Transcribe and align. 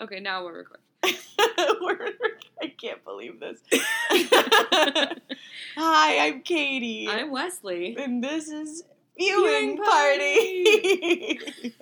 Okay, 0.00 0.20
now 0.20 0.44
we're 0.44 0.58
recording. 0.58 0.84
We're- 1.80 2.12
I 2.60 2.68
can't 2.68 3.04
believe 3.04 3.38
this. 3.40 3.58
Hi, 5.76 6.18
I'm 6.26 6.42
Katie. 6.42 7.08
I'm 7.08 7.30
Wesley. 7.30 7.96
and 7.98 8.22
this 8.22 8.48
is 8.48 8.82
viewing, 9.16 9.76
Viewing 9.76 9.76
party. 9.78 11.72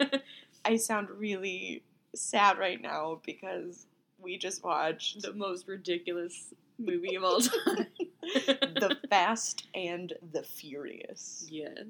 I 0.64 0.76
sound 0.76 1.08
really 1.10 1.82
sad 2.14 2.58
right 2.58 2.80
now 2.80 3.20
because 3.24 3.86
we 4.18 4.36
just 4.38 4.62
watched 4.64 5.22
The 5.22 5.32
most 5.32 5.66
ridiculous 5.66 6.52
movie 6.78 7.14
of 7.16 7.24
all 7.24 7.40
time. 7.40 7.86
The 8.22 8.96
Fast 9.08 9.66
and 9.74 10.12
the 10.32 10.42
Furious, 10.42 11.46
yes. 11.50 11.86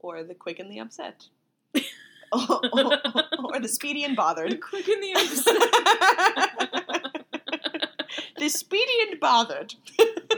or 0.00 0.22
The 0.24 0.34
Quick 0.34 0.58
and 0.58 0.70
the 0.70 0.78
Upset, 0.80 1.26
or, 2.32 2.60
or- 2.72 2.98
or 3.54 3.60
The 3.60 3.68
Speedy 3.68 4.04
and 4.04 4.12
The 4.12 4.16
Bothered. 4.16 4.60
quick 4.60 4.86
and 4.88 5.02
the 5.02 5.12
upset. 5.16 7.14
the 8.38 8.48
Speedy 8.48 8.92
and 9.10 9.20
Bothered. 9.20 9.74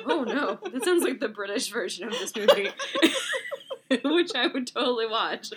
oh 0.07 0.25
no, 0.25 0.59
that 0.71 0.85
sounds 0.85 1.03
like 1.05 1.21
the 1.21 1.29
British 1.29 1.71
version 1.71 2.07
of 2.09 2.13
this 2.13 2.35
movie, 2.37 2.71
which 4.05 4.31
I 4.35 4.47
would 4.47 4.67
totally 4.67 5.07
watch. 5.07 5.51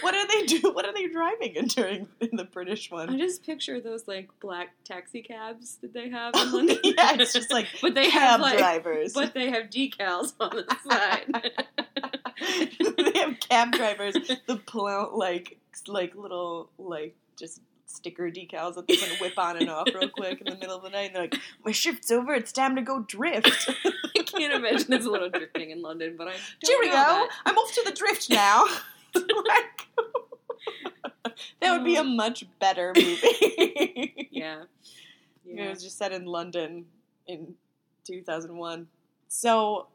what 0.00 0.14
are 0.14 0.26
they 0.28 0.42
do? 0.46 0.70
What 0.72 0.86
are 0.86 0.92
they 0.92 1.06
driving 1.08 1.56
in 1.56 1.66
during 1.66 2.08
in 2.20 2.36
the 2.36 2.44
British 2.44 2.90
one? 2.90 3.10
I 3.10 3.16
just 3.18 3.44
picture 3.44 3.80
those 3.80 4.06
like 4.06 4.28
black 4.40 4.70
taxi 4.84 5.22
cabs 5.22 5.76
that 5.82 5.92
they 5.94 6.08
have 6.10 6.34
in 6.40 6.52
London. 6.52 6.78
yeah, 6.84 7.14
it's 7.18 7.32
just 7.32 7.50
like 7.52 7.66
but 7.80 7.94
they 7.94 8.08
cab 8.10 8.22
have 8.22 8.40
like, 8.40 8.58
drivers. 8.58 9.12
but 9.14 9.34
they 9.34 9.50
have 9.50 9.70
decals 9.70 10.34
on 10.40 10.50
the 10.50 10.76
side. 10.88 11.52
Cab 13.32 13.72
drivers 13.76 14.14
the 14.46 14.56
pull 14.66 14.86
out 14.86 15.16
like 15.16 15.58
like 15.88 16.14
little 16.14 16.70
like 16.78 17.14
just 17.38 17.60
sticker 17.86 18.30
decals 18.30 18.74
that 18.74 18.86
they 18.88 18.96
can 18.96 19.16
whip 19.20 19.38
on 19.38 19.56
and 19.56 19.70
off 19.70 19.86
real 19.94 20.08
quick 20.08 20.40
in 20.40 20.52
the 20.52 20.58
middle 20.58 20.76
of 20.76 20.82
the 20.82 20.90
night. 20.90 21.06
And 21.06 21.14
they're 21.14 21.22
like, 21.22 21.36
"My 21.64 21.72
shift's 21.72 22.10
over. 22.10 22.34
It's 22.34 22.52
time 22.52 22.76
to 22.76 22.82
go 22.82 23.00
drift." 23.00 23.70
I 23.84 24.22
can't 24.22 24.52
imagine 24.52 24.86
there's 24.88 25.06
a 25.06 25.10
little 25.10 25.30
drifting 25.30 25.70
in 25.70 25.82
London, 25.82 26.14
but 26.16 26.28
I 26.28 26.34
Cheerio! 26.64 26.92
know. 26.92 27.28
I'm 27.46 27.56
off 27.56 27.72
to 27.74 27.82
the 27.84 27.92
drift 27.92 28.30
now. 28.30 28.64
like, 29.14 29.86
that 31.60 31.72
would 31.72 31.84
be 31.84 31.96
a 31.96 32.00
oh. 32.00 32.04
much 32.04 32.44
better 32.58 32.92
movie. 32.96 34.28
Yeah. 34.30 34.64
It 35.46 35.68
was 35.68 35.82
just 35.82 35.98
set 35.98 36.12
in 36.12 36.24
London 36.24 36.86
in 37.26 37.54
2001. 38.04 38.88
So, 39.28 39.86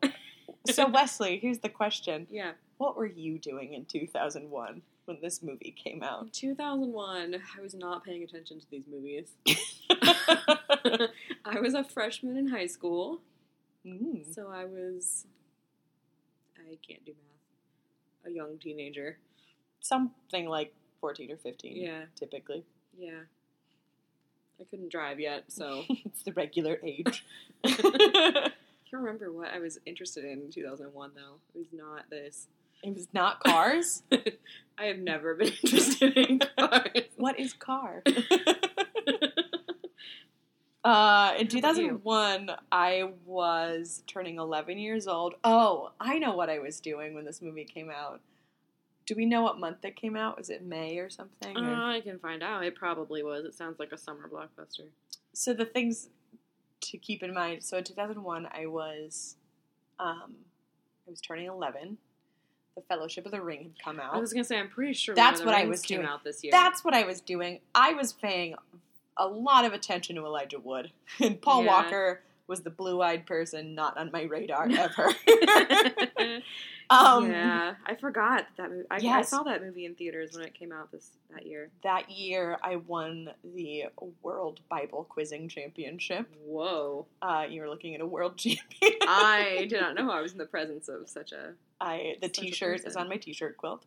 so 0.70 0.88
Wesley, 0.88 1.38
here's 1.38 1.60
the 1.60 1.70
question: 1.70 2.28
Yeah. 2.30 2.52
What 2.80 2.96
were 2.96 3.06
you 3.06 3.38
doing 3.38 3.74
in 3.74 3.84
2001 3.84 4.82
when 5.04 5.18
this 5.22 5.44
movie 5.44 5.76
came 5.78 6.02
out? 6.02 6.24
In 6.24 6.30
2001, 6.30 7.36
I 7.58 7.62
was 7.62 7.74
not 7.74 8.06
paying 8.06 8.24
attention 8.24 8.58
to 8.62 8.66
these 8.72 8.86
movies. 8.90 9.34
I 11.46 11.60
was 11.62 11.74
a 11.74 11.84
freshman 11.84 12.38
in 12.38 12.48
high 12.48 12.68
school, 12.68 13.20
Mm. 13.86 14.34
so 14.34 14.50
I 14.50 14.64
was. 14.66 15.26
I 16.58 16.78
can't 16.88 17.06
do 17.06 17.14
math. 17.14 18.32
A 18.32 18.34
young 18.36 18.58
teenager. 18.58 19.18
Something 19.82 20.48
like 20.48 20.74
14 21.02 21.32
or 21.32 21.38
15. 21.38 21.76
Yeah. 21.78 22.02
typically. 22.16 22.64
Yeah. 22.98 23.22
I 24.60 24.64
couldn't 24.66 24.92
drive 24.92 25.20
yet, 25.20 25.46
so. 25.50 25.84
it's 26.06 26.24
the 26.24 26.34
regular 26.34 26.80
age. 26.84 27.26
I 27.64 27.70
can't 28.90 29.04
remember 29.04 29.32
what 29.34 29.50
I 29.54 29.60
was 29.60 29.80
interested 29.86 30.24
in 30.26 30.42
in 30.42 30.52
2001, 30.52 31.12
though. 31.16 31.36
It 31.56 31.58
was 31.58 31.68
not 31.74 32.10
this. 32.10 32.48
It 32.84 32.94
was 32.96 33.08
not 33.14 33.44
cars. 33.44 34.04
I 34.78 34.86
have 34.86 35.00
never 35.00 35.36
been 35.36 35.48
interested 35.64 36.16
in 36.18 36.40
cars. 36.58 37.04
what 37.18 37.40
is 37.40 37.54
car? 37.54 38.04
Uh, 40.82 41.34
in 41.38 41.48
How 41.52 41.60
about 41.60 41.76
you? 41.76 42.00
2001, 42.00 42.52
I 42.72 43.12
was 43.26 44.02
turning 44.08 44.38
11 44.38 44.78
years 44.80 45.08
old. 45.10 45.36
Oh, 45.44 45.92
I 46.00 46.20
know 46.20 46.34
what 46.36 46.50
I 46.50 46.60
was 46.60 46.80
doing 46.80 47.14
when 47.14 47.26
this 47.26 47.42
movie 47.42 47.66
came 47.66 47.90
out. 47.92 48.22
Do 49.06 49.14
we 49.14 49.26
know 49.26 49.42
what 49.42 49.60
month 49.60 49.84
it 49.84 49.98
came 49.98 50.16
out? 50.16 50.38
Was 50.38 50.50
it 50.50 50.64
May 50.64 50.98
or 51.00 51.10
something? 51.10 51.58
or- 51.58 51.66
Uh, 51.74 51.96
I 51.98 52.00
can 52.02 52.18
find 52.18 52.42
out. 52.42 52.64
It 52.64 52.76
probably 52.76 53.24
was. 53.24 53.44
It 53.44 53.56
sounds 53.56 53.78
like 53.78 53.92
a 53.92 53.98
summer 53.98 54.30
blockbuster. 54.34 54.88
so 55.34 55.54
the 55.54 55.66
things 55.66 56.08
to 56.82 56.98
keep 56.98 57.24
in 57.24 57.34
mind. 57.34 57.62
So 57.62 57.78
in 57.78 57.84
2001, 57.84 58.48
I 58.50 58.66
was, 58.66 59.36
um, 60.00 60.34
I 61.06 61.10
was 61.10 61.20
turning 61.20 61.48
11. 61.48 61.98
The 62.80 62.86
Fellowship 62.96 63.26
of 63.26 63.32
the 63.34 63.42
Ring 63.42 63.64
had 63.64 63.84
come 63.84 64.00
out. 64.00 64.14
I 64.16 64.20
was 64.20 64.32
gonna 64.32 64.46
say, 64.46 64.58
I'm 64.58 64.70
pretty 64.70 64.94
sure 64.94 65.14
That's 65.14 65.40
Lord 65.42 65.50
of 65.50 65.56
the 65.56 65.60
what 65.60 65.66
I 65.66 65.68
was 65.68 65.82
doing. 65.82 66.06
out 66.06 66.24
this 66.24 66.44
year. 66.44 66.52
That's 66.52 66.84
what 66.86 66.94
I 66.94 67.04
was 67.04 67.20
doing. 67.20 67.60
I 67.76 67.94
was 67.94 68.14
paying 68.14 68.56
a 69.18 69.28
lot 69.28 69.66
of 69.66 69.74
attention 69.74 70.16
to 70.16 70.26
Elijah 70.26 70.60
Wood, 70.60 70.92
and 71.20 71.42
Paul 71.42 71.66
Yeah. 71.66 71.68
Walker 71.84 72.22
was 72.48 72.62
the 72.62 72.70
blue-eyed 72.70 73.26
person 73.28 73.76
not 73.76 73.98
on 73.98 74.10
my 74.14 74.24
radar 74.24 74.68
ever. 74.72 75.08
um, 76.90 77.30
yeah, 77.30 77.76
I 77.86 77.96
forgot 77.96 78.48
that 78.58 78.72
movie. 78.72 78.86
I, 78.90 78.96
I 79.20 79.22
saw 79.22 79.44
that 79.44 79.62
movie 79.62 79.86
in 79.86 79.94
theaters 79.96 80.34
when 80.36 80.46
it 80.46 80.54
came 80.56 80.72
out 80.72 80.92
this 80.92 81.12
that 81.34 81.46
year. 81.46 81.70
That 81.84 82.10
year, 82.10 82.58
I 82.64 82.78
won 82.78 83.30
the 83.44 83.86
World 84.24 84.62
Bible 84.70 85.06
Quizzing 85.10 85.50
Championship. 85.50 86.28
Whoa! 86.44 87.06
Uh, 87.22 87.46
you 87.48 87.62
were 87.62 87.70
looking 87.70 87.94
at 87.94 88.02
a 88.02 88.06
world 88.08 88.38
champion. 88.38 88.94
I 89.02 89.68
did 89.70 89.82
not 89.82 89.96
know 89.96 90.10
I 90.10 90.22
was 90.22 90.32
in 90.32 90.38
the 90.40 90.46
presence 90.46 90.88
of 90.88 91.08
such 91.10 91.32
a. 91.34 91.54
I 91.82 92.16
the 92.22 92.28
Such 92.28 92.40
T-shirt 92.40 92.86
is 92.86 92.96
on 92.96 93.10
my 93.10 93.18
T-shirt 93.18 93.58
quilt. 93.58 93.86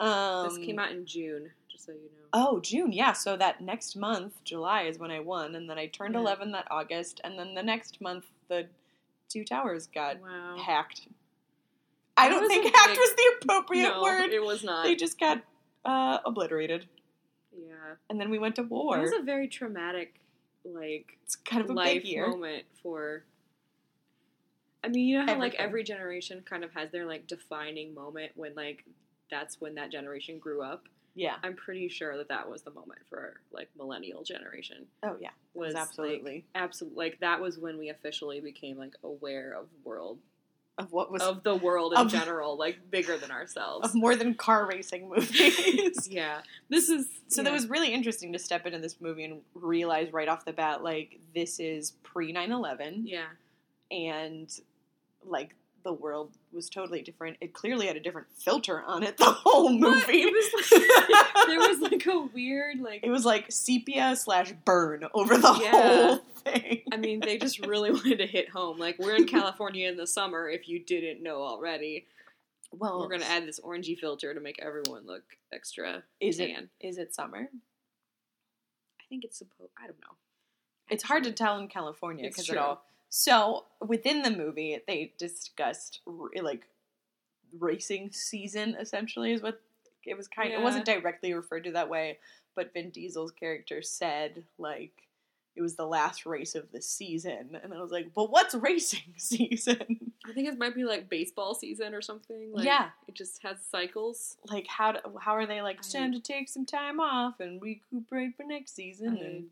Um, 0.00 0.48
this 0.48 0.58
came 0.58 0.78
out 0.78 0.90
in 0.90 1.06
June, 1.06 1.50
just 1.70 1.86
so 1.86 1.92
you 1.92 1.98
know. 1.98 2.08
Oh, 2.32 2.60
June, 2.60 2.92
yeah. 2.92 3.12
So 3.12 3.36
that 3.36 3.60
next 3.60 3.94
month, 3.94 4.32
July, 4.44 4.82
is 4.82 4.98
when 4.98 5.10
I 5.10 5.20
won, 5.20 5.54
and 5.54 5.68
then 5.70 5.78
I 5.78 5.86
turned 5.86 6.14
Yeah. 6.14 6.20
11 6.20 6.52
that 6.52 6.66
August, 6.70 7.20
and 7.22 7.38
then 7.38 7.54
the 7.54 7.62
next 7.62 8.00
month, 8.00 8.24
the 8.48 8.66
two 9.28 9.44
towers 9.44 9.86
got 9.86 10.18
wow. 10.20 10.56
hacked. 10.58 11.06
I 12.16 12.28
That 12.28 12.34
don't 12.40 12.48
think 12.48 12.64
hacked 12.74 12.88
big- 12.88 12.98
was 12.98 13.14
the 13.14 13.32
appropriate 13.42 13.88
no, 13.90 14.02
word. 14.02 14.30
it 14.32 14.42
was 14.42 14.64
not. 14.64 14.84
They 14.84 14.96
just 14.96 15.20
got 15.20 15.42
uh, 15.84 16.18
obliterated, 16.24 16.86
yeah, 17.56 17.74
and 18.10 18.20
then 18.20 18.30
we 18.30 18.38
went 18.38 18.56
to 18.56 18.62
war. 18.62 18.98
it 18.98 19.02
was 19.02 19.12
a 19.12 19.22
very 19.22 19.46
traumatic, 19.48 20.14
like 20.64 21.18
it's 21.22 21.36
kind 21.36 21.62
of 21.62 21.70
a 21.70 21.72
life 21.74 22.04
moment 22.04 22.64
for. 22.82 23.24
I 24.84 24.88
mean, 24.88 25.06
you 25.06 25.18
know 25.18 25.32
how 25.32 25.38
like 25.38 25.54
every 25.54 25.84
generation 25.84 26.42
kind 26.48 26.64
of 26.64 26.72
has 26.74 26.90
their 26.90 27.06
like 27.06 27.26
defining 27.26 27.94
moment 27.94 28.32
when 28.34 28.54
like 28.54 28.84
that's 29.30 29.60
when 29.60 29.74
that 29.76 29.90
generation 29.90 30.38
grew 30.38 30.62
up. 30.62 30.84
Yeah. 31.14 31.36
I'm 31.42 31.54
pretty 31.54 31.88
sure 31.88 32.16
that 32.16 32.28
that 32.28 32.48
was 32.48 32.62
the 32.62 32.70
moment 32.70 33.00
for 33.08 33.40
like 33.52 33.68
millennial 33.76 34.22
generation. 34.22 34.86
Oh 35.02 35.16
yeah. 35.20 35.30
Was 35.54 35.74
absolutely 35.74 36.46
absolutely 36.54 37.04
like 37.04 37.20
that 37.20 37.40
was 37.40 37.58
when 37.58 37.78
we 37.78 37.90
officially 37.90 38.40
became 38.40 38.78
like 38.78 38.94
aware 39.02 39.54
of 39.58 39.66
world 39.84 40.18
of 40.78 40.90
what 40.90 41.12
was 41.12 41.20
of 41.22 41.42
the 41.42 41.54
world 41.54 41.92
in 41.92 41.98
of- 41.98 42.08
general, 42.12 42.56
like 42.56 42.90
bigger 42.90 43.18
than 43.18 43.30
ourselves. 43.30 43.88
of 43.88 43.94
more 43.94 44.16
than 44.16 44.34
car 44.34 44.66
racing 44.66 45.08
movies. 45.08 46.08
yeah, 46.10 46.40
this 46.70 46.88
is 46.88 47.06
So 47.28 47.42
yeah. 47.42 47.44
that 47.44 47.52
was 47.52 47.68
really 47.68 47.92
interesting 47.92 48.32
to 48.32 48.38
step 48.38 48.66
into 48.66 48.78
this 48.78 49.00
movie 49.00 49.24
and 49.24 49.42
realize 49.54 50.12
right 50.12 50.28
off 50.28 50.44
the 50.44 50.52
bat, 50.52 50.82
like 50.82 51.20
this 51.34 51.60
is 51.60 51.92
pre 52.02 52.32
9-11. 52.32 53.02
yeah. 53.04 53.26
and 53.90 54.50
like 55.26 55.54
the 55.84 55.92
world 55.92 56.30
was 56.52 56.68
totally 56.70 57.02
different. 57.02 57.36
It 57.40 57.52
clearly 57.54 57.86
had 57.88 57.96
a 57.96 58.00
different 58.00 58.28
filter 58.36 58.82
on 58.82 59.02
it 59.02 59.16
the 59.16 59.24
whole 59.44 59.72
movie. 59.72 60.22
It 60.22 60.32
was 60.32 60.72
like, 60.72 61.46
there 61.48 61.58
was 61.58 61.80
like 61.80 62.06
a 62.06 62.20
weird 62.32 62.78
like 62.80 63.00
it 63.02 63.10
was 63.10 63.24
like 63.24 63.46
sepia 63.50 64.14
slash 64.16 64.52
burn 64.64 65.04
over 65.12 65.36
the 65.36 65.58
Yeah. 65.60 65.70
whole 66.06 66.16
thing. 66.44 66.82
I 66.92 66.96
mean, 66.98 67.20
they 67.20 67.36
just 67.38 67.66
really 67.66 67.90
wanted 67.92 68.18
to 68.18 68.26
hit 68.26 68.48
home. 68.48 68.78
Like, 68.78 68.98
we're 68.98 69.16
in 69.16 69.26
California 69.26 69.88
in 69.88 69.96
the 69.96 70.06
summer, 70.06 70.48
if 70.48 70.68
you 70.68 70.78
didn't 70.78 71.22
know 71.22 71.42
already. 71.42 72.06
well, 72.72 73.00
We're 73.00 73.08
going 73.08 73.20
to 73.20 73.30
add 73.30 73.46
this 73.46 73.58
orangey 73.60 73.98
filter 73.98 74.32
to 74.34 74.40
make 74.40 74.58
everyone 74.60 75.06
look 75.06 75.22
extra 75.52 76.02
is 76.20 76.36
tan. 76.38 76.68
it 76.80 76.86
is 76.88 76.98
it 76.98 77.14
summer? 77.14 77.48
I 79.00 79.04
think 79.08 79.24
it's 79.24 79.38
supposed, 79.38 79.70
I 79.82 79.86
don't 79.86 80.00
know. 80.00 80.16
It's 80.90 81.02
hard 81.04 81.24
to 81.24 81.32
tell 81.32 81.58
in 81.58 81.68
California 81.68 82.28
because 82.28 82.48
it 82.48 82.56
all. 82.56 82.84
So 83.14 83.66
within 83.86 84.22
the 84.22 84.30
movie, 84.30 84.78
they 84.86 85.12
discussed 85.18 86.00
like 86.40 86.66
racing 87.58 88.10
season. 88.10 88.74
Essentially, 88.80 89.34
is 89.34 89.42
what 89.42 89.60
it 90.06 90.16
was 90.16 90.28
kind. 90.28 90.50
Yeah. 90.50 90.60
It 90.60 90.62
wasn't 90.62 90.86
directly 90.86 91.34
referred 91.34 91.64
to 91.64 91.72
that 91.72 91.90
way, 91.90 92.18
but 92.56 92.72
Vin 92.72 92.88
Diesel's 92.88 93.30
character 93.30 93.82
said 93.82 94.44
like 94.56 94.92
it 95.54 95.60
was 95.60 95.76
the 95.76 95.84
last 95.84 96.24
race 96.24 96.54
of 96.54 96.72
the 96.72 96.80
season, 96.80 97.60
and 97.62 97.74
I 97.74 97.82
was 97.82 97.90
like, 97.90 98.14
"But 98.14 98.30
what's 98.30 98.54
racing 98.54 99.12
season? 99.18 100.12
I 100.26 100.32
think 100.32 100.48
it 100.48 100.58
might 100.58 100.74
be 100.74 100.84
like 100.84 101.10
baseball 101.10 101.54
season 101.54 101.92
or 101.92 102.00
something. 102.00 102.50
Like, 102.54 102.64
Yeah. 102.64 102.88
It 103.08 103.14
just 103.14 103.42
has 103.42 103.58
cycles. 103.70 104.38
like 104.46 104.66
how 104.66 104.92
do, 104.92 105.00
how 105.20 105.32
are 105.32 105.44
they 105.44 105.60
like? 105.60 105.80
It's 105.80 105.92
time 105.92 106.12
to 106.12 106.20
take 106.20 106.48
some 106.48 106.64
time 106.64 106.98
off 106.98 107.40
and 107.40 107.60
recuperate 107.60 108.38
for 108.38 108.44
next 108.44 108.74
season, 108.74 109.18
I 109.20 109.24
and 109.26 109.44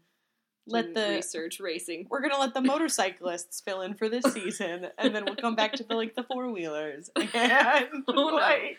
let 0.66 0.94
the 0.94 1.08
research 1.16 1.58
racing. 1.60 2.06
we're 2.10 2.20
gonna 2.20 2.38
let 2.38 2.54
the 2.54 2.60
motorcyclists 2.60 3.60
fill 3.60 3.80
in 3.82 3.94
for 3.94 4.08
this 4.08 4.24
season, 4.32 4.88
and 4.98 5.14
then 5.14 5.24
we'll 5.24 5.36
come 5.36 5.56
back 5.56 5.72
to 5.74 5.84
the 5.84 5.94
like 5.94 6.14
the 6.14 6.22
four 6.22 6.50
wheelers. 6.50 7.10
And 7.34 8.04
Oh, 8.08 8.12
no. 8.12 8.34
like, 8.36 8.78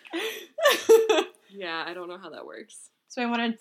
Yeah, 1.50 1.83
I 1.86 1.94
don't 1.94 2.07
know 2.07 2.18
how 2.18 2.30
that 2.30 2.45
works. 2.45 2.89
so 3.10 3.22
I 3.22 3.25
wanted 3.25 3.57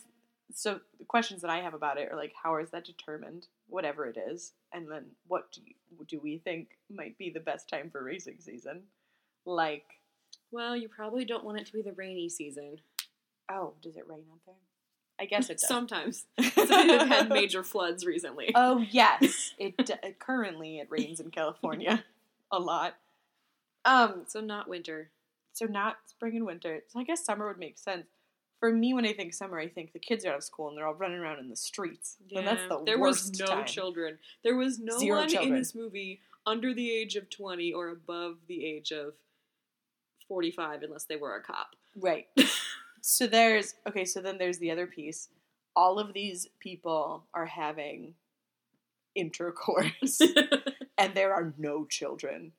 so 0.53 0.81
the 0.99 1.05
questions 1.05 1.43
that 1.43 1.51
I 1.51 1.59
have 1.59 1.75
about 1.75 1.97
it 1.99 2.11
are 2.11 2.17
like, 2.17 2.33
how 2.41 2.57
is 2.57 2.71
that 2.71 2.85
determined? 2.85 3.47
Whatever 3.69 4.07
it 4.07 4.17
is, 4.31 4.53
and 4.73 4.91
then 4.91 5.07
what 5.29 5.53
do 5.53 5.61
you, 5.65 5.75
do 6.09 6.19
we 6.21 6.39
think 6.39 6.71
might 6.91 7.17
be 7.19 7.31
the 7.31 7.39
best 7.41 7.69
time 7.69 7.89
for 7.91 8.03
racing 8.03 8.37
season? 8.41 8.83
Like, 9.47 9.85
Well, 10.51 10.77
you 10.77 10.89
probably 10.89 11.25
don't 11.25 11.45
want 11.45 11.61
it 11.61 11.67
to 11.67 11.73
be 11.73 11.83
the 11.83 11.93
rainy 11.93 12.29
season. 12.29 12.79
oh, 13.51 13.75
does 13.83 13.97
it 13.97 14.07
rain 14.09 14.25
out 14.33 14.41
there? 14.47 14.55
I 15.21 15.27
guess 15.27 15.51
it 15.51 15.55
does. 15.61 15.69
Sometimes. 15.69 16.25
They've 16.39 16.49
had 16.67 17.29
major 17.29 17.63
floods 17.63 18.07
recently. 18.07 18.53
oh 18.55 18.79
yes, 18.91 19.53
it 19.59 19.77
d- 19.77 19.95
currently 20.19 20.79
it 20.79 20.89
rains 20.91 21.21
in 21.21 21.31
California 21.31 22.05
a 22.51 22.59
lot. 22.59 22.95
Um, 23.85 24.25
So 24.27 24.41
not 24.41 24.69
winter. 24.69 25.11
so 25.53 25.67
not 25.67 25.97
spring 26.07 26.37
and 26.37 26.47
winter. 26.47 26.81
So 26.89 26.99
I 27.01 27.05
guess 27.05 27.25
summer 27.25 27.47
would 27.49 27.59
make 27.59 27.79
sense. 27.79 28.07
For 28.59 28.71
me, 28.73 28.93
when 28.93 29.07
I 29.07 29.15
think 29.15 29.33
summer, 29.33 29.59
I 29.59 29.69
think 29.69 29.93
the 29.95 29.99
kids 29.99 30.25
are 30.27 30.31
out 30.33 30.37
of 30.39 30.45
school 30.45 30.69
and 30.69 30.77
they're 30.77 30.87
all 30.87 30.95
running 30.95 31.19
around 31.19 31.39
in 31.39 31.49
the 31.49 31.57
streets. 31.57 32.17
and 32.35 32.47
that's 32.47 32.61
the 32.69 32.83
there 32.85 32.99
worst 32.99 33.31
was 33.31 33.41
no 33.41 33.47
time. 33.47 33.65
children. 33.65 34.19
There 34.45 34.55
was 34.57 34.79
no 34.79 34.99
Zero 34.99 35.21
one 35.21 35.29
children. 35.31 35.55
in 35.55 35.59
this 35.59 35.75
movie 35.75 36.21
under 36.47 36.75
the 36.75 36.91
age 36.93 37.17
of 37.17 37.31
20 37.31 37.73
or 37.73 37.89
above 37.89 38.37
the 38.49 38.67
age 38.67 38.91
of 38.93 39.15
45 40.29 40.83
unless 40.83 41.05
they 41.05 41.17
were 41.17 41.35
a 41.37 41.43
cop. 41.43 41.75
Right. 41.97 42.27
So 43.01 43.27
there's 43.27 43.75
okay. 43.89 44.05
So 44.05 44.21
then 44.21 44.39
there's 44.39 44.59
the 44.59 44.71
other 44.71 44.87
piece. 44.87 45.29
All 45.77 45.99
of 45.99 46.13
these 46.13 46.49
people 46.59 47.25
are 47.35 47.47
having 47.47 48.15
intercourse, 49.15 50.21
and 50.99 51.15
there 51.15 51.35
are 51.35 51.53
no 51.59 51.85
children. 51.85 52.53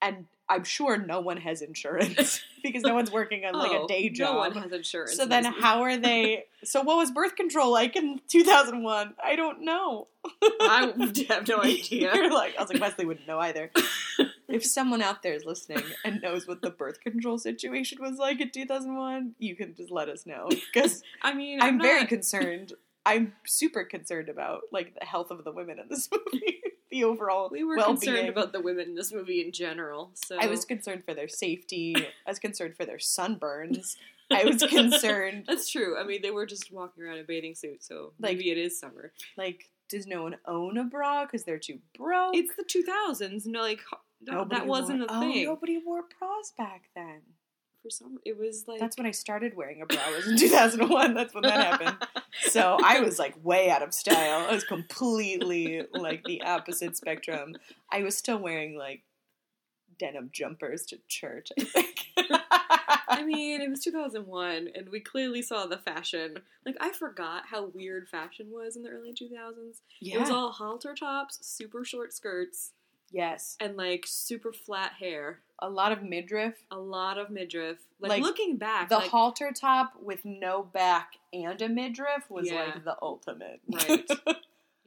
And 0.00 0.26
I'm 0.48 0.64
sure 0.64 0.98
no 0.98 1.20
one 1.20 1.36
has 1.36 1.62
insurance 1.62 2.40
because 2.62 2.82
no 2.82 2.92
one's 2.94 3.12
working 3.12 3.44
on 3.44 3.54
like 3.54 3.70
Oh, 3.72 3.84
a 3.84 3.88
day 3.88 4.08
job. 4.08 4.32
No 4.34 4.38
one 4.38 4.52
has 4.54 4.72
insurance. 4.72 5.16
So 5.16 5.26
then, 5.26 5.44
how 5.44 5.82
are 5.82 5.96
they? 6.08 6.44
So, 6.64 6.82
what 6.82 6.96
was 6.96 7.10
birth 7.12 7.36
control 7.36 7.70
like 7.70 7.94
in 7.96 8.20
2001? 8.28 9.14
I 9.22 9.36
don't 9.36 9.64
know. 9.64 10.08
I 10.42 10.92
have 11.28 11.46
no 11.48 11.62
idea. 11.62 12.12
You're 12.14 12.32
like, 12.32 12.56
I 12.58 12.62
was 12.62 12.72
like, 12.72 12.80
Wesley 12.80 13.06
wouldn't 13.06 13.28
know 13.28 13.38
either. 13.38 13.70
If 14.52 14.64
someone 14.64 15.02
out 15.02 15.22
there 15.22 15.34
is 15.34 15.44
listening 15.44 15.82
and 16.04 16.20
knows 16.22 16.46
what 16.46 16.62
the 16.62 16.70
birth 16.70 17.00
control 17.00 17.38
situation 17.38 17.98
was 18.00 18.18
like 18.18 18.40
in 18.40 18.50
2001, 18.50 19.34
you 19.38 19.56
can 19.56 19.74
just 19.74 19.90
let 19.90 20.08
us 20.08 20.26
know 20.26 20.48
because 20.72 21.02
I 21.22 21.34
mean, 21.34 21.60
I'm 21.62 21.80
very 21.80 22.00
not- 22.00 22.08
concerned. 22.08 22.72
I'm 23.04 23.32
super 23.46 23.82
concerned 23.84 24.28
about 24.28 24.60
like 24.70 24.94
the 24.98 25.04
health 25.04 25.30
of 25.32 25.42
the 25.42 25.50
women 25.50 25.78
in 25.80 25.86
this 25.88 26.08
movie, 26.12 26.62
the 26.90 27.02
overall 27.02 27.48
We 27.50 27.64
were 27.64 27.76
well-being. 27.76 27.96
concerned 28.00 28.28
about 28.28 28.52
the 28.52 28.60
women 28.60 28.90
in 28.90 28.94
this 28.94 29.12
movie 29.12 29.44
in 29.44 29.50
general. 29.50 30.12
So 30.14 30.36
I 30.40 30.46
was 30.46 30.64
concerned 30.64 31.04
for 31.04 31.12
their 31.12 31.26
safety. 31.26 31.96
I 31.96 32.30
was 32.30 32.38
concerned 32.38 32.76
for 32.76 32.84
their 32.86 32.98
sunburns. 32.98 33.96
I 34.30 34.44
was 34.44 34.62
concerned 34.68 35.46
That's 35.48 35.68
true. 35.68 35.98
I 35.98 36.04
mean, 36.04 36.22
they 36.22 36.30
were 36.30 36.46
just 36.46 36.72
walking 36.72 37.02
around 37.02 37.18
in 37.18 37.26
bathing 37.26 37.56
suits, 37.56 37.88
so 37.88 38.12
Like- 38.20 38.36
maybe 38.36 38.50
it 38.52 38.58
is 38.58 38.78
summer. 38.78 39.12
like, 39.36 39.68
does 39.88 40.06
no 40.06 40.22
one 40.22 40.36
own 40.46 40.78
a 40.78 40.84
bra 40.84 41.24
because 41.26 41.42
they're 41.44 41.58
too 41.58 41.80
broke? 41.98 42.34
It's 42.36 42.54
the 42.56 42.62
2000s. 42.64 43.42
No, 43.46 43.60
like 43.62 43.80
no, 44.26 44.34
Nobody 44.34 44.60
that 44.60 44.66
wasn't 44.66 45.00
wore, 45.00 45.08
a 45.08 45.12
oh, 45.12 45.20
thing. 45.20 45.46
Oh, 45.46 45.50
nobody 45.50 45.78
wore 45.84 46.02
bras 46.18 46.52
back 46.56 46.84
then. 46.94 47.20
For 47.82 47.90
some, 47.90 48.18
it 48.24 48.38
was 48.38 48.66
like 48.68 48.78
That's 48.78 48.96
when 48.96 49.06
I 49.06 49.10
started 49.10 49.56
wearing 49.56 49.82
a 49.82 49.86
bra. 49.86 49.98
Was 50.14 50.28
in 50.28 50.36
2001. 50.38 51.14
That's 51.14 51.34
when 51.34 51.42
that 51.42 51.66
happened. 51.66 51.96
So 52.42 52.78
I 52.82 53.00
was 53.00 53.18
like 53.18 53.34
way 53.44 53.70
out 53.70 53.82
of 53.82 53.92
style. 53.92 54.46
I 54.48 54.54
was 54.54 54.62
completely 54.62 55.82
like 55.92 56.22
the 56.24 56.42
opposite 56.42 56.96
spectrum. 56.96 57.56
I 57.90 58.04
was 58.04 58.16
still 58.16 58.38
wearing 58.38 58.78
like 58.78 59.02
denim 59.98 60.30
jumpers 60.32 60.86
to 60.86 60.98
church. 61.08 61.50
I 61.58 61.64
think. 61.64 62.06
I 63.08 63.24
mean, 63.24 63.60
it 63.60 63.68
was 63.68 63.84
2001, 63.84 64.68
and 64.74 64.88
we 64.88 65.00
clearly 65.00 65.42
saw 65.42 65.66
the 65.66 65.76
fashion. 65.76 66.38
Like, 66.64 66.76
I 66.80 66.92
forgot 66.92 67.44
how 67.50 67.66
weird 67.66 68.08
fashion 68.08 68.46
was 68.50 68.74
in 68.74 68.82
the 68.82 68.88
early 68.88 69.12
2000s. 69.12 69.80
yeah. 70.00 70.16
It 70.16 70.20
was 70.20 70.30
all 70.30 70.50
halter 70.50 70.94
tops, 70.94 71.38
super 71.46 71.84
short 71.84 72.14
skirts, 72.14 72.72
yes. 73.12 73.56
and 73.60 73.76
like 73.76 74.04
super 74.06 74.52
flat 74.52 74.92
hair. 74.98 75.40
A 75.58 75.68
lot 75.70 75.92
of 75.92 76.02
midriff. 76.02 76.54
A 76.72 76.78
lot 76.78 77.18
of 77.18 77.30
midriff. 77.30 77.78
Like, 78.00 78.10
Like, 78.10 78.22
looking 78.22 78.56
back, 78.56 78.88
The 78.88 78.96
like, 78.96 79.10
halter 79.10 79.52
top 79.54 79.92
with 80.02 80.24
no 80.24 80.64
back 80.64 81.12
and 81.32 81.60
a 81.62 81.68
midriff 81.68 82.28
was 82.28 82.50
Yeah. 82.50 82.64
like 82.64 82.84
the 82.84 82.96
ultimate. 83.00 83.60
Right. 83.72 84.08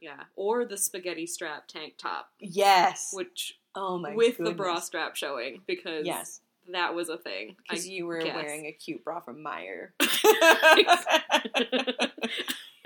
yeah, 0.00 0.24
or 0.36 0.66
the 0.66 0.76
spaghetti 0.76 1.26
strap 1.26 1.66
tank 1.68 1.94
top, 1.96 2.30
yes. 2.38 3.10
which 3.14 3.58
oh 3.74 3.96
my 3.98 4.14
with 4.14 4.36
goodness. 4.36 4.50
the 4.50 4.54
bra 4.56 4.78
strap 4.80 5.16
showing 5.16 5.62
because 5.66 6.04
Yes. 6.04 6.40
that 6.72 6.94
was 6.94 7.08
a 7.08 7.16
thing. 7.16 7.56
Because 7.68 7.88
you 7.88 8.04
were 8.06 8.20
guess. 8.20 8.36
wearing 8.36 8.66
a 8.66 8.72
cute 8.72 9.02
bra 9.02 9.20
from 9.20 9.42
Meijer. 9.42 9.92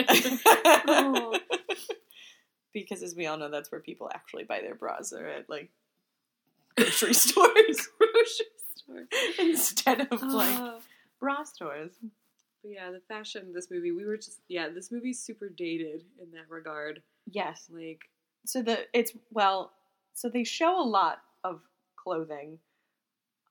Oh. 0.87 1.39
Because 2.73 3.03
as 3.03 3.15
we 3.15 3.27
all 3.27 3.37
know, 3.37 3.51
that's 3.51 3.71
where 3.73 3.81
people 3.81 4.11
actually 4.15 4.45
buy 4.45 4.61
their 4.61 4.75
bras. 4.75 5.13
Are 5.13 5.27
at 5.27 5.49
like 5.51 5.71
grocery 6.77 7.15
stores 7.27 7.89
grocery 7.99 8.47
store. 8.77 9.07
instead 9.39 10.09
of 10.13 10.23
like 10.23 10.59
Uh, 10.59 10.79
bra 11.19 11.43
stores. 11.45 11.93
but 12.63 12.71
yeah, 12.71 12.91
the 12.91 13.01
fashion 13.09 13.47
in 13.47 13.53
this 13.53 13.71
movie, 13.71 13.93
we 13.93 14.05
were 14.05 14.17
just 14.17 14.41
yeah, 14.49 14.69
this 14.69 14.91
movie's 14.91 15.19
super 15.21 15.49
dated 15.49 16.05
in 16.23 16.31
that 16.33 16.49
regard. 16.49 17.03
Yes. 17.31 17.69
Like 17.73 18.09
So 18.45 18.63
the 18.63 18.87
it's 18.93 19.13
well, 19.31 19.73
so 20.15 20.29
they 20.29 20.45
show 20.45 20.81
a 20.81 20.85
lot 20.85 21.23
of 21.45 21.61
clothing 21.97 22.59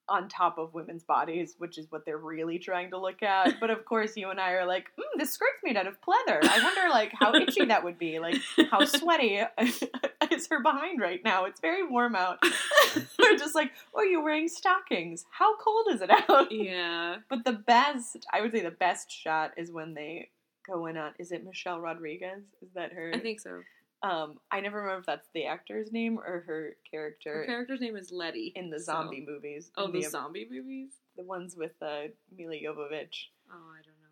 on 0.10 0.28
top 0.28 0.58
of 0.58 0.74
women's 0.74 1.04
bodies, 1.04 1.56
which 1.58 1.78
is 1.78 1.88
what 1.92 2.06
they're 2.06 2.18
really 2.18 2.60
trying 2.60 2.90
to 2.92 2.98
look 2.98 3.22
at. 3.24 3.60
But 3.60 3.70
of 3.70 3.86
course, 3.86 4.18
you 4.18 4.30
and 4.30 4.40
I 4.40 4.52
are 4.54 4.66
like, 4.66 4.86
mm, 5.00 5.04
this 5.18 5.32
skirt's 5.32 5.60
made 5.64 5.78
out 5.78 5.88
of 5.88 5.96
pleather. 6.02 6.40
I 6.44 6.64
wonder, 6.64 6.90
like, 6.90 7.12
how 7.18 7.34
itchy 7.36 7.66
that 7.66 7.84
would 7.84 7.98
be. 8.00 8.20
Like, 8.20 8.38
how 8.72 8.84
sweaty 8.86 9.42
is 10.32 10.48
her 10.50 10.62
behind 10.62 11.00
right 11.00 11.22
now? 11.24 11.46
It's 11.46 11.62
very 11.62 11.86
warm 11.88 12.16
out. 12.16 12.44
We're 13.20 13.38
just 13.38 13.56
like, 13.56 13.72
oh, 13.94 14.02
you're 14.04 14.24
wearing 14.24 14.48
stockings. 14.48 15.26
How 15.32 15.56
cold 15.58 15.88
is 15.92 16.02
it 16.02 16.10
out? 16.30 16.52
yeah, 16.52 17.18
But 17.30 17.46
the 17.46 17.54
best, 17.54 18.26
I 18.34 18.42
would 18.42 18.52
say, 18.52 18.62
the 18.62 18.72
best 18.72 19.12
shot 19.12 19.52
is 19.58 19.72
when 19.72 19.94
they 19.94 20.30
go 20.68 20.86
in 20.88 20.98
on. 20.98 21.14
Is 21.20 21.32
it 21.32 21.46
Michelle 21.46 21.80
Rodriguez? 21.80 22.44
Is 22.62 22.70
that 22.76 22.94
her? 22.94 23.12
I 23.14 23.20
think 23.20 23.40
so. 23.40 23.62
Um, 24.02 24.40
I 24.50 24.62
never 24.62 24.78
remember 24.80 25.00
if 25.02 25.06
that's 25.06 25.28
the 25.34 25.46
actor's 25.46 25.92
name 25.92 26.20
or 26.20 26.42
her 26.48 26.76
character 26.90 27.40
Her 27.40 27.46
character's 27.46 27.82
name 27.82 27.98
is 27.98 28.12
Letty 28.12 28.54
in 28.56 28.70
the 28.70 28.80
so- 28.80 28.86
zombie 28.94 29.26
movies. 29.28 29.72
Oh, 29.78 29.86
in 29.86 29.92
the 29.92 30.02
zombie 30.04 30.48
movies. 30.50 30.92
the 31.18 31.24
ones 31.24 31.56
with 31.58 31.74
uh, 31.82 32.04
Milla 32.38 32.56
Jovovich. 32.56 33.28
Oh, 33.52 33.72
I 33.72 33.82
don't 33.84 34.00
know. 34.02 34.08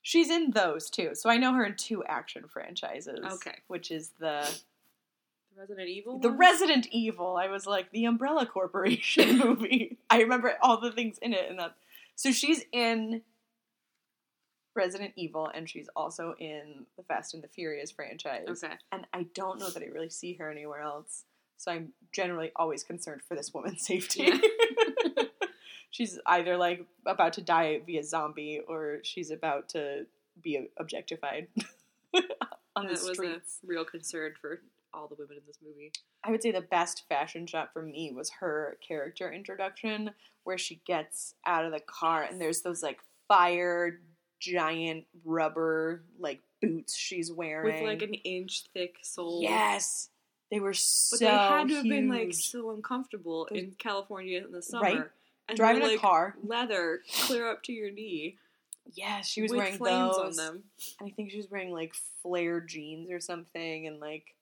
She's 0.00 0.30
in 0.30 0.52
those 0.52 0.88
too, 0.88 1.10
so 1.14 1.28
I 1.28 1.36
know 1.36 1.52
her 1.52 1.64
in 1.66 1.76
two 1.76 2.02
action 2.04 2.44
franchises. 2.48 3.20
Okay. 3.34 3.56
which 3.66 3.90
is 3.90 4.10
the 4.18 4.48
The 5.54 5.60
Resident 5.60 5.88
Evil. 5.90 6.18
the? 6.20 6.30
Resident 6.30 6.86
Evil. 6.90 7.36
I 7.36 7.48
was 7.48 7.66
like 7.66 7.90
the 7.90 8.06
Umbrella 8.06 8.46
Corporation 8.46 9.36
movie. 9.44 9.98
I 10.08 10.20
remember 10.22 10.54
all 10.62 10.80
the 10.80 10.92
things 10.92 11.18
in 11.20 11.34
it, 11.34 11.50
and 11.50 11.58
that. 11.58 11.74
So 12.14 12.32
she's 12.32 12.64
in 12.72 13.20
Resident 14.78 15.12
Evil, 15.16 15.50
and 15.52 15.68
she's 15.68 15.88
also 15.96 16.34
in 16.38 16.86
the 16.96 17.02
Fast 17.02 17.34
and 17.34 17.42
the 17.42 17.48
Furious 17.48 17.90
franchise. 17.90 18.46
Okay. 18.48 18.74
and 18.92 19.06
I 19.12 19.24
don't 19.34 19.58
know 19.58 19.68
that 19.68 19.82
I 19.82 19.86
really 19.86 20.08
see 20.08 20.34
her 20.34 20.50
anywhere 20.50 20.80
else. 20.80 21.24
So 21.58 21.72
I'm 21.72 21.92
generally 22.12 22.52
always 22.56 22.84
concerned 22.84 23.20
for 23.28 23.34
this 23.34 23.52
woman's 23.52 23.84
safety. 23.86 24.32
she's 25.90 26.18
either 26.26 26.56
like 26.56 26.86
about 27.06 27.32
to 27.34 27.42
die 27.42 27.80
via 27.84 28.04
zombie 28.04 28.60
or 28.66 28.98
she's 29.02 29.30
about 29.30 29.68
to 29.70 30.06
be 30.40 30.68
objectified 30.78 31.48
on 32.14 32.86
that 32.86 33.00
the 33.00 33.06
was 33.08 33.14
streets. 33.14 33.58
a 33.64 33.66
real 33.66 33.84
concern 33.84 34.32
for 34.40 34.60
all 34.94 35.08
the 35.08 35.16
women 35.16 35.36
in 35.38 35.42
this 35.46 35.58
movie. 35.66 35.90
I 36.22 36.30
would 36.30 36.42
say 36.42 36.52
the 36.52 36.60
best 36.60 37.04
fashion 37.08 37.46
shot 37.46 37.72
for 37.72 37.82
me 37.82 38.12
was 38.14 38.30
her 38.40 38.78
character 38.86 39.32
introduction 39.32 40.10
where 40.44 40.58
she 40.58 40.80
gets 40.86 41.34
out 41.44 41.64
of 41.64 41.72
the 41.72 41.80
car 41.80 42.22
and 42.22 42.40
there's 42.40 42.62
those 42.62 42.82
like 42.82 43.00
fire 43.26 44.00
giant 44.40 45.04
rubber 45.24 46.02
like 46.18 46.40
boots 46.62 46.96
she's 46.96 47.30
wearing 47.32 47.64
With 47.64 47.82
like 47.82 48.02
an 48.02 48.14
inch 48.14 48.64
thick 48.72 48.96
sole. 49.02 49.40
Yes. 49.42 50.10
They 50.50 50.60
were 50.60 50.74
so 50.74 51.16
But 51.16 51.20
they 51.20 51.26
had 51.26 51.68
to 51.68 51.74
have 51.76 51.84
been 51.84 52.08
like 52.08 52.32
so 52.34 52.70
uncomfortable 52.70 53.46
Those- 53.50 53.58
in 53.58 53.72
California 53.78 54.42
in 54.44 54.52
the 54.52 54.62
summer. 54.62 54.82
Right. 54.82 55.02
And 55.48 55.56
driving 55.56 55.82
they're, 55.82 55.96
a 55.96 55.98
car. 55.98 56.36
leather 56.44 57.00
clear 57.22 57.48
up 57.50 57.62
to 57.64 57.72
your 57.72 57.90
knee. 57.90 58.36
Yeah, 58.94 59.20
she 59.22 59.42
was 59.42 59.52
wearing 59.52 59.76
flames 59.76 60.16
those. 60.16 60.38
on 60.38 60.44
them. 60.44 60.62
And 61.00 61.10
I 61.10 61.12
think 61.14 61.30
she 61.30 61.36
was 61.38 61.50
wearing 61.50 61.72
like 61.72 61.94
flare 62.22 62.60
jeans 62.60 63.10
or 63.10 63.20
something 63.20 63.86
and 63.86 63.98
like 64.00 64.34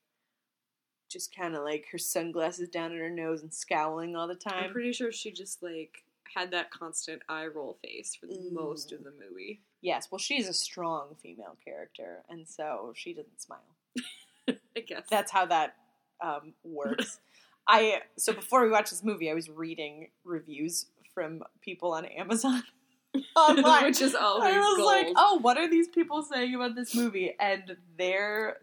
just 1.09 1.35
kind 1.35 1.55
of 1.55 1.63
like 1.63 1.87
her 1.93 1.99
sunglasses 1.99 2.69
down 2.69 2.93
at 2.93 2.99
her 2.99 3.11
nose 3.11 3.43
and 3.43 3.53
scowling 3.55 4.17
all 4.17 4.27
the 4.27 4.35
time. 4.35 4.65
I'm 4.65 4.73
pretty 4.73 4.93
sure 4.93 5.13
she 5.13 5.31
just 5.31 5.63
like 5.63 6.05
had 6.35 6.51
that 6.53 6.71
constant 6.71 7.23
eye 7.29 7.47
roll 7.47 7.79
face 7.83 8.15
for 8.15 8.27
Ooh. 8.27 8.51
most 8.53 8.93
of 8.93 9.05
the 9.05 9.13
movie. 9.13 9.61
yes, 9.81 10.09
well 10.11 10.19
she's 10.19 10.49
a 10.49 10.53
strong 10.53 11.17
female 11.23 11.57
character 11.65 12.23
and 12.29 12.47
so 12.49 12.93
she 12.95 13.13
doesn't 13.13 13.41
smile. 13.41 13.61
I 14.49 14.81
guess. 14.81 15.05
That's 15.11 15.33
how 15.33 15.47
that 15.47 15.75
um, 16.21 16.55
works. 16.65 17.19
I 17.69 18.03
so 18.17 18.33
before 18.33 18.63
we 18.65 18.71
watched 18.71 18.91
this 18.91 19.03
movie, 19.03 19.31
I 19.31 19.35
was 19.35 19.49
reading 19.51 20.09
reviews 20.25 20.87
from 21.15 21.43
people 21.63 21.93
on 21.93 22.05
Amazon 22.05 22.63
online. 23.37 23.85
which 23.85 24.01
is 24.01 24.15
always 24.15 24.55
I 24.55 24.59
was 24.59 24.77
gold. 24.77 24.87
like, 24.87 25.07
oh, 25.17 25.39
what 25.41 25.59
are 25.59 25.69
these 25.69 25.89
people 25.89 26.23
saying 26.23 26.55
about 26.55 26.75
this 26.75 26.95
movie? 26.95 27.35
And 27.41 27.77
they're. 27.99 28.59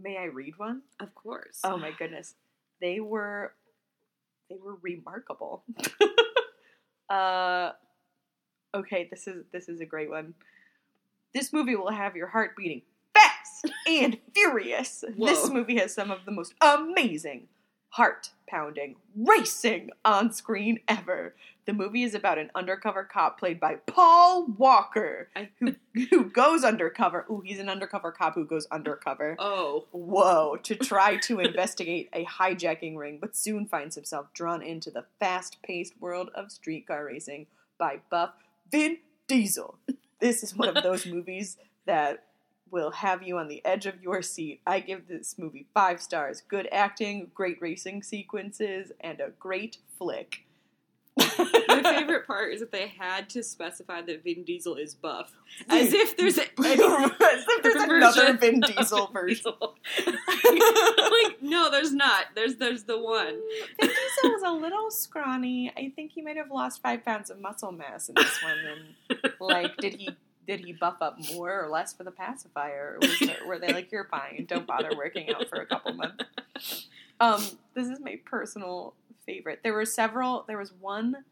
May 0.00 0.16
I 0.16 0.24
read 0.24 0.54
one? 0.58 0.82
of 1.00 1.14
course. 1.14 1.60
Oh 1.62 1.76
my 1.76 1.90
goodness. 1.90 2.34
They 2.80 3.00
were. 3.00 3.52
They 4.48 4.56
were 4.56 4.76
remarkable. 4.82 5.64
Uh, 7.10 7.72
okay, 8.74 9.08
this 9.10 9.26
is 9.26 9.44
this 9.52 9.68
is 9.68 9.80
a 9.80 9.86
great 9.86 10.10
one. 10.10 10.34
This 11.32 11.52
movie 11.52 11.76
will 11.76 11.90
have 11.90 12.16
your 12.16 12.28
heart 12.28 12.56
beating 12.56 12.82
fast 13.12 13.72
and 13.88 14.18
furious. 14.34 15.04
This 15.18 15.50
movie 15.50 15.78
has 15.78 15.94
some 15.94 16.10
of 16.10 16.24
the 16.24 16.32
most 16.32 16.54
amazing, 16.60 17.48
heart 17.94 18.30
pounding, 18.48 18.96
racing 19.14 19.88
on 20.04 20.32
screen 20.32 20.80
ever. 20.88 21.32
The 21.64 21.72
movie 21.72 22.02
is 22.02 22.12
about 22.12 22.38
an 22.38 22.50
undercover 22.52 23.04
cop 23.04 23.38
played 23.38 23.60
by 23.60 23.76
Paul 23.86 24.46
Walker, 24.58 25.28
who 25.60 25.76
who 26.10 26.24
goes 26.24 26.64
undercover. 26.64 27.24
Ooh, 27.30 27.40
he's 27.44 27.60
an 27.60 27.68
undercover 27.68 28.10
cop 28.10 28.34
who 28.34 28.46
goes 28.46 28.66
undercover. 28.72 29.36
Oh, 29.38 29.86
Whoa, 29.92 30.56
to 30.64 30.74
try 30.90 31.18
to 31.18 31.38
investigate 31.38 32.08
a 32.12 32.24
hijacking 32.24 32.96
ring, 32.96 33.18
but 33.20 33.36
soon 33.36 33.64
finds 33.64 33.94
himself 33.94 34.26
drawn 34.34 34.60
into 34.60 34.90
the 34.90 35.04
fast 35.20 35.62
paced 35.62 35.94
world 36.00 36.30
of 36.34 36.50
streetcar 36.50 37.04
racing 37.04 37.46
by 37.78 38.00
Buff 38.10 38.30
Vin 38.70 38.98
Diesel. 39.28 39.78
This 40.20 40.42
is 40.42 40.56
one 40.56 40.74
of 40.74 40.82
those 40.82 41.04
movies 41.04 41.58
that 41.84 42.24
will 42.70 42.90
have 42.90 43.22
you 43.22 43.38
on 43.38 43.48
the 43.48 43.64
edge 43.64 43.86
of 43.86 44.02
your 44.02 44.22
seat. 44.22 44.60
I 44.66 44.80
give 44.80 45.06
this 45.06 45.36
movie 45.38 45.66
five 45.74 46.00
stars. 46.00 46.42
Good 46.46 46.68
acting, 46.72 47.30
great 47.34 47.58
racing 47.60 48.02
sequences, 48.02 48.92
and 49.00 49.20
a 49.20 49.30
great 49.38 49.78
flick. 49.98 50.44
my 51.16 51.80
favorite 51.84 52.26
part 52.26 52.52
is 52.52 52.58
that 52.60 52.72
they 52.72 52.88
had 52.88 53.30
to 53.30 53.42
specify 53.42 54.02
that 54.02 54.24
Vin 54.24 54.42
Diesel 54.42 54.74
is 54.74 54.94
buff, 54.94 55.32
as 55.68 55.92
if 55.92 56.16
there's 56.16 56.38
a, 56.38 56.42
As 56.42 56.48
if 56.58 57.62
there's 57.62 57.74
another 57.82 58.36
Vin 58.36 58.60
Diesel 58.60 59.06
version. 59.12 59.52
like, 60.06 61.40
no, 61.40 61.70
there's 61.70 61.92
not. 61.92 62.26
There's 62.34 62.56
there's 62.56 62.82
the 62.82 62.98
one. 62.98 63.38
Vin 63.80 63.88
Diesel 63.88 64.30
was 64.32 64.42
a 64.44 64.50
little 64.50 64.90
scrawny. 64.90 65.72
I 65.76 65.92
think 65.94 66.10
he 66.12 66.22
might 66.22 66.36
have 66.36 66.50
lost 66.50 66.82
five 66.82 67.04
pounds 67.04 67.30
of 67.30 67.40
muscle 67.40 67.70
mass 67.70 68.08
in 68.08 68.16
this 68.16 68.42
one. 68.42 68.58
And 68.58 69.32
like, 69.38 69.76
did 69.76 69.94
he 69.94 70.08
did 70.46 70.60
he 70.60 70.72
buff 70.72 70.96
up 71.00 71.16
more 71.32 71.62
or 71.62 71.68
less 71.68 71.92
for 71.92 72.04
the 72.04 72.10
pacifier? 72.10 72.98
Or 73.00 73.08
was 73.08 73.18
there, 73.18 73.46
were 73.46 73.58
they 73.58 73.72
like, 73.72 73.90
you're 73.90 74.08
fine, 74.10 74.46
don't 74.48 74.66
bother 74.66 74.90
working 74.96 75.32
out 75.34 75.48
for 75.48 75.60
a 75.60 75.66
couple 75.66 75.94
months? 75.94 76.88
Um, 77.20 77.42
this 77.74 77.88
is 77.88 78.00
my 78.00 78.18
personal 78.24 78.94
favorite. 79.24 79.60
There 79.62 79.72
were 79.72 79.84
several. 79.84 80.44
There 80.46 80.58
was 80.58 80.72
one 80.72 81.24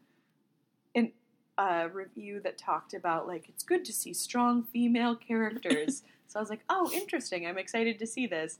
in 0.93 1.11
a 1.57 1.89
review 1.89 2.41
that 2.43 2.57
talked 2.57 2.93
about 2.93 3.27
like 3.27 3.49
it's 3.49 3.63
good 3.63 3.85
to 3.85 3.93
see 3.93 4.13
strong 4.13 4.63
female 4.63 5.15
characters. 5.15 6.03
so 6.27 6.39
I 6.39 6.41
was 6.41 6.49
like, 6.49 6.63
oh, 6.69 6.89
interesting. 6.93 7.45
I'm 7.45 7.57
excited 7.57 7.99
to 7.99 8.07
see 8.07 8.27
this. 8.27 8.59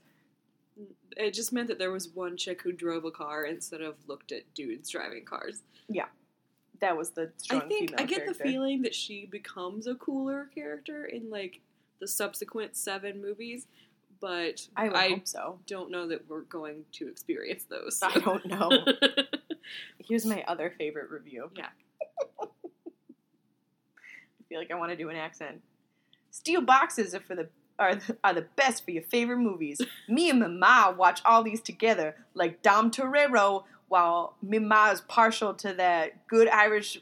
It 1.15 1.31
just 1.31 1.53
meant 1.53 1.67
that 1.67 1.79
there 1.79 1.91
was 1.91 2.09
one 2.09 2.37
chick 2.37 2.61
who 2.63 2.71
drove 2.71 3.05
a 3.05 3.11
car 3.11 3.45
instead 3.45 3.81
of 3.81 3.95
looked 4.07 4.31
at 4.31 4.53
dudes 4.53 4.89
driving 4.89 5.25
cars. 5.25 5.61
That 6.83 6.97
was 6.97 7.11
the 7.11 7.31
I 7.49 7.61
think 7.61 7.93
I 7.97 8.03
get 8.03 8.25
character. 8.25 8.33
the 8.33 8.43
feeling 8.43 8.81
that 8.81 8.93
she 8.93 9.25
becomes 9.25 9.87
a 9.87 9.95
cooler 9.95 10.49
character 10.53 11.05
in 11.05 11.29
like 11.29 11.61
the 12.01 12.09
subsequent 12.09 12.75
seven 12.75 13.21
movies, 13.21 13.67
but 14.19 14.67
I 14.75 14.89
I 14.89 15.09
hope 15.11 15.25
so. 15.25 15.59
don't 15.65 15.89
know 15.89 16.09
that 16.09 16.27
we're 16.27 16.41
going 16.41 16.83
to 16.93 17.07
experience 17.07 17.63
those. 17.63 18.01
I 18.03 18.19
don't 18.19 18.45
know. 18.45 18.69
Here's 19.97 20.25
my 20.25 20.43
other 20.45 20.73
favorite 20.77 21.09
review. 21.09 21.49
Yeah. 21.55 21.69
I 22.41 22.47
feel 24.49 24.59
like 24.59 24.69
I 24.69 24.75
want 24.75 24.91
to 24.91 24.97
do 24.97 25.07
an 25.07 25.15
accent. 25.15 25.61
Steel 26.31 26.59
boxes 26.59 27.15
are 27.15 27.21
for 27.21 27.35
the 27.35 27.47
are 27.79 27.95
the, 27.95 28.17
are 28.25 28.33
the 28.33 28.45
best 28.57 28.83
for 28.83 28.91
your 28.91 29.03
favorite 29.03 29.37
movies. 29.37 29.79
Me 30.09 30.29
and 30.29 30.59
Mama 30.59 30.95
watch 30.97 31.21
all 31.23 31.43
these 31.43 31.61
together, 31.61 32.15
like 32.33 32.61
Dom 32.61 32.91
Toretto, 32.91 33.63
while 33.93 34.33
Mama 34.41 34.89
is 34.91 35.01
partial 35.01 35.53
to 35.53 35.71
that 35.73 36.25
good 36.25 36.47
Irish 36.47 36.99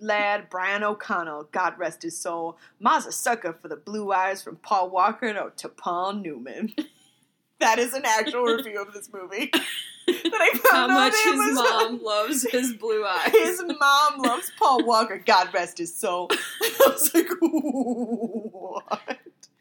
lad 0.00 0.50
Brian 0.50 0.82
O'Connell. 0.82 1.44
God 1.52 1.78
rest 1.78 2.02
his 2.02 2.18
soul. 2.18 2.58
Ma's 2.80 3.06
a 3.06 3.12
sucker 3.12 3.52
for 3.62 3.68
the 3.68 3.76
blue 3.76 4.10
eyes 4.10 4.42
from 4.42 4.56
Paul 4.56 4.90
Walker 4.90 5.32
to, 5.32 5.52
to 5.56 5.68
Paul 5.68 6.14
Newman. 6.14 6.74
that 7.60 7.78
is 7.78 7.94
an 7.94 8.02
actual 8.04 8.42
review 8.42 8.82
of 8.82 8.92
this 8.92 9.08
movie. 9.12 9.52
that 10.08 10.32
I 10.34 10.50
found 10.68 10.90
How 10.90 10.98
on 10.98 11.04
much 11.04 11.12
his 11.12 11.32
Amazon. 11.32 11.64
mom 11.64 12.02
loves 12.02 12.50
his 12.50 12.72
blue 12.72 13.04
eyes. 13.08 13.30
His 13.30 13.62
mom 13.62 14.18
loves 14.18 14.50
Paul 14.58 14.84
Walker. 14.84 15.22
God 15.24 15.54
rest 15.54 15.78
his 15.78 15.94
soul. 15.96 16.26
I 16.32 16.88
was 16.88 17.14
like, 17.14 17.28
what? 17.40 19.18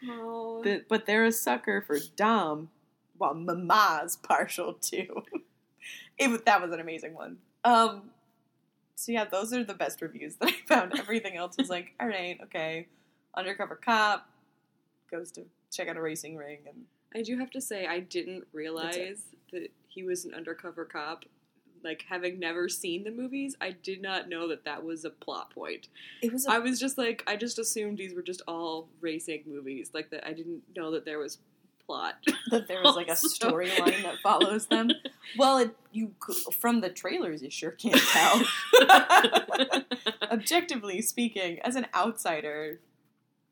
Oh. 0.09 0.63
The- 0.63 0.83
but 0.89 1.05
they're 1.05 1.25
a 1.25 1.31
sucker 1.31 1.83
for 1.85 1.99
Dom, 2.15 2.69
while 3.19 3.35
Mama's 3.35 4.15
partial 4.15 4.73
too. 4.73 5.21
It, 6.17 6.45
that 6.45 6.61
was 6.61 6.71
an 6.71 6.79
amazing 6.79 7.13
one. 7.13 7.37
Um, 7.63 8.11
so 8.95 9.11
yeah, 9.11 9.25
those 9.25 9.53
are 9.53 9.63
the 9.63 9.73
best 9.73 10.01
reviews 10.01 10.35
that 10.41 10.49
I 10.49 10.55
found. 10.67 10.97
Everything 10.99 11.35
else 11.35 11.55
was 11.57 11.69
like, 11.69 11.93
all 11.99 12.07
right, 12.07 12.39
okay, 12.43 12.87
undercover 13.35 13.75
cop 13.75 14.29
goes 15.09 15.31
to 15.33 15.43
check 15.71 15.87
out 15.87 15.97
a 15.97 16.01
racing 16.01 16.35
ring, 16.35 16.59
and 16.67 16.85
I 17.13 17.21
do 17.21 17.37
have 17.37 17.51
to 17.51 17.61
say, 17.61 17.87
I 17.87 17.99
didn't 17.99 18.45
realize 18.53 19.23
that 19.51 19.69
he 19.87 20.03
was 20.03 20.25
an 20.25 20.33
undercover 20.33 20.85
cop. 20.85 21.25
Like, 21.83 22.05
having 22.07 22.39
never 22.39 22.69
seen 22.69 23.03
the 23.03 23.11
movies, 23.11 23.55
I 23.59 23.71
did 23.71 24.03
not 24.03 24.29
know 24.29 24.47
that 24.49 24.65
that 24.65 24.83
was 24.83 25.03
a 25.03 25.09
plot 25.09 25.53
point. 25.53 25.87
it 26.21 26.31
was 26.31 26.45
I 26.45 26.59
was 26.59 26.79
just 26.79 26.95
like, 26.97 27.23
I 27.25 27.35
just 27.35 27.57
assumed 27.57 27.97
these 27.97 28.13
were 28.13 28.21
just 28.21 28.43
all 28.47 28.87
racing 29.01 29.43
movies. 29.47 29.89
Like, 29.91 30.11
that 30.11 30.25
I 30.25 30.33
didn't 30.33 30.61
know 30.75 30.91
that 30.91 31.05
there 31.05 31.17
was 31.17 31.39
plot. 31.85 32.15
that 32.51 32.67
there 32.67 32.81
was 32.83 32.95
like 32.95 33.07
a 33.09 33.13
storyline 33.13 34.03
that 34.03 34.15
follows 34.23 34.67
them. 34.67 34.89
Well, 35.37 35.59
it, 35.59 35.77
you 35.93 36.11
from 36.59 36.81
the 36.81 36.89
trailers, 36.89 37.41
you 37.41 37.49
sure 37.49 37.71
can't 37.71 37.95
tell. 38.11 38.41
Objectively 40.29 41.01
speaking, 41.01 41.59
as 41.61 41.75
an 41.77 41.87
outsider, 41.95 42.79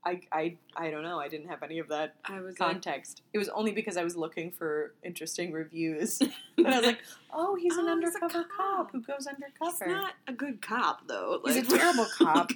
I, 0.06 0.22
I 0.32 0.58
I 0.76 0.90
don't 0.92 1.04
know. 1.04 1.20
I 1.20 1.28
didn't 1.30 1.48
have 1.48 1.64
any 1.64 1.80
of 1.80 1.88
that 1.90 2.16
I 2.26 2.42
was 2.42 2.60
like, 2.60 2.70
context. 2.72 3.22
It 3.34 3.38
was 3.38 3.48
only 3.50 3.72
because 3.72 3.96
I 3.98 4.04
was 4.04 4.18
looking 4.18 4.52
for 4.52 4.94
interesting 5.04 5.54
reviews 5.54 6.18
that 6.58 6.66
I 6.66 6.78
was 6.78 6.86
like, 6.86 7.00
"Oh, 7.34 7.56
he's 7.56 7.78
an 7.78 7.86
Oh, 7.88 7.92
undercover 7.92 8.44
cop. 8.44 8.48
cop 8.58 8.92
who 8.92 9.02
goes 9.02 9.26
undercover. 9.28 9.86
he's 9.86 9.94
not 9.94 10.14
a 10.28 10.34
good 10.34 10.62
cop, 10.62 11.08
though. 11.08 11.40
He's 11.46 11.58
a 11.58 11.62
terrible 11.64 12.08
cop, 12.18 12.52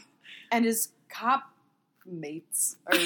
and 0.52 0.66
his 0.66 0.90
cop 1.10 1.53
mates 2.06 2.78
are 2.88 2.98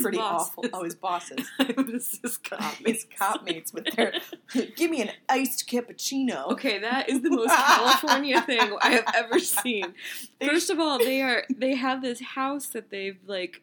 pretty 0.00 0.18
bosses. 0.18 0.48
awful. 0.58 0.64
Oh, 0.72 0.84
his 0.84 0.94
bosses, 0.94 1.46
this 1.76 2.20
is 2.22 2.36
cop. 2.38 2.74
his 2.84 3.06
cop 3.18 3.44
mates 3.44 3.72
with 3.72 3.86
their 3.96 4.12
give 4.76 4.90
me 4.90 5.02
an 5.02 5.10
iced 5.28 5.68
cappuccino. 5.68 6.50
Okay, 6.52 6.78
that 6.78 7.08
is 7.08 7.22
the 7.22 7.30
most 7.30 7.54
California 7.54 8.40
thing 8.42 8.76
I 8.80 8.90
have 8.90 9.06
ever 9.14 9.38
seen. 9.38 9.94
First 10.44 10.70
of 10.70 10.78
all, 10.78 10.98
they 10.98 11.22
are 11.22 11.44
they 11.54 11.74
have 11.74 12.02
this 12.02 12.20
house 12.20 12.66
that 12.68 12.90
they've 12.90 13.18
like 13.26 13.62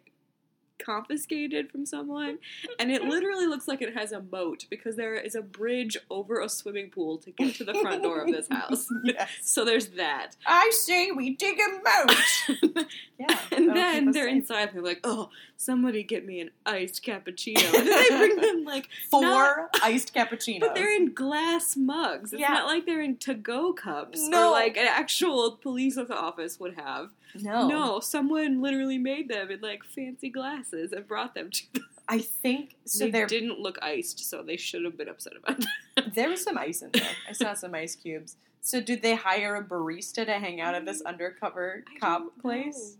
confiscated 0.84 1.70
from 1.72 1.86
someone, 1.86 2.40
and 2.80 2.92
it 2.92 3.04
literally 3.04 3.46
looks 3.48 3.68
like 3.68 3.82
it 3.82 3.96
has 3.96 4.12
a 4.12 4.22
moat 4.22 4.66
because 4.70 4.96
there 4.96 5.16
is 5.16 5.36
a 5.36 5.42
bridge 5.42 5.98
over 6.10 6.40
a 6.42 6.50
swimming 6.50 6.90
pool 6.90 7.18
to 7.20 7.32
get 7.32 7.56
to 7.56 7.64
the 7.64 7.74
front 7.76 8.04
door 8.04 8.22
of 8.22 8.28
this 8.28 8.48
house. 8.52 8.88
yes. 9.04 9.30
So 9.42 9.66
there's 9.66 9.88
that. 9.90 10.36
I 10.46 10.72
say 10.74 11.12
we 11.12 11.36
dig 11.36 11.58
a 11.60 11.72
moat. 11.72 12.86
yeah, 13.20 13.40
And 13.52 13.76
then 13.76 14.12
they're 14.12 14.28
safe. 14.28 14.36
inside 14.38 14.70
and 14.70 14.78
they're 14.78 14.84
like, 14.84 15.02
oh, 15.04 15.30
somebody 15.58 16.04
get 16.04 16.26
me 16.26 16.40
an 16.40 16.52
iced 16.66 17.04
cappuccino. 17.04 17.64
And 17.78 17.88
then 17.88 18.04
they 18.10 18.18
bring 18.18 18.36
them 18.38 18.64
like 18.66 18.88
four 19.10 19.22
not- 19.22 19.70
iced 19.84 20.14
cappuccinos. 20.14 20.60
But 20.62 20.76
they're 20.76 20.96
in 20.96 21.14
glass 21.14 21.76
mugs. 21.76 22.34
It's 22.34 22.40
Yeah. 22.40 22.50
not 22.54 22.66
like 22.68 22.86
they're 22.86 23.02
in 23.02 23.18
to-go 23.18 23.74
cups 23.74 24.28
No. 24.28 24.48
or 24.48 24.52
like 24.52 24.78
an 24.78 24.88
actual 24.88 25.52
police 25.58 25.98
office 25.98 26.60
would 26.60 26.76
have. 26.76 27.10
No, 27.36 27.68
No, 27.68 28.00
someone 28.00 28.62
literally 28.62 28.98
made 28.98 29.30
them 29.30 29.52
in 29.52 29.62
like 29.62 29.84
fancy 29.84 30.30
glasses 30.30 30.92
and 30.92 31.08
brought 31.08 31.34
them 31.36 31.50
to 31.52 31.74
them. 31.74 31.86
I 32.08 32.20
think 32.20 32.76
so. 32.86 33.08
they 33.08 33.26
didn't 33.26 33.60
look 33.60 33.78
iced, 33.84 34.28
so 34.28 34.42
they 34.42 34.58
should 34.58 34.84
have 34.84 34.98
been 34.98 35.10
upset 35.10 35.34
about 35.38 35.64
that. 35.96 36.16
there 36.16 36.30
was 36.30 36.44
some 36.44 36.58
ice 36.58 36.82
in 36.82 36.90
there. 36.92 37.04
I 37.28 37.34
saw 37.34 37.54
some 37.56 37.76
ice 37.76 37.96
cubes. 37.96 38.36
So 38.62 38.82
did 38.82 39.02
they 39.04 39.16
hire 39.16 39.56
a 39.56 39.64
barista 39.64 40.26
to 40.26 40.34
hang 40.34 40.60
out 40.60 40.74
at 40.76 40.86
this 40.86 41.02
undercover 41.02 41.84
I 41.96 42.00
cop 42.00 42.40
place? 42.42 42.98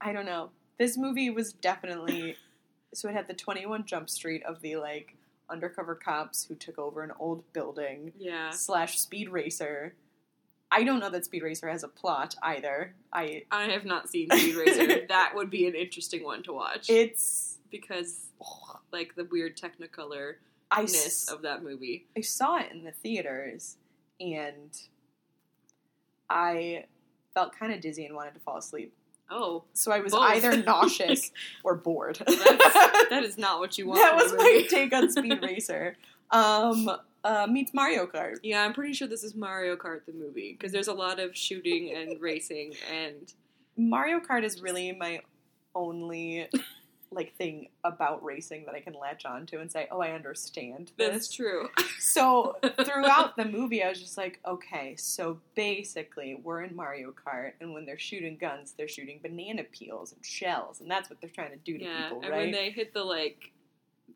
I 0.00 0.12
don't 0.12 0.26
know. 0.26 0.50
This 0.78 0.96
movie 0.96 1.30
was 1.30 1.52
definitely 1.52 2.36
so 2.94 3.08
it 3.08 3.14
had 3.14 3.26
the 3.26 3.34
21 3.34 3.84
Jump 3.84 4.08
Street 4.08 4.44
of 4.44 4.60
the 4.60 4.76
like 4.76 5.16
undercover 5.50 5.94
cops 5.94 6.44
who 6.44 6.54
took 6.54 6.78
over 6.78 7.02
an 7.02 7.12
old 7.18 7.52
building. 7.52 8.12
Yeah. 8.18 8.50
slash 8.50 8.98
Speed 8.98 9.28
Racer. 9.28 9.94
I 10.70 10.82
don't 10.82 10.98
know 10.98 11.10
that 11.10 11.24
Speed 11.24 11.42
Racer 11.42 11.68
has 11.68 11.84
a 11.84 11.88
plot 11.88 12.34
either. 12.42 12.94
I 13.12 13.44
I 13.50 13.64
have 13.66 13.84
not 13.84 14.08
seen 14.08 14.28
Speed 14.30 14.56
Racer. 14.56 15.06
that 15.08 15.32
would 15.34 15.50
be 15.50 15.66
an 15.66 15.74
interesting 15.74 16.24
one 16.24 16.42
to 16.44 16.52
watch. 16.52 16.90
it's 16.90 17.58
because 17.70 18.26
like 18.92 19.14
the 19.14 19.24
weird 19.24 19.56
technicolor 19.56 20.34
ness 20.76 21.28
of 21.28 21.42
that 21.42 21.62
movie. 21.62 22.06
I 22.16 22.20
saw 22.22 22.56
it 22.58 22.72
in 22.72 22.84
the 22.84 22.92
theaters 22.92 23.76
and 24.20 24.70
I 26.30 26.84
felt 27.34 27.56
kind 27.56 27.72
of 27.72 27.80
dizzy 27.80 28.06
and 28.06 28.14
wanted 28.14 28.34
to 28.34 28.40
fall 28.40 28.58
asleep. 28.58 28.92
Oh, 29.30 29.64
So 29.72 29.90
I 29.90 30.00
was 30.00 30.12
Both. 30.12 30.22
either 30.22 30.56
nauseous 30.62 31.32
or 31.62 31.74
bored. 31.76 32.16
That's- 32.26 33.08
that 33.10 33.22
is 33.24 33.38
not 33.38 33.58
what 33.58 33.76
you 33.78 33.86
want. 33.88 34.00
that 34.00 34.14
was 34.16 34.32
my 34.34 34.66
take 34.68 34.92
on 34.92 35.10
Speed 35.10 35.42
Racer. 35.42 35.96
Um, 36.30 36.90
uh, 37.24 37.46
meets 37.46 37.72
Mario 37.74 38.06
Kart. 38.06 38.36
Yeah, 38.42 38.62
I'm 38.62 38.74
pretty 38.74 38.92
sure 38.92 39.08
this 39.08 39.24
is 39.24 39.34
Mario 39.34 39.76
Kart 39.76 40.04
the 40.06 40.12
movie 40.12 40.52
because 40.52 40.72
there's 40.72 40.88
a 40.88 40.94
lot 40.94 41.18
of 41.18 41.36
shooting 41.36 41.94
and 41.94 42.20
racing 42.20 42.74
and 42.92 43.32
Mario 43.76 44.20
Kart 44.20 44.44
is 44.44 44.60
really 44.60 44.92
my 44.92 45.20
only 45.74 46.48
like 47.10 47.34
thing 47.36 47.68
about 47.84 48.22
racing 48.24 48.64
that 48.66 48.74
I 48.74 48.80
can 48.80 48.94
latch 48.94 49.24
on 49.24 49.46
to 49.46 49.60
and 49.60 49.70
say, 49.70 49.88
"Oh, 49.90 50.00
I 50.00 50.12
understand 50.12 50.92
that's 50.98 51.32
true. 51.32 51.68
So 52.00 52.56
throughout 52.84 53.36
the 53.36 53.44
movie, 53.44 53.82
I 53.82 53.88
was 53.88 54.00
just 54.00 54.18
like, 54.18 54.40
"Okay, 54.46 54.94
so 54.96 55.40
basically, 55.54 56.40
we're 56.42 56.62
in 56.62 56.76
Mario 56.76 57.12
Kart, 57.12 57.52
and 57.60 57.72
when 57.72 57.86
they're 57.86 57.98
shooting 57.98 58.36
guns, 58.36 58.74
they're 58.76 58.88
shooting 58.88 59.20
banana 59.22 59.64
peels 59.64 60.12
and 60.12 60.24
shells, 60.24 60.80
and 60.80 60.90
that's 60.90 61.08
what 61.08 61.20
they're 61.20 61.30
trying 61.30 61.52
to 61.52 61.56
do 61.56 61.78
to 61.78 61.84
yeah, 61.84 62.02
people, 62.08 62.22
and 62.22 62.34
when 62.34 62.50
they 62.50 62.70
hit 62.70 62.92
the 62.92 63.02
like 63.02 63.52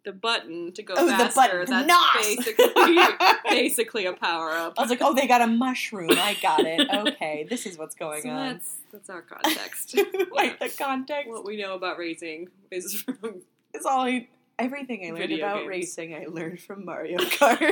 the 0.04 0.12
button 0.12 0.72
to 0.72 0.82
go 0.82 0.94
Oh, 0.96 1.06
the 1.06 1.32
button, 1.34 1.66
that's 1.66 2.16
basically 2.16 2.98
basically 3.50 4.06
a 4.06 4.12
power 4.12 4.50
up. 4.50 4.74
I 4.78 4.82
was 4.82 4.90
like, 4.90 5.00
"Oh, 5.02 5.14
they 5.14 5.26
got 5.26 5.40
a 5.42 5.46
mushroom. 5.46 6.10
I 6.12 6.36
got 6.40 6.60
it. 6.64 6.88
Okay, 6.90 7.46
this 7.48 7.66
is 7.66 7.76
what's 7.78 7.94
going 7.94 8.22
so 8.22 8.30
on." 8.30 8.52
that's 8.54 8.76
that's 8.92 9.10
our 9.10 9.22
context. 9.34 9.96
like 10.32 10.58
the 10.60 10.68
context 10.68 11.28
what 11.30 11.44
we 11.44 11.60
know 11.60 11.74
about 11.74 11.98
racing 11.98 12.48
is 12.70 13.02
from 13.02 13.42
is 13.74 13.84
all 13.84 14.00
I. 14.00 14.28
Everything 14.60 15.06
I 15.06 15.12
learned 15.16 15.32
about 15.32 15.58
games. 15.58 15.68
racing, 15.68 16.14
I 16.16 16.26
learned 16.26 16.60
from 16.60 16.84
Mario 16.84 17.18
Kart 17.38 17.62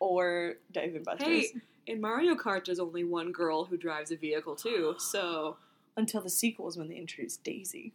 or 0.00 0.54
Dave 0.72 0.94
and 0.94 1.04
Buster's. 1.04 1.26
Hey, 1.26 1.46
in 1.86 2.00
Mario 2.00 2.34
Kart, 2.34 2.66
there's 2.66 2.78
only 2.78 3.02
one 3.04 3.32
girl 3.32 3.64
who 3.64 3.76
drives 3.76 4.10
a 4.12 4.16
vehicle 4.16 4.54
too. 4.54 4.94
So 4.98 5.56
Until 5.96 6.20
the 6.20 6.30
sequels 6.30 6.76
when 6.76 6.88
they 6.88 6.94
introduced 6.96 7.42
Daisy. 7.42 7.92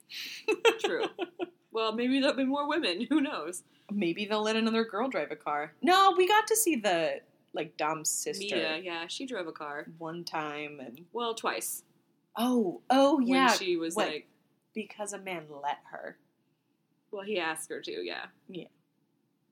true. 0.83 1.05
Well, 1.73 1.91
maybe 1.91 2.19
there'll 2.19 2.35
be 2.35 2.45
more 2.45 2.67
women. 2.67 3.05
Who 3.09 3.19
knows? 3.21 3.63
Maybe 3.91 4.25
they'll 4.25 4.43
let 4.43 4.55
another 4.55 4.85
girl 4.85 5.09
drive 5.09 5.31
a 5.31 5.35
car. 5.35 5.73
No, 5.81 6.13
we 6.17 6.27
got 6.27 6.47
to 6.47 6.55
see 6.55 6.75
the 6.77 7.21
like 7.53 7.77
Dom's 7.77 8.09
sister 8.09 8.55
Mia, 8.55 8.77
yeah, 8.77 9.05
she 9.07 9.25
drove 9.27 9.45
a 9.47 9.51
car. 9.51 9.85
one 9.97 10.23
time, 10.23 10.79
and 10.79 11.01
Well, 11.13 11.35
twice. 11.35 11.83
oh, 12.35 12.81
oh 12.89 13.19
yeah, 13.19 13.49
When 13.49 13.57
she 13.57 13.77
was 13.77 13.95
what? 13.95 14.07
like, 14.07 14.27
because 14.73 15.13
a 15.13 15.19
man 15.19 15.43
let 15.61 15.77
her. 15.91 16.17
well, 17.11 17.23
he 17.23 17.39
asked 17.39 17.69
her 17.69 17.79
to. 17.81 17.91
Yeah, 18.03 18.25
Yeah. 18.49 18.65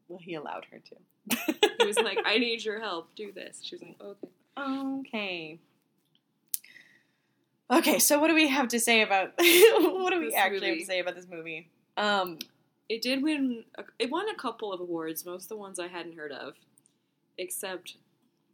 Well, 0.07 0.19
he 0.23 0.33
allowed 0.33 0.65
her 0.71 0.79
to. 0.79 1.53
he 1.79 1.85
was 1.85 1.97
like, 1.97 2.19
"I 2.25 2.37
need 2.39 2.63
your 2.65 2.79
help. 2.79 3.13
Do 3.15 3.31
this." 3.31 3.61
She 3.63 3.75
was 3.75 3.83
like, 3.83 4.01
"Okay." 4.01 4.29
Okay. 4.57 5.59
Okay, 7.69 7.99
so 7.99 8.19
what 8.19 8.27
do 8.27 8.33
we 8.35 8.47
have 8.49 8.67
to 8.69 8.79
say 8.79 9.01
about 9.01 9.33
what 9.37 10.11
do 10.11 10.19
we 10.19 10.25
This 10.27 10.35
actually 10.35 10.69
have 10.69 10.79
to 10.79 10.85
say 10.85 10.99
about 10.99 11.15
this 11.15 11.27
movie? 11.29 11.69
Um, 11.97 12.39
It 12.89 13.01
did 13.01 13.23
win. 13.23 13.63
A, 13.77 13.83
it 13.99 14.09
won 14.11 14.27
a 14.29 14.35
couple 14.35 14.73
of 14.73 14.79
awards, 14.81 15.25
most 15.25 15.43
of 15.43 15.49
the 15.49 15.57
ones 15.57 15.79
I 15.79 15.87
hadn't 15.87 16.15
heard 16.15 16.31
of, 16.31 16.55
except 17.37 17.95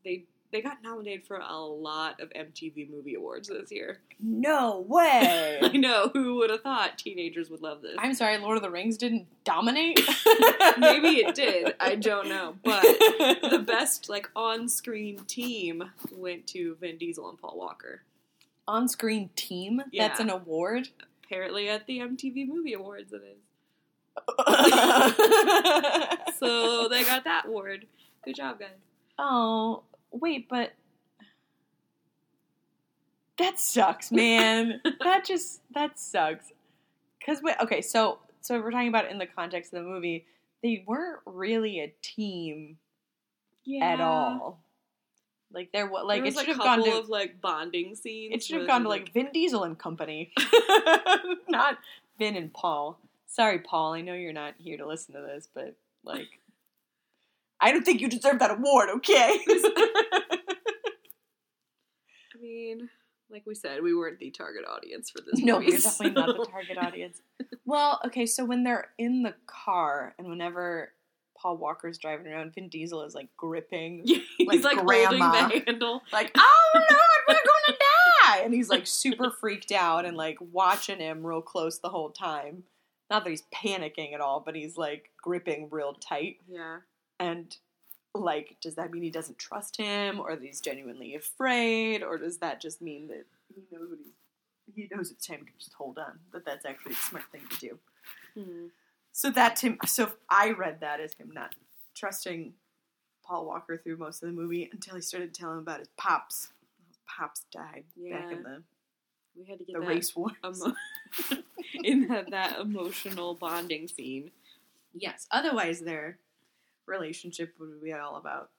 they 0.04 0.26
they 0.52 0.62
got 0.62 0.82
nominated 0.82 1.26
for 1.28 1.38
a 1.38 1.58
lot 1.60 2.22
of 2.22 2.30
MTV 2.30 2.90
Movie 2.90 3.16
Awards 3.16 3.50
this 3.50 3.70
year. 3.70 4.00
no 4.22 4.80
way. 4.88 5.60
I 5.62 5.76
know 5.76 6.10
who 6.14 6.36
would 6.36 6.50
have 6.50 6.62
thought 6.62 6.98
teenagers 6.98 7.50
would 7.50 7.62
love 7.62 7.82
this. 7.82 7.96
I'm 7.98 8.14
sorry, 8.14 8.38
Lord 8.38 8.56
of 8.56 8.64
the 8.64 8.70
Rings 8.70 8.96
didn't 8.98 9.28
dominate. 9.44 10.00
Maybe 10.78 11.18
it 11.18 11.36
did. 11.36 11.76
I 11.82 11.96
don't 11.96 12.30
know, 12.30 12.56
but 12.64 12.82
the 13.50 13.62
best 13.66 14.08
like 14.08 14.30
on-screen 14.38 15.20
team 15.26 15.84
went 16.14 16.48
to 16.48 16.78
Vin 16.80 16.98
Diesel 16.98 17.28
and 17.30 17.38
Paul 17.38 17.58
Walker. 17.58 18.04
on-screen 18.70 19.30
team. 19.36 19.82
Yeah. 19.92 20.08
That's 20.08 20.22
an 20.22 20.30
award. 20.30 20.90
Apparently, 21.28 21.68
at 21.70 21.86
the 21.88 22.00
MTV 22.00 22.48
Movie 22.48 22.74
Awards, 22.74 23.12
it 23.14 23.22
is. 23.24 23.38
So 26.40 26.88
they 26.88 27.04
got 27.04 27.24
that 27.26 27.46
award. 27.48 27.86
Good 28.24 28.36
job, 28.36 28.60
guys. 28.60 28.70
oh, 29.20 29.84
wait, 30.12 30.48
but 30.50 30.74
that 33.38 33.60
sucks, 33.60 34.12
man. 34.12 34.82
that 35.04 35.26
just 35.26 35.62
that 35.74 36.00
sucks. 36.00 36.52
Cause 37.26 37.40
wait, 37.42 37.56
okay, 37.62 37.82
so 37.82 38.20
so 38.42 38.60
we're 38.62 38.72
talking 38.72 38.88
about 38.88 39.10
in 39.10 39.18
the 39.18 39.26
context 39.26 39.74
of 39.74 39.84
the 39.84 39.90
movie. 39.90 40.26
They 40.64 40.84
weren't 40.88 41.20
really 41.26 41.80
a 41.82 41.94
team 42.02 42.78
Yeah. 43.66 43.86
at 43.94 44.02
all. 44.02 44.60
Like 45.52 45.72
there 45.72 45.88
was 45.88 46.06
like 46.06 46.24
there 46.24 46.28
it 46.28 46.34
should 46.36 46.50
a 46.50 46.54
have 46.54 46.58
gone 46.58 46.84
to 46.84 46.98
of 46.98 47.10
like 47.10 47.40
bonding 47.42 47.96
scenes. 47.96 48.36
it 48.36 48.44
should 48.44 48.58
have 48.60 48.68
gone 48.68 48.84
to 48.84 48.90
like 48.90 49.14
Vin 49.14 49.30
Diesel 49.34 49.64
and 49.64 49.78
company, 49.78 50.34
not 51.50 51.78
Vin 52.20 52.36
and 52.36 52.54
Paul. 52.54 53.00
Sorry, 53.28 53.60
Paul. 53.60 53.94
I 53.94 54.02
know 54.02 54.14
you're 54.14 54.34
not 54.34 54.56
here 54.58 54.78
to 54.78 54.86
listen 54.88 55.16
to 55.16 55.22
this, 55.22 55.48
but 55.54 55.76
like, 56.04 56.28
I 57.62 57.72
don't 57.72 57.84
think 57.84 58.02
you 58.02 58.10
deserve 58.10 58.40
that 58.40 58.52
award. 58.52 58.90
Okay. 58.98 59.40
I 62.36 62.42
mean, 62.42 62.90
like 63.32 63.44
we 63.46 63.56
said, 63.56 63.82
we 63.82 63.96
weren't 63.96 64.20
the 64.20 64.32
target 64.32 64.66
audience 64.68 65.10
for 65.10 65.22
this. 65.22 65.40
no, 65.40 65.60
movie, 65.60 65.72
you're 65.72 65.80
definitely 65.80 66.22
not 66.22 66.38
the 66.38 66.46
target 66.46 66.78
audience. 66.78 67.22
Well, 67.66 68.00
okay, 68.06 68.26
so 68.26 68.46
when 68.46 68.64
they're 68.64 68.90
in 68.98 69.24
the 69.24 69.34
car 69.46 70.14
and 70.20 70.28
whenever 70.30 70.94
Paul 71.42 71.58
Walker's 71.58 71.98
driving 71.98 72.28
around, 72.28 72.54
Vin 72.54 72.70
Diesel 72.70 73.04
is 73.04 73.14
like 73.16 73.30
gripping 73.38 74.02
Yeah, 74.06 74.20
he's 74.38 74.64
Like 74.64 74.76
like, 74.78 74.86
grandma. 74.86 75.30
holding 75.32 75.60
the 75.60 75.64
handle. 75.66 76.02
like, 76.12 76.32
oh 76.38 76.72
Lord, 76.74 76.86
we're 77.28 77.34
gonna 77.36 77.78
die! 77.80 78.42
And 78.44 78.54
he's 78.54 78.70
like 78.70 78.88
super 78.88 79.32
freaked 79.32 79.72
out 79.72 80.06
and 80.06 80.18
like 80.18 80.38
watching 80.40 81.00
him 81.00 81.26
real 81.26 81.42
close 81.42 81.80
the 81.80 81.90
whole 81.90 82.10
time. 82.10 82.64
Not 83.10 83.24
that 83.24 83.30
he's 83.30 83.44
panicking 83.54 84.14
at 84.14 84.20
all, 84.22 84.42
but 84.46 84.56
he's 84.56 84.78
like 84.78 85.12
gripping 85.22 85.70
real 85.72 85.94
tight. 85.94 86.38
Yeah. 86.48 86.80
And 87.20 87.56
like, 88.14 88.58
does 88.62 88.76
that 88.76 88.92
mean 88.92 89.04
he 89.04 89.12
doesn't 89.12 89.38
trust 89.38 89.78
him, 89.78 90.20
or 90.20 90.36
that 90.36 90.44
he's 90.44 90.60
genuinely 90.60 91.14
afraid, 91.16 92.02
or 92.04 92.18
does 92.18 92.40
that 92.40 92.60
just 92.60 92.82
mean 92.82 93.08
that 93.08 93.26
he 93.54 93.62
knows 93.72 93.90
what 93.90 94.00
he's 94.00 94.14
he 94.76 94.90
knows 94.94 95.12
it's 95.12 95.26
time 95.26 95.46
to 95.46 95.52
just 95.58 95.74
hold 95.74 95.98
on? 95.98 96.20
That 96.34 96.44
that's 96.46 96.66
actually 96.66 96.94
a 96.94 96.96
smart 96.98 97.24
thing 97.32 97.42
to 97.50 97.58
do. 97.60 97.80
Hmm. 98.36 98.66
So 99.18 99.32
that 99.32 99.56
Tim, 99.56 99.80
so 99.88 100.12
I 100.30 100.52
read 100.52 100.82
that 100.82 101.00
as 101.00 101.16
him 101.16 101.32
not 101.34 101.56
trusting 101.96 102.54
Paul 103.26 103.48
Walker 103.48 103.76
through 103.76 103.98
most 103.98 104.22
of 104.22 104.30
the 104.30 104.36
movie 104.36 104.70
until 104.72 104.94
he 104.94 105.02
started 105.02 105.34
telling 105.34 105.58
about 105.58 105.80
his 105.80 105.88
pops. 105.98 106.50
His 106.88 107.00
pops 107.08 107.44
died 107.52 107.86
back 108.12 108.32
in 108.32 108.44
the, 108.44 108.62
We 109.36 109.46
had 109.46 109.58
to 109.58 109.66
get 109.66 109.74
the 109.74 109.80
that 109.80 109.88
race 109.88 110.16
war. 110.16 110.30
emo- 110.46 110.76
in 111.84 112.08
that, 112.10 112.30
that 112.30 112.60
emotional 112.60 113.34
bonding 113.34 113.88
scene. 113.88 114.30
Yes. 114.94 115.26
Otherwise, 115.32 115.80
their 115.80 116.20
relationship 116.86 117.56
would 117.60 117.84
be 117.84 117.94
all 117.94 118.18
about, 118.18 118.52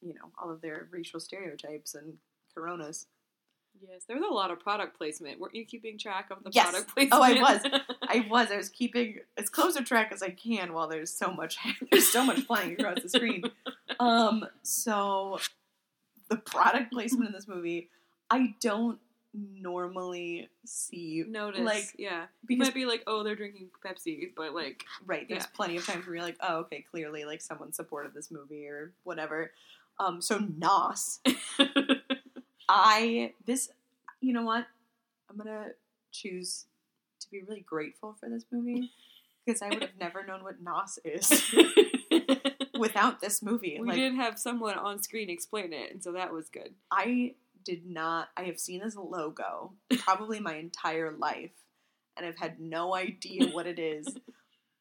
you 0.00 0.14
know, 0.14 0.32
all 0.42 0.50
of 0.50 0.62
their 0.62 0.88
racial 0.90 1.20
stereotypes 1.20 1.94
and 1.94 2.14
coronas. 2.54 3.06
Yes, 3.88 4.04
there 4.06 4.16
was 4.16 4.24
a 4.28 4.32
lot 4.32 4.50
of 4.50 4.60
product 4.60 4.96
placement. 4.96 5.40
Weren't 5.40 5.54
you 5.54 5.64
keeping 5.64 5.98
track 5.98 6.28
of 6.30 6.42
the 6.44 6.50
Yes. 6.52 6.70
product 6.70 6.94
placement? 6.94 7.12
Oh, 7.20 7.22
I 7.22 7.32
was. 7.40 7.80
I 8.02 8.26
was. 8.30 8.50
I 8.50 8.56
was 8.56 8.68
keeping 8.68 9.18
as 9.36 9.48
close 9.50 9.74
a 9.76 9.82
track 9.82 10.12
as 10.12 10.22
I 10.22 10.30
can 10.30 10.72
while 10.72 10.88
there's 10.88 11.10
so 11.12 11.32
much 11.32 11.58
there's 11.90 12.08
so 12.08 12.24
much 12.24 12.40
flying 12.42 12.72
across 12.74 13.02
the 13.02 13.08
screen. 13.08 13.42
Um. 13.98 14.46
So 14.62 15.38
the 16.28 16.36
product 16.36 16.92
placement 16.92 17.26
in 17.28 17.32
this 17.32 17.48
movie, 17.48 17.88
I 18.30 18.54
don't 18.60 18.98
normally 19.34 20.48
see 20.66 21.24
Notice, 21.26 21.60
like 21.60 21.94
yeah, 21.98 22.26
you 22.48 22.56
might 22.58 22.74
be 22.74 22.84
like, 22.84 23.02
oh, 23.06 23.22
they're 23.22 23.34
drinking 23.34 23.70
Pepsi, 23.84 24.30
but 24.36 24.54
like, 24.54 24.84
right. 25.06 25.26
There's 25.28 25.42
Yeah. 25.44 25.48
plenty 25.54 25.76
of 25.78 25.86
times 25.86 26.06
where 26.06 26.16
you're 26.16 26.24
like, 26.24 26.36
oh, 26.40 26.58
okay, 26.60 26.84
clearly 26.90 27.24
like 27.24 27.40
someone 27.40 27.72
supported 27.72 28.12
this 28.14 28.30
movie 28.30 28.66
or 28.66 28.92
whatever. 29.04 29.52
Um. 30.00 30.20
So 30.22 30.38
Nos, 30.38 31.20
I 32.72 33.34
this, 33.44 33.68
you 34.20 34.32
know 34.32 34.42
what? 34.42 34.66
I'm 35.28 35.36
gonna 35.36 35.68
choose 36.10 36.64
to 37.20 37.30
be 37.30 37.42
really 37.42 37.60
grateful 37.60 38.16
for 38.18 38.28
this 38.30 38.44
movie 38.50 38.90
because 39.44 39.60
I 39.60 39.68
would 39.68 39.82
have 39.82 39.98
never 40.00 40.24
known 40.24 40.42
what 40.42 40.62
Nos 40.62 40.98
is 41.04 41.54
without 42.78 43.20
this 43.20 43.42
movie. 43.42 43.76
we 43.78 43.88
like 43.88 43.96
did 43.96 44.14
have 44.14 44.38
someone 44.38 44.78
on 44.78 45.02
screen 45.02 45.28
explain 45.28 45.72
it, 45.72 45.92
and 45.92 46.02
so 46.02 46.12
that 46.12 46.32
was 46.32 46.48
good. 46.48 46.74
I 46.90 47.34
did 47.64 47.86
not. 47.86 48.28
I 48.36 48.44
have 48.44 48.58
seen 48.58 48.80
this 48.80 48.96
logo 48.96 49.72
probably 49.98 50.40
my 50.40 50.54
entire 50.54 51.12
life, 51.12 51.52
and 52.16 52.24
I've 52.24 52.38
had 52.38 52.58
no 52.58 52.94
idea 52.94 53.48
what 53.48 53.66
it 53.66 53.78
is. 53.78 54.08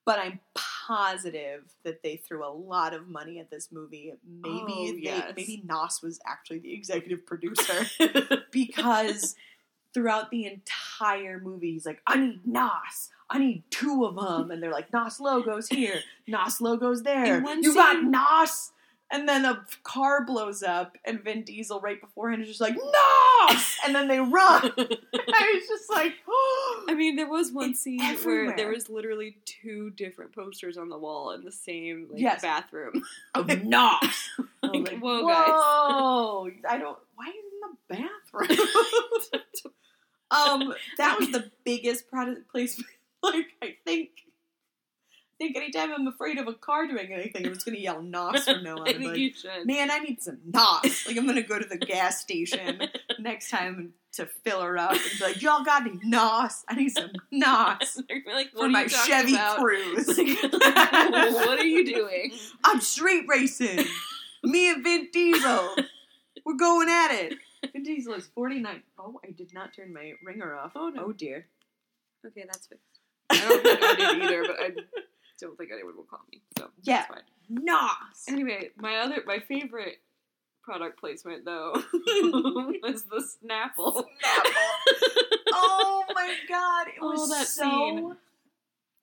But 0.06 0.20
I'm 0.20 0.40
positive 0.88 1.64
that 1.84 2.02
they 2.04 2.18
threw 2.18 2.46
a 2.46 2.50
lot 2.52 2.94
of 2.94 3.08
money 3.08 3.40
at 3.40 3.50
this 3.50 3.72
movie. 3.72 4.14
Maybe 4.28 4.74
Oh, 4.78 4.92
they, 4.94 5.00
yes. 5.02 5.34
maybe 5.36 5.62
Nos 5.66 6.02
was 6.02 6.20
actually 6.26 6.60
the 6.60 6.74
executive 6.74 7.26
producer 7.26 7.86
because 8.52 9.36
throughout 9.94 10.32
the 10.32 10.46
entire 10.46 11.40
movie, 11.40 11.72
he's 11.74 11.86
like, 11.86 12.02
"I 12.08 12.18
need 12.18 12.46
Nos. 12.46 13.10
I 13.30 13.40
need 13.40 13.64
two 13.70 14.06
of 14.06 14.16
them," 14.16 14.52
and 14.52 14.62
they're 14.62 14.72
like, 14.72 14.92
"Nos 14.94 15.20
logos 15.20 15.68
here, 15.70 16.00
Nos 16.28 16.62
logos 16.62 17.04
there. 17.04 17.44
You 17.62 17.74
got 17.74 17.96
scene- 17.98 18.12
Nos." 18.12 18.72
And 19.14 19.28
then 19.28 19.44
a 19.44 19.66
car 19.84 20.26
blows 20.26 20.64
up, 20.64 20.98
and 21.04 21.22
Vin 21.22 21.44
Diesel 21.44 21.82
right 21.82 22.00
beforehand 22.00 22.42
is 22.44 22.48
just 22.48 22.62
like, 22.62 22.76
"No!" 22.76 23.56
And 23.86 23.94
then 23.96 24.08
they 24.08 24.20
run. 24.20 24.32
I 24.78 25.52
was 25.54 25.68
just 25.68 25.90
like, 25.90 26.14
oh, 26.30 26.86
I 26.90 26.94
mean, 26.94 27.16
there 27.16 27.28
was 27.28 27.52
one 27.52 27.74
scene 27.74 28.00
where 28.24 28.56
there 28.56 28.70
was 28.70 28.90
literally 28.90 29.38
two 29.46 29.90
different 29.92 30.34
posters 30.34 30.78
on 30.78 30.90
the 30.90 30.98
wall 30.98 31.32
in 31.32 31.44
the 31.44 31.52
same 31.52 32.08
like, 32.12 32.22
Yes. 32.22 32.42
bathroom. 32.42 33.04
of 33.36 33.48
Nos. 33.64 33.98
I 34.64 34.68
Like, 34.68 34.92
like, 34.94 35.00
whoa, 35.00 35.28
guys. 35.28 36.54
I 36.70 36.78
don't. 36.78 36.98
Why 37.16 37.28
is 37.28 37.36
in 37.36 37.60
the 37.62 37.96
bathroom? 39.30 39.42
um, 40.32 40.74
that 40.98 41.20
was 41.20 41.32
the 41.32 41.52
biggest 41.64 42.10
product 42.10 42.50
placement. 42.52 42.90
Like, 43.24 43.48
I 43.62 43.76
think. 43.86 44.10
I 45.42 45.46
think 45.46 45.58
anytime 45.58 45.92
I'm 45.92 46.06
afraid 46.06 46.38
of 46.38 46.48
a 46.48 46.54
car 46.54 46.86
doing 46.86 47.12
anything, 47.12 47.48
I'm 47.48 47.54
just 47.56 47.66
gonna 47.66 47.80
yell 47.80 48.00
"Nos" 48.00 48.44
from 48.44 48.64
now 48.64 48.76
on. 48.78 48.88
I 48.88 48.94
think 48.94 49.06
like, 49.06 49.18
you 49.18 49.34
should. 49.34 49.66
Man, 49.66 49.90
I 49.90 49.98
need 49.98 50.22
some 50.22 50.38
Nos. 50.46 51.08
Like, 51.08 51.18
I'm 51.18 51.26
gonna 51.26 51.42
go 51.42 51.58
to 51.58 51.68
the 51.68 51.80
gas 51.80 52.22
station 52.22 52.80
next 53.20 53.50
time 53.50 53.94
to 54.14 54.28
fill 54.44 54.62
her 54.62 54.78
up 54.78 54.92
and 54.92 55.02
be 55.18 55.24
like, 55.24 55.42
"Y'all 55.42 55.64
got 55.64 55.82
any 55.82 56.00
Nos? 56.04 56.64
I 56.70 56.76
need 56.76 56.90
some 56.90 57.10
Nos 57.32 58.04
They're 58.08 58.22
like, 58.28 58.52
for 58.52 58.70
my 58.70 58.86
Chevy 58.86 59.34
about? 59.34 59.58
Cruze." 59.58 60.16
what 61.34 61.58
are 61.58 61.66
you 61.66 61.86
doing? 61.92 62.34
I'm 62.64 62.80
street 62.80 63.26
racing. 63.28 63.84
Me 64.44 64.70
and 64.70 64.84
Vin 64.84 65.08
Diesel. 65.12 65.76
We're 66.46 66.54
going 66.54 66.88
at 66.88 67.14
it. 67.14 67.34
Vin 67.74 67.82
Diesel 67.82 68.14
is 68.14 68.28
49. 68.28 68.84
Oh, 69.00 69.20
I 69.26 69.32
did 69.32 69.56
not 69.56 69.74
turn 69.74 69.92
my 69.92 70.14
ringer 70.24 70.56
off. 70.56 70.74
Oh, 70.76 70.90
no. 70.90 71.06
Oh 71.06 71.12
dear. 71.12 71.48
Okay, 72.28 72.46
that's 72.46 72.68
fixed. 72.68 73.00
I 73.32 73.40
don't 73.40 73.64
think 73.64 73.80
I 73.82 73.96
did 73.96 74.24
either, 74.24 74.44
but 74.44 74.56
I 74.60 74.70
don't 75.42 75.58
think 75.58 75.72
anyone 75.74 75.96
will 75.98 76.04
call 76.04 76.22
me. 76.32 76.42
So 76.58 76.70
Yeah. 76.84 76.98
that's 76.98 77.08
fine. 77.10 77.24
Nos. 77.50 78.26
Anyway, 78.30 78.70
my 78.78 78.98
other 78.98 79.24
my 79.26 79.40
favorite 79.40 79.98
product 80.64 81.00
placement 81.00 81.44
though 81.44 81.74
was 81.94 83.04
the 83.04 83.22
Snapple. 83.44 84.06
Oh 85.54 86.04
my 86.14 86.36
god. 86.48 86.88
It 86.88 86.94
Oh, 87.02 87.12
was 87.12 87.30
that 87.30 87.48
so. 87.48 87.64
scene. 87.64 88.16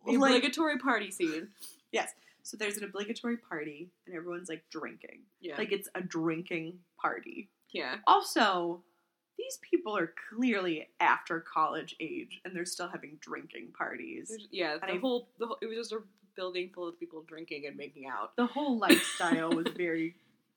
The 0.07 0.16
like, 0.18 0.37
obligatory 0.37 0.79
party 0.79 1.11
scene. 1.11 1.48
Yes. 1.92 2.12
So 2.42 2.57
there's 2.57 2.79
an 2.79 2.85
obligatory 2.85 3.37
party 3.37 3.88
and 4.07 4.14
everyone's 4.14 4.48
like 4.48 4.62
drinking. 4.70 5.20
Yeah. 5.40 5.57
Like 5.59 5.72
it's 5.72 5.88
a 5.94 6.01
drinking 6.01 6.79
party. 7.01 7.48
yeah. 7.72 7.96
Also, 8.07 8.83
these 9.37 9.59
people 9.70 9.96
are 9.96 10.12
clearly 10.31 10.88
after 11.01 11.40
college 11.40 11.94
age 12.01 12.40
and 12.44 12.55
they're 12.57 12.64
still 12.64 12.88
having 12.88 13.18
drinking 13.20 13.68
parties. 13.77 14.29
There's- 14.31 14.48
Yeah, 14.51 14.79
the 14.79 14.87
And 14.87 15.01
whole, 15.01 15.29
the 15.38 15.46
whole 15.46 15.59
it 15.61 15.66
was 15.66 15.77
just 15.77 15.92
a 15.92 16.01
building 16.38 16.70
full 16.74 16.87
of 16.88 16.98
people 17.01 17.22
drinking 17.27 17.66
and 17.66 17.77
making 17.77 18.07
out. 18.07 18.37
the 18.37 18.46
whole 18.46 18.79
lifestyle 18.79 19.51
was 19.51 19.66
very 19.77 20.14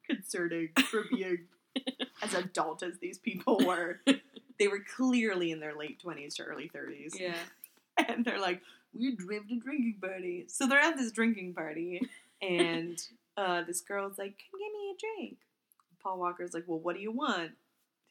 concerning 0.07 0.69
for 0.91 1.03
being 1.11 1.39
as 2.21 2.33
adult 2.35 2.83
as 2.83 2.99
these 2.99 3.17
people 3.17 3.57
were. 3.65 3.99
They 4.59 4.67
were 4.67 4.83
clearly 4.95 5.49
in 5.51 5.59
their 5.59 5.75
late 5.75 5.97
twenties 5.99 6.35
to 6.35 6.43
early 6.43 6.67
thirties, 6.67 7.15
Yeah. 7.19 7.33
and 7.97 8.23
they're 8.23 8.39
like, 8.39 8.61
"We're 8.93 9.15
driven 9.15 9.57
a 9.57 9.59
drinking 9.59 9.97
party." 9.99 10.45
So 10.49 10.67
they're 10.67 10.79
at 10.89 10.97
this 10.97 11.11
drinking 11.11 11.55
party, 11.55 11.99
and 12.43 13.01
uh, 13.37 13.63
this 13.63 13.81
girl's 13.81 14.19
like, 14.19 14.35
"Come 14.51 14.59
get 14.59 14.71
me 14.71 14.93
a 14.93 14.97
drink." 14.99 15.37
Paul 16.03 16.19
Walker's 16.19 16.53
like, 16.53 16.65
"Well, 16.67 16.77
what 16.77 16.95
do 16.95 17.01
you 17.01 17.11
want?" 17.11 17.53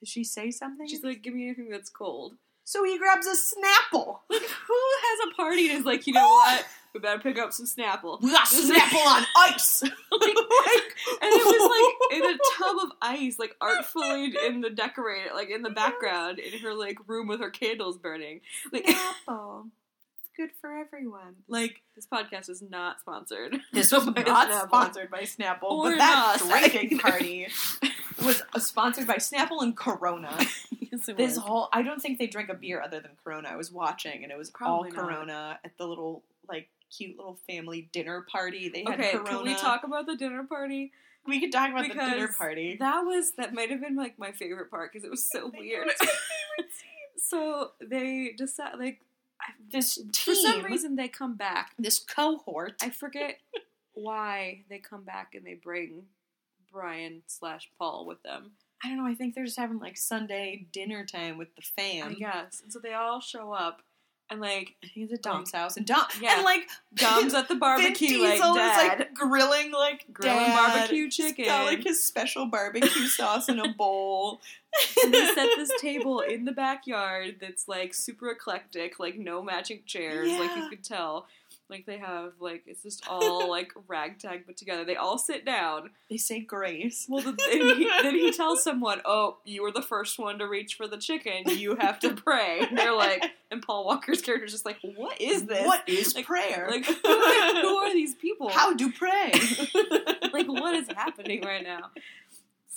Did 0.00 0.08
she 0.08 0.24
say 0.24 0.50
something? 0.50 0.88
She's 0.88 1.04
like, 1.04 1.22
give 1.22 1.34
me 1.34 1.44
anything 1.44 1.68
that's 1.70 1.90
cold. 1.90 2.34
so 2.64 2.82
he 2.82 2.98
grabs 2.98 3.26
a 3.28 3.36
Snapple. 3.36 4.18
Like, 4.28 4.42
who 4.66 4.80
has 5.04 5.18
a 5.30 5.34
party 5.36 5.68
and 5.70 5.78
is 5.78 5.84
like, 5.84 6.08
you 6.08 6.14
know 6.14 6.28
what? 6.42 6.66
We 6.92 7.00
better 7.00 7.20
pick 7.20 7.38
up 7.38 7.52
some 7.52 7.66
Snapple. 7.66 8.20
We 8.20 8.30
got 8.32 8.48
Snapple 8.48 9.06
on 9.06 9.24
ice. 9.36 9.82
Like, 9.82 9.92
and 9.92 11.32
it 11.32 11.44
was 11.44 11.70
like 12.10 12.18
in 12.18 12.24
a 12.34 12.38
tub 12.58 12.76
of 12.82 12.90
ice, 13.00 13.38
like 13.38 13.56
artfully 13.60 14.34
in 14.46 14.60
the 14.60 14.70
decorator, 14.70 15.30
like 15.34 15.50
in 15.50 15.62
the 15.62 15.70
background, 15.70 16.38
in 16.38 16.58
her 16.60 16.74
like 16.74 16.98
room 17.06 17.28
with 17.28 17.40
her 17.40 17.50
candles 17.50 17.96
burning. 17.98 18.40
Like 18.72 18.86
Snapple. 18.86 19.68
It's 20.20 20.30
good 20.36 20.50
for 20.60 20.72
everyone. 20.72 21.36
Like 21.48 21.82
this 21.94 22.06
podcast 22.06 22.48
is 22.50 22.60
not 22.62 23.00
sponsored. 23.00 23.58
this 23.72 23.92
was 23.92 24.06
not 24.06 24.16
Snapple. 24.16 24.66
sponsored 24.66 25.10
by 25.10 25.22
Snapple, 25.22 25.62
Or 25.70 25.90
but 25.92 25.98
that 25.98 26.38
Nos, 26.40 26.50
I 26.50 26.68
drinking 26.68 26.98
party 26.98 27.46
was 28.24 28.42
uh, 28.54 28.58
sponsored 28.58 29.06
by 29.06 29.16
Snapple 29.16 29.62
and 29.62 29.76
Corona. 29.76 30.36
Yes, 30.70 31.06
This 31.06 31.16
was. 31.16 31.36
whole 31.38 31.68
I 31.72 31.82
don't 31.82 32.02
think 32.02 32.18
they 32.18 32.26
drank 32.26 32.48
a 32.48 32.54
beer 32.54 32.82
other 32.82 33.00
than 33.00 33.12
Corona. 33.22 33.48
I 33.48 33.56
was 33.56 33.70
watching 33.70 34.24
and 34.24 34.32
it 34.32 34.36
was 34.36 34.50
Probably 34.50 34.90
all 34.90 34.96
not. 34.96 35.04
Corona 35.08 35.58
at 35.64 35.76
the 35.78 35.86
little 35.86 36.22
like 36.48 36.68
cute 36.96 37.16
little 37.16 37.38
family 37.48 37.88
dinner 37.92 38.22
party. 38.30 38.68
They 38.68 38.84
had 38.86 39.00
Okay, 39.00 39.12
Corona. 39.12 39.28
can 39.30 39.42
we 39.44 39.54
talk 39.54 39.84
about 39.84 40.06
the 40.06 40.16
dinner 40.16 40.44
party? 40.44 40.92
We 41.26 41.38
could 41.40 41.52
talk 41.52 41.70
about 41.70 41.86
the 41.88 41.94
dinner 41.94 42.28
party. 42.36 42.76
That 42.80 43.02
was 43.02 43.32
that 43.32 43.52
might 43.54 43.70
have 43.70 43.80
been 43.80 43.96
like 43.96 44.18
my 44.18 44.32
favorite 44.32 44.70
part 44.70 44.92
because 44.92 45.04
it 45.04 45.10
was 45.10 45.26
so 45.30 45.48
I 45.48 45.50
think 45.50 45.64
it 45.64 45.68
weird. 45.68 45.86
was 45.86 45.96
my 46.00 46.06
favorite 46.06 46.72
scene. 46.74 47.22
so 47.22 47.70
they 47.80 48.34
decide 48.36 48.78
like 48.78 49.00
This 49.70 50.02
for 50.14 50.34
some 50.34 50.62
reason 50.64 50.96
they 50.96 51.08
come 51.08 51.36
back. 51.36 51.72
this 51.78 51.98
cohort. 51.98 52.74
I 52.82 52.90
forget 52.90 53.38
why 53.94 54.62
they 54.70 54.78
come 54.78 55.02
back 55.04 55.34
and 55.34 55.44
they 55.44 55.54
bring 55.54 56.04
Brian 56.72 57.22
slash 57.26 57.70
Paul 57.78 58.06
with 58.06 58.22
them. 58.22 58.52
I 58.82 58.88
don't 58.88 58.96
know. 58.96 59.06
I 59.06 59.14
think 59.14 59.34
they're 59.34 59.44
just 59.44 59.58
having 59.58 59.78
like 59.78 59.98
Sunday 59.98 60.66
dinner 60.72 61.04
time 61.04 61.36
with 61.36 61.54
the 61.54 61.60
fam. 61.62 62.08
I 62.08 62.14
guess. 62.14 62.62
And 62.62 62.72
so 62.72 62.78
they 62.78 62.94
all 62.94 63.20
show 63.20 63.52
up 63.52 63.82
and 64.30 64.40
like 64.40 64.76
he's 64.80 65.12
at 65.12 65.22
Dom's 65.22 65.52
house, 65.52 65.76
and 65.76 65.84
Dom, 65.86 66.04
Yeah. 66.20 66.36
and 66.36 66.44
like 66.44 66.68
Dom's 66.94 67.34
at 67.34 67.48
the 67.48 67.54
barbecue 67.56 68.08
Vin 68.08 68.20
like 68.22 68.32
Diesel 68.34 68.54
dad. 68.54 68.92
is 68.94 68.98
like 69.00 69.14
grilling 69.14 69.72
like 69.72 70.06
Grilling 70.12 70.38
dad. 70.38 70.56
barbecue 70.76 71.04
He's 71.04 71.16
chicken. 71.16 71.44
Got 71.46 71.64
like 71.66 71.82
his 71.84 72.02
special 72.02 72.46
barbecue 72.46 73.06
sauce 73.06 73.48
in 73.48 73.58
a 73.58 73.68
bowl. 73.76 74.40
and 75.04 75.12
they 75.12 75.26
set 75.34 75.48
this 75.56 75.70
table 75.80 76.20
in 76.20 76.44
the 76.44 76.52
backyard 76.52 77.36
that's 77.40 77.66
like 77.68 77.92
super 77.92 78.30
eclectic, 78.30 78.98
like 79.00 79.18
no 79.18 79.42
matching 79.42 79.80
chairs, 79.86 80.28
like 80.38 80.54
you 80.56 80.68
could 80.68 80.84
tell. 80.84 81.26
Like 81.70 81.86
they 81.86 81.98
have 81.98 82.32
like 82.40 82.64
it's 82.66 82.82
just 82.82 83.06
all 83.08 83.48
like 83.56 83.72
ragtag 83.88 84.46
put 84.46 84.56
together. 84.56 84.84
They 84.84 84.96
all 84.96 85.16
sit 85.18 85.44
down. 85.46 85.90
They 86.10 86.16
say 86.16 86.40
grace. 86.40 87.06
Well, 87.08 87.22
then, 87.22 87.36
he, 87.78 87.88
then 88.02 88.14
he 88.14 88.32
tells 88.32 88.62
someone, 88.62 89.00
"Oh, 89.04 89.38
you 89.44 89.62
were 89.62 89.70
the 89.72 89.82
first 89.82 90.18
one 90.18 90.38
to 90.40 90.46
reach 90.48 90.74
for 90.74 90.86
the 90.88 90.98
chicken. 90.98 91.44
You 91.46 91.76
have 91.76 92.00
to 92.00 92.14
pray." 92.14 92.66
And 92.68 92.76
they're 92.76 92.94
like, 92.94 93.24
and 93.50 93.62
Paul 93.62 93.84
Walker's 93.86 94.20
character's 94.20 94.52
just 94.52 94.66
like, 94.66 94.78
"What 94.82 95.20
is 95.20 95.46
this? 95.46 95.66
What 95.66 95.88
is 95.88 96.14
Like- 96.14 96.26
prayer? 96.26 96.68
Like, 96.70 96.84
who, 96.84 96.94
who 97.04 97.76
are 97.78 97.92
these 97.92 98.14
people? 98.16 98.48
How 98.50 98.74
do 98.74 98.90
pray? 98.90 99.32
like, 100.32 100.48
what 100.48 100.74
is 100.74 100.88
happening 100.88 101.42
right 101.42 101.62
now?" 101.62 101.90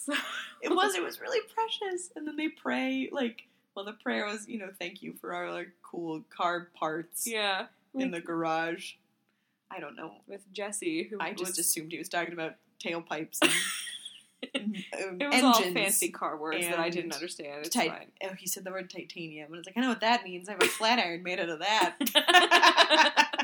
So, 0.06 0.14
it 0.62 0.70
was 0.70 0.96
it 0.96 1.04
was 1.04 1.20
really 1.20 1.40
precious. 1.54 2.12
And 2.16 2.28
then 2.28 2.36
they 2.36 2.50
pray 2.50 3.10
like 3.12 3.44
well 3.76 3.86
the 3.86 3.94
prayer 3.94 4.26
was, 4.26 4.48
you 4.48 4.60
know, 4.60 4.70
thank 4.78 5.02
you 5.02 5.14
for 5.14 5.34
our 5.34 5.52
like 5.52 5.70
cool 5.82 6.24
car 6.36 6.68
parts 6.76 7.26
yeah, 7.28 7.68
in 7.96 8.12
the 8.12 8.22
garage. 8.22 8.94
I 9.72 9.80
don't 9.80 9.96
know. 9.96 10.12
with 10.28 10.42
Jesse, 10.54 11.04
who 11.10 11.18
I 11.20 11.32
just 11.32 11.52
was, 11.52 11.60
assumed 11.60 11.92
he 11.92 11.98
was 11.98 12.10
talking 12.10 12.34
about 12.34 12.56
tailpipes 12.84 13.40
and 13.42 13.52
um, 15.04 15.18
it 15.20 15.26
was 15.28 15.36
engines. 15.36 15.44
all 15.44 15.62
fancy 15.74 16.10
car 16.10 16.38
words 16.38 16.66
that 16.68 16.78
I 16.80 16.90
didn't 16.90 17.14
understand. 17.14 17.66
It's 17.66 17.70
Tit- 17.70 17.88
fine. 17.90 18.12
oh, 18.24 18.34
he 18.38 18.46
said 18.46 18.66
the 18.66 18.72
word 18.72 18.90
titanium, 18.90 19.48
and 19.48 19.56
I 19.56 19.58
was 19.58 19.66
like, 19.66 19.78
I 19.78 19.82
know 19.82 19.90
what 19.90 20.02
that 20.02 20.24
means. 20.24 20.48
I 20.50 20.52
have 20.54 20.62
a 20.62 20.66
flat 20.68 21.00
iron 21.00 21.24
made 21.24 21.40
out 21.40 21.50
of 21.50 21.60
that. 21.60 21.98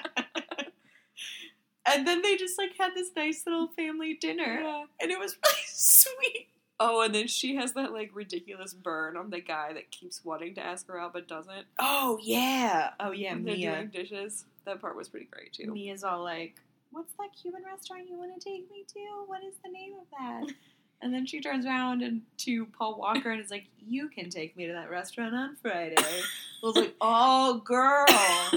and 1.86 2.06
then 2.08 2.22
they 2.22 2.36
just 2.36 2.58
like 2.58 2.72
had 2.78 2.94
this 2.96 3.10
nice 3.16 3.44
little 3.46 3.68
family 3.70 4.14
dinner, 4.20 4.60
Yeah. 4.62 4.84
and 5.02 5.10
it 5.12 5.20
was 5.20 5.36
really 5.44 5.62
sweet. 5.68 6.50
Oh, 6.82 7.02
and 7.02 7.14
then 7.14 7.28
she 7.28 7.56
has 7.56 7.74
that 7.74 7.92
like 7.92 8.12
ridiculous 8.14 8.74
burn 8.74 9.18
on 9.18 9.30
the 9.30 9.42
guy 9.42 9.74
that 9.74 9.92
keeps 9.92 10.24
wanting 10.24 10.56
to 10.56 10.66
ask 10.66 10.88
her 10.88 11.00
out 11.00 11.14
but 11.14 11.28
doesn't. 11.28 11.66
Oh 11.78 12.18
yeah, 12.22 12.92
oh 13.00 13.12
yeah, 13.12 13.34
when 13.34 13.44
they're 13.44 13.56
Mia. 13.56 13.76
doing 13.76 13.90
dishes. 13.90 14.46
That 14.66 14.80
part 14.80 14.96
was 14.96 15.10
pretty 15.10 15.28
great 15.30 15.54
too. 15.54 15.74
Mia's 15.74 16.04
all 16.04 16.24
like, 16.24 16.56
"What's 16.92 17.14
that 17.14 17.30
Cuban 17.42 17.64
restaurant 17.66 18.08
you 18.10 18.18
want 18.18 18.40
to 18.40 18.50
take 18.50 18.70
me 18.72 18.86
to? 18.94 19.00
What 19.26 19.44
is 19.44 19.56
the 19.64 19.72
name 19.72 19.94
of 20.00 20.08
that?" 20.18 20.54
And 21.02 21.14
then 21.14 21.26
she 21.26 21.40
turns 21.40 21.66
around 21.66 22.02
and 22.02 22.24
to 22.40 22.66
Paul 22.66 23.00
Walker 23.00 23.32
and 23.32 23.40
is 23.42 23.50
like, 23.50 23.68
"You 23.78 24.10
can 24.10 24.30
take 24.30 24.58
me 24.58 24.68
to 24.68 24.74
that 24.74 24.90
restaurant 24.90 25.34
on 25.34 25.56
Friday." 25.56 25.96
I 26.62 26.66
was 26.68 26.76
like, 26.76 26.96
"Oh, 27.02 27.62
girl, 27.64 28.06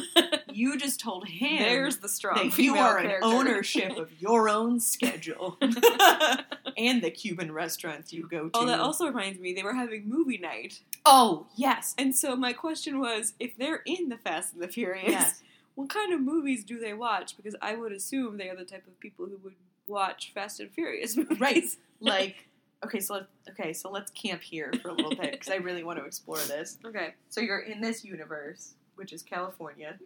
you 0.53 0.77
just 0.79 1.01
told 1.01 1.27
him 1.29 1.63
There's 1.63 1.99
the 1.99 2.09
strong 2.09 2.51
that 2.51 2.59
you 2.59 2.77
are 2.77 2.99
in 2.99 3.07
character. 3.07 3.27
ownership 3.27 3.97
of 3.97 4.11
your 4.21 4.49
own 4.49 4.81
schedule 4.81 5.57
and 6.77 7.03
the 7.03 7.11
Cuban 7.11 7.53
restaurants 7.53 8.13
you 8.13 8.29
go 8.29 8.51
oh, 8.55 8.61
to." 8.61 8.65
Oh, 8.65 8.67
that 8.67 8.81
also 8.81 9.07
reminds 9.07 9.39
me, 9.39 9.53
they 9.53 9.63
were 9.63 9.75
having 9.75 10.09
movie 10.09 10.39
night. 10.39 10.81
Oh, 11.05 11.47
yes, 11.57 11.95
And 11.99 12.15
so 12.15 12.37
my 12.37 12.53
question 12.53 13.01
was, 13.01 13.35
if 13.41 13.57
they're 13.57 13.83
in 13.87 14.09
the 14.09 14.17
Fast 14.17 14.55
and 14.55 14.63
the 14.63 14.69
Furious, 14.69 15.09
yes. 15.09 15.43
what 15.75 15.89
kind 15.89 16.13
of 16.13 16.21
movies 16.21 16.65
do 16.65 16.79
they 16.79 16.95
watch? 16.95 17.37
Because 17.37 17.57
I 17.61 17.75
would 17.75 17.93
assume 17.93 18.37
they 18.39 18.49
are 18.49 18.57
the 18.57 18.65
type 18.65 18.87
of 18.87 18.99
people 19.01 19.27
who 19.27 19.39
would 19.43 19.55
watch 19.87 20.33
Fast 20.35 20.61
and 20.61 20.71
Furious 20.71 21.17
movies. 21.17 21.41
Right. 21.41 21.65
like 22.01 22.49
okay 22.85 23.01
so 23.01 23.15
let, 23.15 23.23
okay 23.49 23.73
so 23.73 23.91
let's 23.91 24.11
camp 24.13 24.43
here 24.43 24.73
for 24.83 24.89
a 24.89 24.93
little 24.93 25.15
bit 25.15 25.33
because 25.33 25.49
i 25.51 25.57
really 25.57 25.85
want 25.85 25.99
to 25.99 26.05
explore 26.05 26.39
this 26.39 26.79
Okay. 26.85 27.15
so 27.29 27.41
you're 27.41 27.61
in 27.61 27.81
this 27.81 28.05
universe 28.05 28.75
which 28.97 29.13
is 29.13 29.23
california 29.23 29.99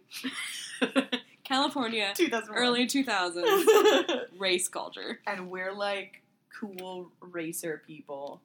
California, 1.43 2.13
early 2.53 2.85
2000s, 2.85 4.25
race 4.37 4.67
culture. 4.67 5.21
and 5.27 5.49
we're 5.49 5.71
like 5.71 6.21
cool 6.59 7.09
racer 7.21 7.81
people. 7.87 8.41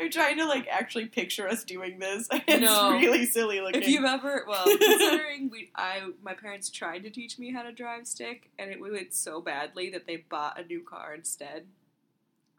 I'm 0.00 0.10
trying 0.10 0.36
to 0.38 0.46
like 0.46 0.66
actually 0.70 1.06
picture 1.06 1.48
us 1.48 1.64
doing 1.64 1.98
this. 1.98 2.28
It's 2.48 2.60
No. 2.60 2.92
really 2.92 3.26
silly 3.26 3.60
looking. 3.60 3.82
If 3.82 3.88
you've 3.88 4.04
ever, 4.04 4.44
well, 4.48 4.64
considering 4.78 5.50
we, 5.50 5.70
I, 5.74 6.02
my 6.22 6.34
parents 6.34 6.70
tried 6.70 7.02
to 7.04 7.10
teach 7.10 7.38
me 7.38 7.52
how 7.52 7.62
to 7.62 7.72
drive 7.72 8.06
stick, 8.06 8.50
and 8.58 8.70
it 8.70 8.80
went 8.80 9.12
so 9.14 9.40
badly 9.40 9.90
that 9.90 10.06
they 10.06 10.16
bought 10.16 10.58
a 10.58 10.64
new 10.64 10.82
car 10.82 11.14
instead, 11.14 11.66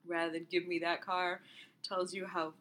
rather 0.08 0.32
than 0.34 0.48
give 0.52 0.68
me 0.68 0.80
that 0.80 1.02
car. 1.06 1.42
Tells 1.84 2.14
you 2.14 2.26
how 2.26 2.54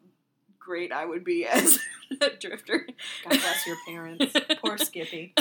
great 0.57 0.91
I 0.93 1.05
would 1.05 1.23
be 1.25 1.45
as 1.47 1.79
a 2.21 2.29
drifter. 2.39 2.87
God 3.23 3.29
bless 3.39 3.67
your 3.67 3.77
parents. 3.87 4.33
Poor 4.63 4.77
Skippy. 4.77 5.33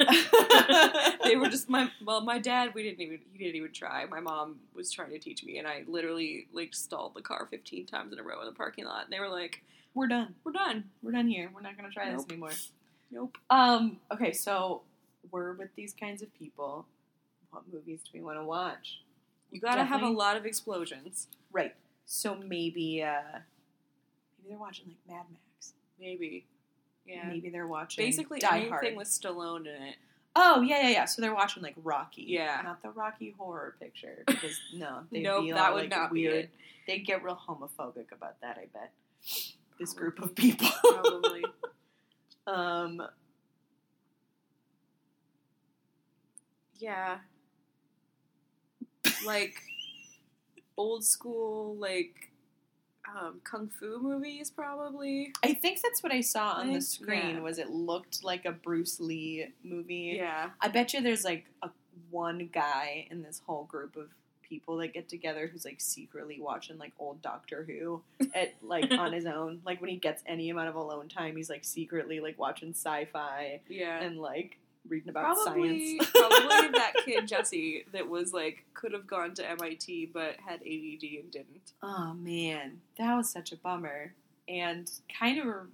they 1.24 1.36
were 1.36 1.48
just 1.48 1.68
my 1.68 1.90
well, 2.04 2.20
my 2.20 2.38
dad. 2.38 2.72
We 2.74 2.82
didn't 2.82 3.00
even 3.00 3.18
he 3.32 3.44
didn't 3.44 3.56
even 3.56 3.72
try. 3.72 4.04
My 4.06 4.20
mom 4.20 4.56
was 4.74 4.90
trying 4.90 5.10
to 5.10 5.18
teach 5.18 5.44
me, 5.44 5.58
and 5.58 5.66
I 5.66 5.84
literally 5.86 6.48
like 6.52 6.74
stalled 6.74 7.14
the 7.14 7.22
car 7.22 7.46
fifteen 7.50 7.86
times 7.86 8.12
in 8.12 8.18
a 8.18 8.22
row 8.22 8.40
in 8.40 8.46
the 8.46 8.52
parking 8.52 8.84
lot. 8.84 9.04
And 9.04 9.12
they 9.12 9.20
were 9.20 9.28
like, 9.28 9.62
We're 9.94 10.08
done. 10.08 10.34
"We're 10.44 10.52
done." 10.52 10.84
We're 11.02 11.12
done 11.12 11.28
here. 11.28 11.50
We're 11.54 11.60
not 11.62 11.76
gonna 11.76 11.90
try 11.90 12.08
Nope. 12.10 12.18
this 12.18 12.26
anymore. 12.30 12.50
Nope. 13.10 13.38
Um. 13.50 13.98
Okay, 14.12 14.32
so 14.32 14.82
we're 15.30 15.52
with 15.52 15.74
these 15.76 15.92
kinds 15.94 16.22
of 16.22 16.32
people. 16.34 16.86
What 17.50 17.64
movies 17.72 18.00
do 18.04 18.10
we 18.18 18.24
want 18.24 18.38
to 18.38 18.44
watch? 18.44 19.00
You 19.50 19.60
gotta 19.60 19.84
have 19.84 20.02
a 20.02 20.08
lot 20.08 20.36
of 20.36 20.46
explosions. 20.46 21.28
Right. 21.52 21.74
So 22.06 22.34
maybe, 22.34 23.02
uh 23.02 23.20
maybe 24.38 24.48
they're 24.48 24.58
watching 24.58 24.86
like 24.88 24.96
Mad 25.06 25.26
Max. 25.30 25.74
Maybe. 26.00 26.46
Yeah. 27.06 27.26
Maybe 27.28 27.50
they're 27.50 27.66
watching 27.66 28.04
Basically 28.04 28.38
Die 28.38 28.48
anything 28.50 28.70
Hard. 28.70 28.96
with 28.96 29.08
Stallone 29.08 29.60
in 29.66 29.82
it. 29.82 29.96
Oh 30.34 30.62
yeah, 30.62 30.82
yeah, 30.82 30.88
yeah. 30.88 31.04
So 31.04 31.20
they're 31.20 31.34
watching 31.34 31.62
like 31.62 31.74
Rocky. 31.82 32.24
Yeah. 32.28 32.60
Not 32.64 32.82
the 32.82 32.90
Rocky 32.90 33.34
horror 33.36 33.74
picture 33.80 34.22
because 34.26 34.58
no, 34.74 35.00
they'd 35.10 35.22
Nope, 35.22 35.44
be 35.44 35.52
all, 35.52 35.58
that 35.58 35.74
would 35.74 35.80
like, 35.82 35.90
not 35.90 36.12
be 36.12 36.28
weird. 36.28 36.44
it. 36.44 36.50
They'd 36.86 37.00
get 37.06 37.22
real 37.22 37.38
homophobic 37.48 38.12
about 38.12 38.40
that. 38.40 38.56
I 38.58 38.66
bet. 38.72 38.92
This 39.78 39.92
group 39.94 40.20
of 40.22 40.34
people. 40.34 40.68
Probably. 40.84 41.44
um. 42.46 43.02
yeah. 46.78 47.18
Like 49.26 49.54
old 50.76 51.04
school 51.04 51.76
like 51.76 52.30
um, 53.08 53.40
kung 53.44 53.68
fu 53.68 53.98
movies 54.00 54.50
probably. 54.50 55.32
I 55.42 55.54
think 55.54 55.80
that's 55.82 56.02
what 56.02 56.12
I 56.12 56.20
saw 56.20 56.52
on 56.52 56.72
the 56.72 56.80
screen. 56.80 57.36
yeah. 57.36 57.40
Was 57.40 57.58
it 57.58 57.70
looked 57.70 58.22
like 58.24 58.44
a 58.44 58.52
Bruce 58.52 59.00
Lee 59.00 59.48
movie? 59.64 60.14
Yeah. 60.16 60.50
I 60.60 60.68
bet 60.68 60.92
you 60.94 61.00
there's 61.00 61.24
like 61.24 61.46
a 61.62 61.70
one 62.10 62.48
guy 62.52 63.06
in 63.10 63.22
this 63.22 63.40
whole 63.46 63.64
group 63.64 63.96
of 63.96 64.08
people 64.42 64.76
that 64.76 64.92
get 64.92 65.08
together 65.08 65.46
who's 65.50 65.64
like 65.64 65.80
secretly 65.80 66.38
watching 66.40 66.76
like 66.78 66.92
old 66.98 67.22
Doctor 67.22 67.64
Who 67.64 68.02
at 68.34 68.54
like 68.62 68.90
on 68.92 69.12
his 69.12 69.24
own. 69.26 69.60
Like 69.64 69.80
when 69.80 69.88
he 69.90 69.96
gets 69.96 70.22
any 70.26 70.50
amount 70.50 70.68
of 70.68 70.74
alone 70.74 71.08
time, 71.08 71.36
he's 71.36 71.48
like 71.50 71.64
secretly 71.64 72.20
like 72.20 72.38
watching 72.38 72.70
sci-fi 72.70 73.60
Yeah. 73.68 74.00
and 74.02 74.18
like 74.20 74.58
reading 74.88 75.08
about 75.10 75.34
probably 75.36 75.98
science. 75.98 76.10
probably 76.14 76.68
that 76.72 76.92
kid 77.04 77.26
Jesse 77.28 77.84
that 77.92 78.08
was 78.08 78.32
like 78.32 78.64
could 78.74 78.92
have 78.92 79.06
gone 79.06 79.34
to 79.34 79.48
MIT 79.50 80.10
but 80.12 80.36
had 80.44 80.60
ADD 80.60 81.02
and 81.20 81.30
didn't. 81.30 81.72
oh 81.82 82.14
man, 82.14 82.80
that 82.98 83.16
was 83.16 83.30
such 83.30 83.52
a 83.52 83.56
bummer 83.56 84.12
and 84.48 84.90
kind 85.18 85.38
of 85.38 85.46
a, 85.46 85.66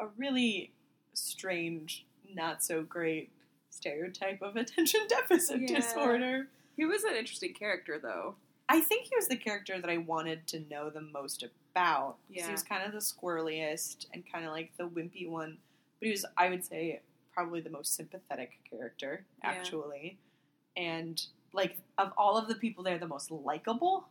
a 0.00 0.08
really 0.16 0.72
strange, 1.14 2.04
not 2.34 2.62
so 2.62 2.82
great 2.82 3.30
stereotype 3.70 4.40
of 4.42 4.56
attention 4.56 5.00
deficit 5.08 5.60
Yeah. 5.62 5.76
disorder. 5.76 6.48
He 6.76 6.84
was 6.84 7.04
an 7.04 7.14
interesting 7.14 7.52
character 7.54 7.98
though. 8.02 8.34
I 8.68 8.80
think 8.80 9.04
he 9.04 9.14
was 9.16 9.28
the 9.28 9.36
character 9.36 9.80
that 9.80 9.88
I 9.90 9.98
wanted 9.98 10.46
to 10.48 10.60
know 10.70 10.90
the 10.90 11.00
most 11.00 11.44
about. 11.74 12.16
Yeah. 12.28 12.46
He 12.46 12.52
was 12.52 12.62
kind 12.64 12.82
of 12.84 12.92
the 12.92 12.98
squirreliest 12.98 14.06
and 14.12 14.24
kind 14.30 14.44
of 14.44 14.50
like 14.50 14.72
the 14.76 14.88
wimpy 14.88 15.28
one. 15.28 15.58
But 16.00 16.06
he 16.06 16.10
was, 16.10 16.26
I 16.36 16.48
would 16.50 16.64
say, 16.64 17.00
probably 17.36 17.60
the 17.60 17.70
most 17.70 17.94
sympathetic 17.94 18.58
character, 18.68 19.24
Yeah. 19.42 19.50
actually. 19.50 20.18
And, 20.76 21.24
like, 21.52 21.76
of 21.98 22.12
all 22.16 22.36
of 22.36 22.48
the 22.48 22.54
people 22.54 22.82
there, 22.82 22.98
the 22.98 23.06
most 23.06 23.30
likable. 23.30 24.08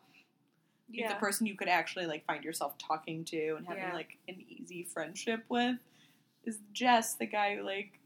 Like, 0.95 1.09
The 1.09 1.15
person 1.15 1.47
you 1.47 1.55
could 1.55 1.67
actually, 1.67 2.05
like, 2.05 2.25
find 2.25 2.43
yourself 2.43 2.77
talking 2.77 3.25
to 3.25 3.55
and 3.55 3.67
having, 3.67 3.83
Yeah. 3.83 3.93
like, 3.93 4.17
an 4.27 4.43
easy 4.47 4.83
friendship 4.83 5.43
with 5.49 5.77
is 6.43 6.59
Jess, 6.73 7.15
the 7.15 7.25
guy 7.25 7.55
who, 7.55 7.63
like, 7.63 7.99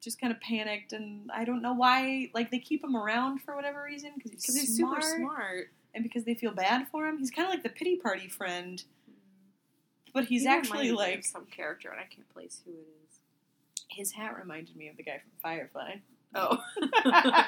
just 0.00 0.20
kind 0.20 0.32
of 0.32 0.40
panicked, 0.40 0.92
and 0.92 1.30
I 1.32 1.44
don't 1.44 1.62
know 1.62 1.72
why. 1.72 2.30
Like 2.34 2.50
they 2.50 2.58
keep 2.58 2.82
him 2.84 2.96
around 2.96 3.42
for 3.42 3.56
whatever 3.56 3.82
reason 3.82 4.12
because 4.16 4.32
he's, 4.32 4.54
he's 4.54 4.76
smart 4.76 5.02
super 5.02 5.16
smart. 5.18 5.70
and 5.94 6.04
because 6.04 6.24
they 6.24 6.34
feel 6.34 6.52
bad 6.52 6.86
for 6.90 7.06
him. 7.06 7.18
He's 7.18 7.30
kind 7.30 7.46
of 7.46 7.52
like 7.52 7.62
the 7.62 7.68
pity 7.68 7.96
party 7.96 8.28
friend, 8.28 8.82
mm. 9.10 9.14
but 10.12 10.26
he's 10.26 10.42
He 10.42 10.48
actually 10.48 10.92
like 10.92 11.24
some 11.24 11.46
character, 11.46 11.90
and 11.90 12.00
I 12.00 12.04
can't 12.04 12.28
place 12.32 12.62
who 12.64 12.72
it 12.72 12.86
is. 13.04 13.07
His 13.88 14.12
hat 14.12 14.36
reminded 14.38 14.76
me 14.76 14.88
of 14.88 14.96
the 14.96 15.02
guy 15.02 15.18
from 15.18 15.30
Firefly. 15.42 15.96
Oh, 16.34 16.58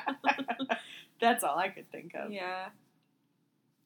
That's 1.20 1.44
all 1.44 1.58
I 1.58 1.68
could 1.68 1.90
think 1.92 2.14
of. 2.14 2.32
yeah. 2.32 2.66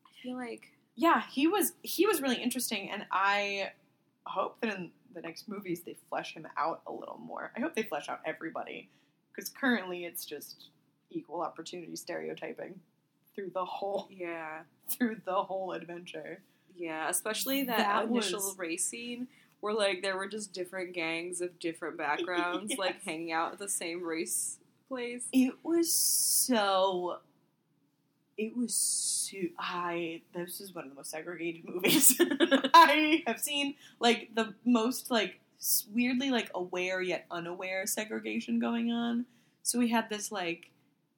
I 0.06 0.22
feel 0.22 0.36
like 0.36 0.68
Yeah, 0.94 1.22
he 1.30 1.46
was 1.48 1.72
he 1.82 2.06
was 2.06 2.22
really 2.22 2.36
interesting, 2.42 2.90
and 2.90 3.04
I 3.10 3.72
hope 4.26 4.60
that 4.60 4.74
in 4.74 4.90
the 5.14 5.20
next 5.20 5.48
movies 5.48 5.82
they 5.84 5.96
flesh 6.08 6.34
him 6.34 6.46
out 6.56 6.82
a 6.86 6.92
little 6.92 7.18
more. 7.18 7.52
I 7.56 7.60
hope 7.60 7.74
they 7.74 7.82
flesh 7.82 8.08
out 8.08 8.20
everybody 8.24 8.88
because 9.34 9.50
currently 9.50 10.04
it's 10.04 10.24
just 10.24 10.68
equal 11.10 11.40
opportunity 11.42 11.94
stereotyping 11.96 12.80
through 13.34 13.50
the 13.52 13.64
whole 13.64 14.08
yeah, 14.10 14.60
through 14.88 15.16
the 15.24 15.34
whole 15.42 15.72
adventure. 15.72 16.40
yeah. 16.76 17.08
Especially 17.08 17.64
that, 17.64 17.78
That 17.78 18.04
initial 18.06 18.38
was- 18.40 18.58
race 18.58 18.84
scene 18.86 19.26
where 19.64 19.72
like 19.72 20.02
there 20.02 20.14
were 20.14 20.28
just 20.28 20.52
different 20.52 20.92
gangs 20.92 21.40
of 21.40 21.58
different 21.58 21.96
backgrounds, 21.96 22.74
like 22.78 23.02
hanging 23.02 23.32
out 23.32 23.54
at 23.54 23.58
the 23.58 23.68
same 23.68 24.04
race 24.04 24.58
place. 24.90 25.24
It 25.32 25.54
was 25.62 25.90
so. 25.90 27.20
It 28.36 28.54
was 28.54 28.74
so. 28.74 29.38
I. 29.58 30.20
This 30.34 30.60
is 30.60 30.74
one 30.74 30.84
of 30.84 30.90
the 30.90 30.96
most 30.96 31.10
segregated 31.10 31.64
movies 31.68 32.14
I 32.74 33.22
have 33.26 33.40
seen. 33.40 33.76
Like 34.00 34.34
the 34.34 34.52
most 34.66 35.10
like 35.10 35.40
weirdly 35.90 36.30
like 36.30 36.50
aware 36.54 37.00
yet 37.00 37.24
unaware 37.30 37.86
segregation 37.86 38.58
going 38.58 38.92
on. 38.92 39.24
So 39.62 39.78
we 39.78 39.88
had 39.88 40.10
this 40.10 40.30
like 40.30 40.72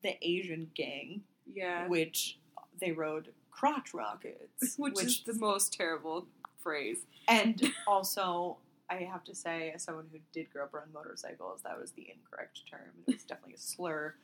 the 0.04 0.16
Asian 0.22 0.70
gang, 0.72 1.22
Yeah, 1.52 1.88
which 1.88 2.38
they 2.80 2.92
rode 2.92 3.32
crotch 3.56 3.94
rockets, 3.94 4.74
which, 4.78 5.02
is 5.02 5.22
the 5.26 5.34
most 5.34 5.72
terrible 5.72 6.26
phrase. 6.66 6.98
and 7.28 7.62
also. 7.86 8.58
I 8.88 8.98
have 9.10 9.24
to 9.24 9.34
say, 9.34 9.72
as 9.74 9.82
someone 9.82 10.06
who 10.12 10.18
did 10.32 10.48
grow 10.52 10.62
up 10.62 10.72
around 10.72 10.92
motorcycles, 10.94 11.60
that 11.64 11.76
was 11.76 11.90
the 11.90 12.06
incorrect 12.08 12.60
term. 12.70 12.92
It 13.08 13.14
was 13.14 13.24
definitely 13.24 13.54
a 13.54 13.58
slur 13.58 14.14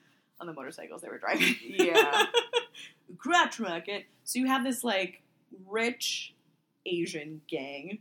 on 0.40 0.46
the 0.46 0.52
motorcycles 0.52 1.02
they 1.02 1.08
were 1.08 1.18
driving. 1.18 1.56
Yeah. 1.64 2.26
crotch 3.18 3.58
rocket. 3.58 4.04
So 4.22 4.38
you 4.38 4.46
have 4.46 4.62
this 4.62 4.84
like 4.84 5.20
rich 5.68 6.32
Asian 6.86 7.40
gang 7.48 7.98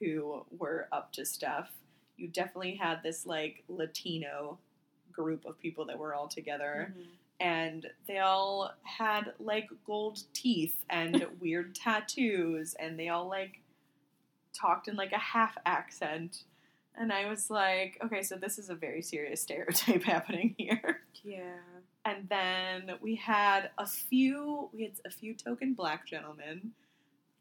who 0.00 0.44
were 0.58 0.88
up 0.90 1.12
to 1.12 1.24
stuff. 1.24 1.70
You 2.16 2.26
definitely 2.26 2.74
had 2.74 3.04
this 3.04 3.24
like 3.24 3.62
Latino 3.68 4.58
group 5.12 5.44
of 5.44 5.60
people 5.60 5.84
that 5.86 5.96
were 5.98 6.12
all 6.12 6.26
together, 6.26 6.92
Mhm. 6.98 7.04
and 7.38 7.86
they 8.08 8.18
all 8.18 8.72
had 8.82 9.32
like 9.38 9.70
gold 9.86 10.24
teeth 10.34 10.84
and 10.90 11.24
weird 11.40 11.76
tattoos, 11.76 12.74
and 12.80 12.98
they 12.98 13.10
all 13.10 13.28
like 13.28 13.59
talked 14.52 14.88
in 14.88 14.96
like 14.96 15.12
a 15.12 15.18
half 15.18 15.56
accent. 15.66 16.44
And 16.96 17.12
I 17.12 17.28
was 17.28 17.50
like, 17.50 17.98
okay, 18.04 18.22
so 18.22 18.36
this 18.36 18.58
is 18.58 18.68
a 18.68 18.74
very 18.74 19.02
serious 19.02 19.42
stereotype 19.42 20.02
happening 20.02 20.54
here. 20.58 21.00
Yeah. 21.22 21.56
And 22.04 22.28
then 22.28 22.96
we 23.00 23.16
had 23.16 23.70
a 23.78 23.86
few, 23.86 24.70
we 24.72 24.82
had 24.84 24.92
a 25.04 25.10
few 25.10 25.34
token 25.34 25.74
black 25.74 26.06
gentlemen. 26.06 26.72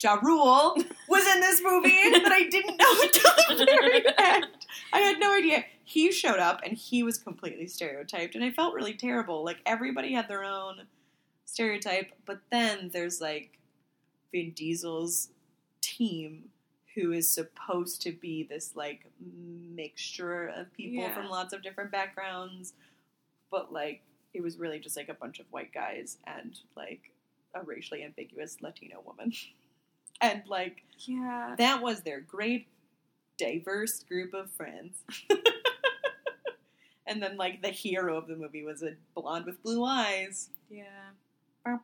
Ja 0.01 0.15
Rule 0.21 0.77
was 1.09 1.27
in 1.27 1.41
this 1.41 1.61
movie 1.63 1.89
that 1.89 2.31
I 2.31 2.47
didn't 2.49 2.77
know 2.77 3.01
until 3.01 3.57
the 3.57 3.65
very 3.65 4.03
end. 4.17 4.47
I 4.93 4.99
had 4.99 5.19
no 5.19 5.33
idea. 5.35 5.65
He 5.83 6.11
showed 6.11 6.39
up 6.39 6.61
and 6.63 6.77
he 6.77 7.03
was 7.03 7.17
completely 7.17 7.67
stereotyped, 7.67 8.35
and 8.35 8.43
I 8.43 8.51
felt 8.51 8.75
really 8.75 8.93
terrible. 8.93 9.43
Like 9.43 9.57
everybody 9.65 10.13
had 10.13 10.29
their 10.29 10.43
own 10.43 10.83
stereotype, 11.45 12.13
but 12.25 12.39
then 12.51 12.91
there's 12.93 13.19
like 13.19 13.59
Vin 14.31 14.51
Diesel's 14.51 15.29
team 15.81 16.49
who 16.95 17.11
is 17.11 17.29
supposed 17.29 18.01
to 18.01 18.11
be 18.11 18.43
this 18.43 18.75
like 18.75 19.05
mixture 19.19 20.47
of 20.47 20.71
people 20.73 21.03
Yeah. 21.03 21.13
from 21.13 21.29
lots 21.29 21.53
of 21.53 21.61
different 21.61 21.91
backgrounds, 21.91 22.73
but 23.51 23.71
like 23.71 24.01
it 24.33 24.41
was 24.41 24.57
really 24.57 24.79
just 24.79 24.95
like 24.97 25.09
a 25.09 25.13
bunch 25.13 25.39
of 25.39 25.45
white 25.51 25.73
guys 25.73 26.17
and 26.27 26.59
like 26.75 27.11
a 27.55 27.61
racially 27.63 28.03
ambiguous 28.03 28.57
Latino 28.61 29.01
woman. 29.05 29.33
And 30.21 30.43
like 30.47 30.83
Yeah. 30.97 31.55
that 31.57 31.81
was 31.81 32.01
their 32.01 32.19
great 32.19 32.67
diverse 33.37 34.03
group 34.03 34.33
of 34.33 34.51
friends. 34.51 34.97
And 37.07 37.23
then 37.23 37.37
like 37.37 37.63
the 37.63 37.69
hero 37.69 38.17
of 38.17 38.27
the 38.27 38.35
movie 38.35 38.63
was 38.63 38.83
a 38.83 38.93
blonde 39.15 39.45
with 39.47 39.63
blue 39.63 39.83
eyes. 39.83 40.49
Yeah. 40.69 40.83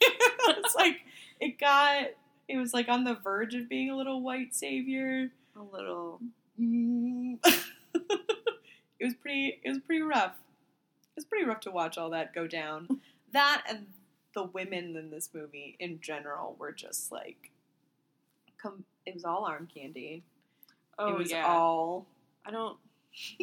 it's 0.00 0.74
like 0.74 1.00
it 1.40 1.58
got 1.58 2.08
it 2.48 2.58
was 2.58 2.74
like 2.74 2.88
on 2.88 3.04
the 3.04 3.14
verge 3.14 3.54
of 3.54 3.68
being 3.68 3.90
a 3.90 3.96
little 3.96 4.20
white 4.20 4.54
savior. 4.54 5.30
A 5.56 5.62
little. 5.62 6.20
Mm. 6.60 7.38
it 7.44 9.04
was 9.04 9.14
pretty 9.14 9.60
it 9.62 9.68
was 9.68 9.78
pretty 9.80 10.02
rough. 10.02 10.34
It 11.16 11.16
was 11.16 11.24
pretty 11.24 11.44
rough 11.44 11.60
to 11.60 11.70
watch 11.70 11.96
all 11.98 12.10
that 12.10 12.34
go 12.34 12.46
down. 12.46 12.88
That 13.32 13.62
and 13.68 13.86
the 14.34 14.44
women 14.44 14.96
in 14.96 15.10
this 15.10 15.30
movie 15.32 15.76
in 15.78 16.00
general 16.00 16.56
were 16.58 16.72
just 16.72 17.12
like 17.12 17.50
com- 18.60 18.84
it 19.06 19.14
was 19.14 19.24
all 19.24 19.44
arm 19.44 19.68
candy. 19.72 20.22
Oh 20.98 21.08
it 21.08 21.18
was 21.18 21.30
yeah. 21.30 21.46
all 21.46 22.06
I 22.44 22.50
don't. 22.50 22.76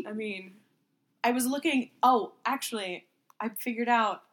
I 0.06 0.12
mean, 0.12 0.54
I 1.24 1.32
was 1.32 1.46
looking 1.46 1.92
oh, 2.04 2.34
actually 2.46 3.06
I 3.40 3.50
figured 3.50 3.90
out 3.90 4.24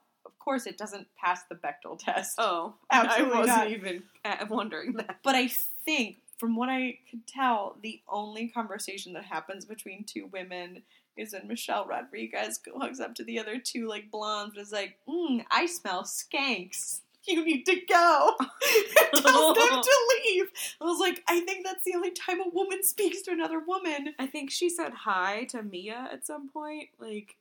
course 0.48 0.66
it 0.66 0.78
doesn't 0.78 1.06
pass 1.22 1.42
the 1.50 1.54
Bechdel 1.56 1.98
test. 1.98 2.36
oh, 2.38 2.74
Absolutely 2.90 3.36
I 3.36 3.40
wasn't 3.40 3.58
not. 3.58 3.70
even 3.70 4.02
uh, 4.24 4.46
wondering 4.48 4.92
that. 4.94 5.18
But 5.22 5.34
I 5.34 5.48
think, 5.84 6.16
from 6.38 6.56
what 6.56 6.70
I 6.70 6.98
could 7.10 7.26
tell, 7.26 7.76
the 7.82 8.00
only 8.08 8.48
conversation 8.48 9.12
that 9.12 9.24
happens 9.24 9.66
between 9.66 10.04
two 10.04 10.26
women 10.32 10.82
is 11.18 11.34
when 11.34 11.46
Michelle 11.48 11.84
Rodriguez 11.86 12.60
walks 12.74 12.98
up 12.98 13.14
to 13.16 13.24
the 13.24 13.38
other 13.38 13.58
two, 13.58 13.88
like 13.88 14.10
blondes, 14.10 14.54
and 14.56 14.62
is 14.62 14.72
like, 14.72 14.96
mm, 15.06 15.44
I 15.50 15.66
smell 15.66 16.04
skanks. 16.04 17.00
You 17.26 17.44
need 17.44 17.64
to 17.66 17.76
go. 17.86 18.36
and 18.40 19.22
tells 19.22 19.54
them 19.54 19.82
to 19.82 19.96
leave. 20.24 20.46
I 20.80 20.84
was 20.84 20.98
like, 20.98 21.22
I 21.28 21.40
think 21.40 21.62
that's 21.66 21.84
the 21.84 21.94
only 21.94 22.12
time 22.12 22.40
a 22.40 22.48
woman 22.48 22.82
speaks 22.82 23.20
to 23.22 23.32
another 23.32 23.58
woman. 23.58 24.14
I 24.18 24.26
think 24.26 24.50
she 24.50 24.70
said 24.70 24.92
hi 24.94 25.44
to 25.50 25.62
Mia 25.62 26.08
at 26.10 26.24
some 26.24 26.48
point, 26.48 26.88
like, 26.98 27.36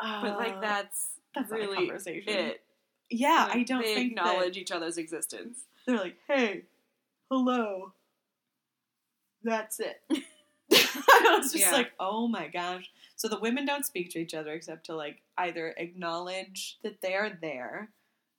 but 0.00 0.38
like 0.38 0.54
Uh, 0.56 0.60
that's, 0.60 1.15
that's 1.36 1.50
really 1.52 1.76
conversation. 1.88 2.32
it. 2.32 2.62
Yeah, 3.10 3.46
Like, 3.48 3.56
I 3.56 3.62
don't 3.62 3.82
they 3.82 3.94
think 3.94 4.10
acknowledge 4.12 4.54
that 4.54 4.60
each 4.60 4.72
other's 4.72 4.98
existence. 4.98 5.60
they're 5.86 5.96
like, 5.98 6.16
hey, 6.26 6.62
hello. 7.30 7.92
That's 9.42 9.78
it. 9.80 10.00
I 10.72 11.38
was 11.38 11.52
just 11.52 11.66
Yeah. 11.66 11.70
like, 11.72 11.92
oh 12.00 12.26
my 12.26 12.48
gosh. 12.48 12.90
So 13.14 13.28
the 13.28 13.38
women 13.38 13.64
don't 13.64 13.86
speak 13.86 14.10
to 14.10 14.18
each 14.18 14.34
other 14.34 14.52
except 14.52 14.86
to 14.86 14.96
like 14.96 15.22
either 15.38 15.74
acknowledge 15.76 16.78
that 16.82 17.00
they 17.00 17.14
are 17.14 17.30
there, 17.40 17.90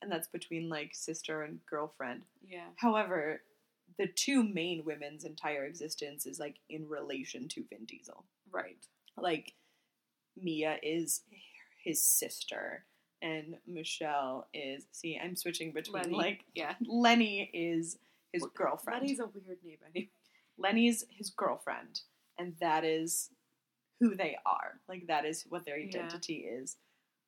and 0.02 0.12
that's 0.12 0.28
between 0.28 0.68
like 0.70 0.94
sister 0.94 1.44
and 1.44 1.60
girlfriend. 1.70 2.24
Yeah. 2.46 2.68
However, 2.76 3.42
the 3.98 4.08
two 4.08 4.44
main 4.44 4.84
women's 4.86 5.24
entire 5.24 5.66
existence 5.66 6.26
is 6.26 6.40
like 6.40 6.58
in 6.70 6.88
relation 6.90 7.48
to 7.50 7.64
Vin 7.70 7.86
Diesel. 7.86 8.26
Right. 8.52 8.86
Like 9.18 9.54
Mia 10.40 10.78
is 10.84 11.22
his 11.88 12.04
sister, 12.04 12.84
and 13.22 13.56
Michelle 13.66 14.48
is. 14.54 14.86
See, 14.92 15.18
I'm 15.22 15.36
switching 15.36 15.72
between 15.72 16.04
Lenny. 16.04 16.16
like 16.18 16.44
Yeah. 16.54 16.76
Lenny 16.86 17.50
is 17.54 17.98
his 18.34 18.42
Well, 18.44 18.52
girlfriend. 18.56 19.02
Letty's 19.04 19.20
a 19.20 19.26
weird 19.28 19.64
name 19.64 19.78
anyway. 19.90 20.10
Lenny's 20.58 21.06
his 21.10 21.30
girlfriend, 21.30 22.02
and 22.38 22.56
that 22.60 22.84
is 22.84 23.30
who 24.00 24.16
they 24.16 24.38
are. 24.46 24.80
Like 24.90 25.08
that 25.08 25.26
is 25.26 25.46
what 25.50 25.66
their 25.66 25.78
Yeah. 25.80 25.88
identity 25.88 26.40
is. 26.60 26.76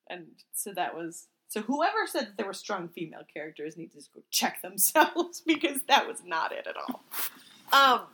And 0.08 0.26
so 0.52 0.72
that 0.74 0.94
was 0.94 1.28
so 1.48 1.62
whoever 1.62 2.06
said 2.06 2.26
that 2.26 2.36
there 2.36 2.46
were 2.46 2.52
strong 2.52 2.88
female 2.88 3.24
characters 3.32 3.76
needs 3.76 3.94
to 3.94 4.10
go 4.14 4.22
check 4.30 4.60
themselves 4.62 5.40
because 5.46 5.82
that 5.88 6.06
was 6.06 6.22
not 6.24 6.52
it 6.52 6.66
at 6.66 6.76
all. 6.76 7.02
Um 7.72 8.06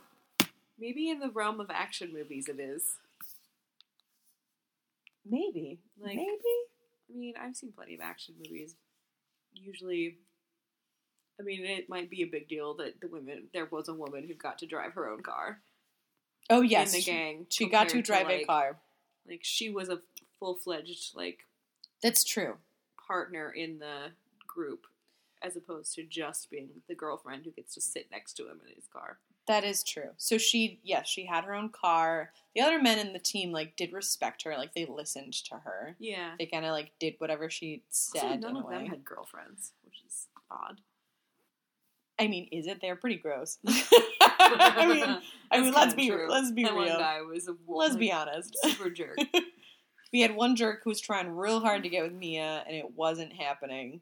Maybe 0.79 1.09
in 1.09 1.19
the 1.19 1.29
realm 1.31 1.59
of 1.59 1.71
action 1.71 2.13
movies 2.13 2.47
it 2.47 2.59
is. 2.59 2.97
Maybe. 5.29 5.79
Like- 5.99 6.15
maybe. 6.15 6.29
I 7.09 7.17
mean, 7.17 7.33
I've 7.39 7.55
seen 7.55 7.71
plenty 7.71 7.95
of 7.95 8.01
action 8.01 8.35
movies. 8.37 8.75
Usually, 9.53 10.17
I 11.39 11.43
mean, 11.43 11.63
it 11.65 11.87
might 11.89 12.09
be 12.09 12.21
a 12.23 12.27
big 12.27 12.47
deal 12.49 12.73
that 12.75 12.99
the 12.99 13.07
women 13.07 13.47
there 13.53 13.65
was 13.65 13.87
a 13.87 13.93
woman 13.93 14.25
who 14.27 14.33
got 14.33 14.57
to 14.59 14.65
drive 14.65 14.93
her 14.93 15.09
own 15.09 15.23
car 15.23 15.61
Oh 16.49 16.61
yes. 16.61 16.93
in 16.93 16.99
the 16.99 17.03
gang. 17.05 17.45
She 17.49 17.69
got 17.69 17.89
to 17.89 18.01
drive 18.01 18.27
a 18.27 18.37
like- 18.39 18.47
car. 18.47 18.79
Like 19.27 19.41
she 19.43 19.69
was 19.69 19.89
a 19.89 20.01
full 20.39 20.55
fledged 20.55 21.15
like 21.15 21.39
That's 22.01 22.23
true. 22.23 22.57
partner 23.07 23.51
in 23.51 23.79
the 23.79 24.11
group, 24.45 24.85
as 25.41 25.55
opposed 25.55 25.93
to 25.95 26.03
just 26.03 26.49
being 26.49 26.69
the 26.87 26.95
girlfriend 26.95 27.45
who 27.45 27.51
gets 27.51 27.73
to 27.75 27.81
sit 27.81 28.09
next 28.11 28.33
to 28.35 28.43
him 28.49 28.59
in 28.67 28.73
his 28.75 28.87
car. 28.87 29.19
That 29.47 29.63
is 29.63 29.83
true. 29.83 30.09
So 30.17 30.37
she, 30.37 30.79
yes, 30.83 31.07
she 31.07 31.25
had 31.25 31.45
her 31.45 31.53
own 31.55 31.69
car. 31.69 32.31
The 32.53 32.61
other 32.61 32.81
men 32.81 32.99
in 32.99 33.13
the 33.13 33.19
team 33.19 33.51
like 33.51 33.77
did 33.77 33.93
respect 33.93 34.43
her, 34.43 34.57
like 34.57 34.73
they 34.73 34.85
listened 34.85 35.33
to 35.45 35.55
her. 35.55 35.95
Yeah. 35.99 36.33
They 36.37 36.45
kind 36.45 36.65
of 36.65 36.71
like 36.71 36.91
did 36.99 37.15
whatever 37.19 37.49
she 37.49 37.83
said. 37.89 38.23
Also, 38.23 38.37
none 38.39 38.51
in 38.51 38.57
a 38.57 38.65
of 38.65 38.69
them 38.69 38.85
had 38.87 39.05
girlfriends, 39.05 39.71
which 39.85 40.01
is 40.05 40.27
odd. 40.51 40.81
I 42.19 42.27
mean, 42.27 42.49
is 42.51 42.67
it? 42.67 42.79
They're 42.81 42.95
pretty 42.95 43.17
gross. 43.17 43.59
I 43.67 44.85
mean, 44.87 45.17
I 45.51 45.61
mean, 45.61 45.73
let's 45.73 45.93
be 45.93 46.09
true. 46.09 46.27
let's 46.29 46.51
be 46.51 46.63
that 46.63 46.73
real. 46.73 46.87
one 46.89 46.99
guy 46.99 47.21
was 47.21 47.47
a 47.47 47.55
Let's 47.67 47.95
be 47.95 48.11
honest. 48.11 48.57
super 48.63 48.89
jerk. 48.89 49.17
we 50.13 50.21
had 50.21 50.35
one 50.35 50.55
jerk 50.55 50.81
who 50.83 50.89
was 50.89 51.01
trying 51.01 51.29
real 51.29 51.59
hard 51.59 51.83
to 51.83 51.89
get 51.89 52.03
with 52.03 52.13
Mia, 52.13 52.63
and 52.67 52.75
it 52.75 52.91
wasn't 52.95 53.33
happening. 53.33 54.01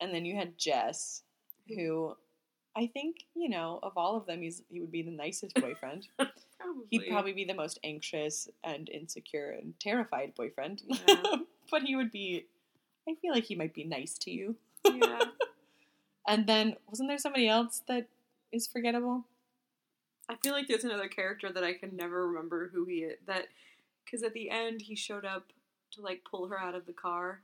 And 0.00 0.14
then 0.14 0.24
you 0.24 0.36
had 0.36 0.58
Jess, 0.58 1.22
who 1.68 2.16
I 2.76 2.86
think 2.86 3.24
you 3.34 3.48
know 3.48 3.78
of 3.82 3.92
all 3.96 4.16
of 4.16 4.26
them, 4.26 4.42
he's 4.42 4.62
he 4.70 4.80
would 4.80 4.92
be 4.92 5.02
the 5.02 5.10
nicest 5.10 5.54
boyfriend. 5.54 6.08
Probably. 6.18 6.86
He'd 6.90 7.08
probably 7.08 7.32
be 7.32 7.44
the 7.44 7.54
most 7.54 7.80
anxious 7.82 8.48
and 8.62 8.88
insecure 8.88 9.50
and 9.50 9.74
terrified 9.80 10.32
boyfriend. 10.36 10.82
Yeah. 10.86 11.16
but 11.70 11.82
he 11.82 11.96
would 11.96 12.12
be. 12.12 12.46
I 13.08 13.14
feel 13.20 13.32
like 13.32 13.44
he 13.44 13.56
might 13.56 13.74
be 13.74 13.82
nice 13.82 14.16
to 14.18 14.30
you. 14.30 14.56
yeah. 14.84 15.18
And 16.28 16.46
then 16.46 16.76
wasn't 16.88 17.08
there 17.08 17.18
somebody 17.18 17.48
else 17.48 17.82
that 17.88 18.06
is 18.52 18.68
forgettable? 18.68 19.24
I 20.28 20.36
feel 20.36 20.52
like 20.52 20.68
there's 20.68 20.84
another 20.84 21.08
character 21.08 21.52
that 21.52 21.64
I 21.64 21.72
can 21.72 21.96
never 21.96 22.28
remember 22.28 22.70
who 22.72 22.84
he 22.84 22.98
is. 22.98 23.18
That 23.26 23.48
because 24.04 24.22
at 24.22 24.32
the 24.32 24.48
end 24.48 24.82
he 24.82 24.94
showed 24.94 25.24
up 25.24 25.52
to 25.92 26.00
like 26.00 26.22
pull 26.28 26.48
her 26.48 26.58
out 26.58 26.74
of 26.74 26.86
the 26.86 26.92
car. 26.92 27.40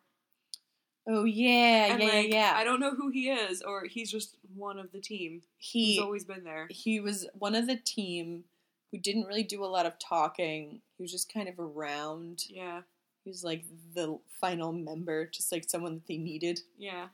Oh 1.10 1.24
yeah, 1.24 1.92
and 1.92 2.02
yeah, 2.02 2.08
like, 2.08 2.28
yeah, 2.32 2.52
I 2.54 2.64
don't 2.64 2.80
know 2.80 2.94
who 2.94 3.08
he 3.08 3.30
is, 3.30 3.62
or 3.62 3.84
he's 3.84 4.10
just 4.10 4.36
one 4.54 4.78
of 4.78 4.92
the 4.92 5.00
team. 5.00 5.40
He 5.56 5.92
He's 5.94 6.00
always 6.00 6.24
been 6.24 6.44
there. 6.44 6.66
he 6.70 7.00
was 7.00 7.26
one 7.32 7.54
of 7.54 7.66
the 7.66 7.76
team 7.76 8.44
who 8.92 8.98
didn't 8.98 9.24
really 9.24 9.42
do 9.42 9.64
a 9.64 9.66
lot 9.66 9.86
of 9.86 9.98
talking. 9.98 10.82
He 10.96 11.02
was 11.02 11.10
just 11.10 11.32
kind 11.32 11.48
of 11.48 11.58
around. 11.58 12.44
Yeah, 12.50 12.82
He 13.24 13.30
was 13.30 13.42
like 13.42 13.64
the 13.94 14.18
final 14.40 14.70
member, 14.72 15.26
just 15.26 15.50
like 15.50 15.68
someone 15.68 15.94
that 15.94 16.06
they 16.06 16.18
needed. 16.18 16.60
yeah. 16.78 17.06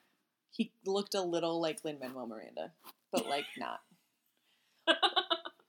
He 0.50 0.70
looked 0.86 1.14
a 1.14 1.20
little 1.22 1.60
like 1.60 1.84
Lin 1.84 1.98
Manuel 2.00 2.26
Miranda, 2.28 2.70
but 3.12 3.28
like 3.28 3.46
not. 3.58 3.80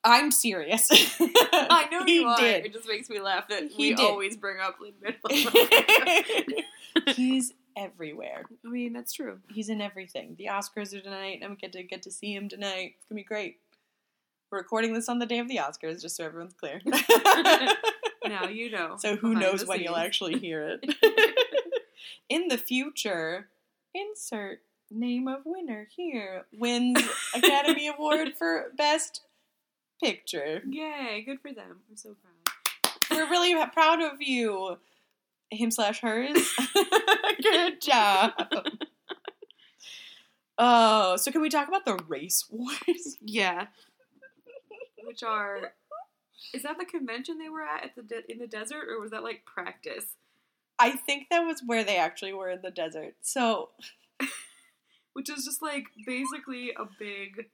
I'm 0.03 0.29
serious. 0.31 0.87
I 0.91 1.87
know 1.91 2.03
he 2.05 2.21
you 2.21 2.27
are. 2.27 2.37
did. 2.39 2.65
It 2.67 2.73
just 2.73 2.87
makes 2.87 3.09
me 3.09 3.19
laugh 3.19 3.47
that 3.49 3.71
He 3.71 3.89
we 3.91 3.95
did. 3.95 4.05
always 4.05 4.37
bring 4.37 4.59
up 4.59 4.75
Lin 4.79 4.93
Manuel. 5.01 6.23
He's 7.15 7.51
everywhere. 7.77 8.43
I 8.65 8.69
mean, 8.69 8.93
that's 8.93 9.13
true. 9.13 9.39
He's 9.53 9.69
in 9.69 9.81
everything. 9.81 10.35
The 10.37 10.45
Oscars 10.51 10.93
are 10.93 11.01
tonight. 11.01 11.39
I'm 11.41 11.49
gonna 11.49 11.55
get 11.55 11.73
to 11.73 11.83
get 11.83 12.03
to 12.03 12.11
see 12.11 12.33
him 12.33 12.49
tonight. 12.49 12.95
It's 12.97 13.05
gonna 13.09 13.19
be 13.19 13.23
great. 13.23 13.57
We're 14.51 14.59
recording 14.59 14.93
this 14.93 15.09
on 15.09 15.19
the 15.19 15.25
day 15.25 15.39
of 15.39 15.47
the 15.47 15.57
Oscars, 15.57 16.01
just 16.01 16.15
so 16.15 16.25
everyone's 16.25 16.53
clear. 16.53 16.81
Now 18.27 18.47
you 18.47 18.71
know. 18.71 18.95
so 18.97 19.15
who 19.15 19.35
knows 19.35 19.65
when 19.65 19.81
you'll 19.81 19.95
actually 19.95 20.39
hear 20.39 20.79
it? 20.81 20.95
in 22.29 22.47
the 22.47 22.57
future, 22.57 23.49
insert 23.93 24.61
name 24.91 25.27
of 25.27 25.41
winner 25.45 25.87
here 25.95 26.45
wins 26.53 27.01
Academy 27.35 27.87
Award 27.97 28.33
for 28.37 28.71
Best 28.77 29.21
Picture. 30.01 30.61
Yay! 30.67 31.23
Good 31.25 31.39
for 31.39 31.53
them. 31.53 31.81
I'm 31.89 31.97
so 31.97 32.15
proud. 32.15 32.93
We're 33.11 33.29
really 33.29 33.55
proud 33.73 34.01
of 34.01 34.21
you, 34.21 34.77
him 35.51 35.71
slash 35.71 36.01
hers. 36.01 36.55
Good 37.51 37.81
job. 37.81 38.31
Oh, 40.57 41.17
so 41.17 41.31
can 41.31 41.41
we 41.41 41.49
talk 41.49 41.67
about 41.67 41.83
the 41.83 41.99
race 42.07 42.45
wars? 42.49 43.17
Yeah. 43.21 43.67
Which 45.03 45.21
are 45.21 45.73
is 46.53 46.63
that 46.63 46.77
the 46.79 46.85
convention 46.85 47.37
they 47.37 47.49
were 47.49 47.61
at 47.61 47.83
at 47.83 47.95
the 47.95 48.03
de- 48.03 48.31
in 48.31 48.39
the 48.39 48.47
desert, 48.47 48.87
or 48.89 48.99
was 49.01 49.11
that 49.11 49.21
like 49.23 49.43
practice? 49.45 50.05
I 50.79 50.91
think 50.91 51.27
that 51.29 51.41
was 51.41 51.61
where 51.65 51.83
they 51.83 51.97
actually 51.97 52.33
were 52.33 52.49
in 52.49 52.61
the 52.61 52.71
desert. 52.71 53.15
So 53.21 53.71
Which 55.13 55.29
is 55.29 55.43
just 55.43 55.61
like 55.61 55.85
basically 56.05 56.69
a 56.71 56.85
big 56.97 57.47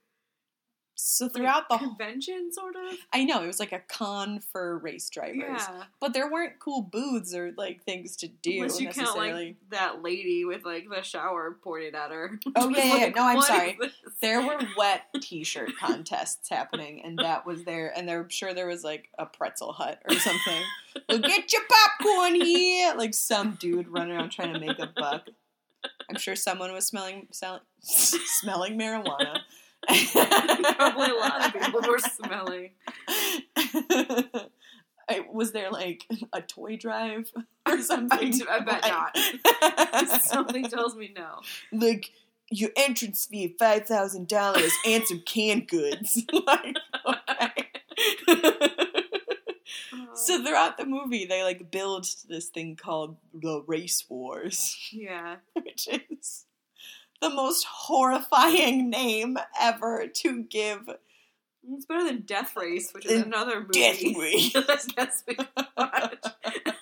So 1.04 1.24
like, 1.24 1.34
throughout 1.34 1.68
the 1.68 1.78
whole, 1.78 1.88
convention, 1.88 2.52
sort 2.52 2.76
of. 2.76 2.96
I 3.12 3.24
know 3.24 3.42
it 3.42 3.48
was 3.48 3.58
like 3.58 3.72
a 3.72 3.80
con 3.80 4.38
for 4.38 4.78
race 4.78 5.10
drivers, 5.10 5.36
Yeah. 5.38 5.84
but 6.00 6.12
there 6.12 6.30
weren't 6.30 6.60
cool 6.60 6.82
booths 6.82 7.34
or 7.34 7.52
like 7.56 7.82
things 7.82 8.16
to 8.18 8.28
do 8.28 8.52
Unless 8.62 8.80
you 8.80 8.88
count 8.90 9.16
like 9.16 9.56
that 9.70 10.02
lady 10.02 10.44
with 10.44 10.64
like 10.64 10.88
the 10.88 11.02
shower 11.02 11.58
pointed 11.62 11.94
at 11.96 12.12
her. 12.12 12.38
Oh, 12.54 12.68
yeah, 12.68 12.84
yeah, 12.84 12.94
like, 13.06 13.16
no, 13.16 13.22
I'm 13.24 13.42
sorry. 13.42 13.78
there 14.20 14.42
were 14.46 14.60
wet 14.76 15.06
T-shirt 15.20 15.72
contests 15.80 16.48
happening, 16.48 17.02
and 17.04 17.18
that 17.18 17.44
was 17.46 17.64
there. 17.64 17.92
And 17.96 18.08
I'm 18.08 18.28
sure 18.28 18.54
there 18.54 18.68
was 18.68 18.84
like 18.84 19.08
a 19.18 19.26
pretzel 19.26 19.72
hut 19.72 20.00
or 20.08 20.14
something. 20.16 20.62
well, 21.08 21.18
get 21.18 21.52
your 21.52 21.62
popcorn 21.68 22.34
here, 22.36 22.94
like 22.96 23.14
some 23.14 23.56
dude 23.60 23.88
running 23.88 24.16
around 24.16 24.30
trying 24.30 24.52
to 24.52 24.60
make 24.60 24.78
a 24.78 24.86
buck. 24.94 25.28
I'm 26.08 26.16
sure 26.16 26.36
someone 26.36 26.72
was 26.72 26.86
smelling 26.86 27.26
selling, 27.32 27.62
smelling 27.80 28.78
marijuana. 28.78 29.40
Probably 29.88 31.10
a 31.10 31.14
lot 31.14 31.46
of 31.46 31.52
people 31.62 31.80
were 31.88 31.98
smelling. 31.98 32.70
I- 35.08 35.26
was 35.32 35.52
there 35.52 35.70
like 35.70 36.04
a 36.32 36.40
toy 36.40 36.76
drive 36.76 37.30
or 37.68 37.80
something? 37.82 38.30
do- 38.30 38.46
I 38.48 38.60
bet 38.60 38.82
not. 38.82 40.20
Something 40.22 40.64
tells 40.68 40.94
me 40.96 41.12
no. 41.14 41.40
like 41.72 42.10
your 42.50 42.70
entrance 42.76 43.26
fee 43.26 43.54
five 43.58 43.86
thousand 43.86 44.28
dollars 44.28 44.72
and 44.86 45.04
some 45.06 45.20
canned 45.26 45.68
goods. 45.68 46.22
like 46.46 46.76
so 50.14 50.44
throughout 50.44 50.76
the 50.78 50.84
movie, 50.86 51.24
they 51.26 51.42
like 51.42 51.70
build 51.70 52.06
this 52.28 52.48
thing 52.48 52.76
called 52.76 53.16
the 53.34 53.62
race 53.66 54.04
wars, 54.08 54.76
yeah, 54.92 55.36
which 55.54 55.88
is 56.10 56.44
the 57.22 57.30
most 57.30 57.64
horrifying 57.64 58.90
name 58.90 59.38
ever 59.58 60.06
to 60.08 60.42
give. 60.42 60.90
it's 61.72 61.86
better 61.86 62.04
than 62.04 62.22
Death 62.26 62.54
Race, 62.56 62.92
which 62.92 63.06
is 63.06 63.22
another 63.22 63.60
movie. 63.60 63.72
Death 63.72 64.02
Race. 64.18 64.52
that 64.52 64.84
gets 64.96 65.24
me 65.26 65.36
watch. 65.76 66.24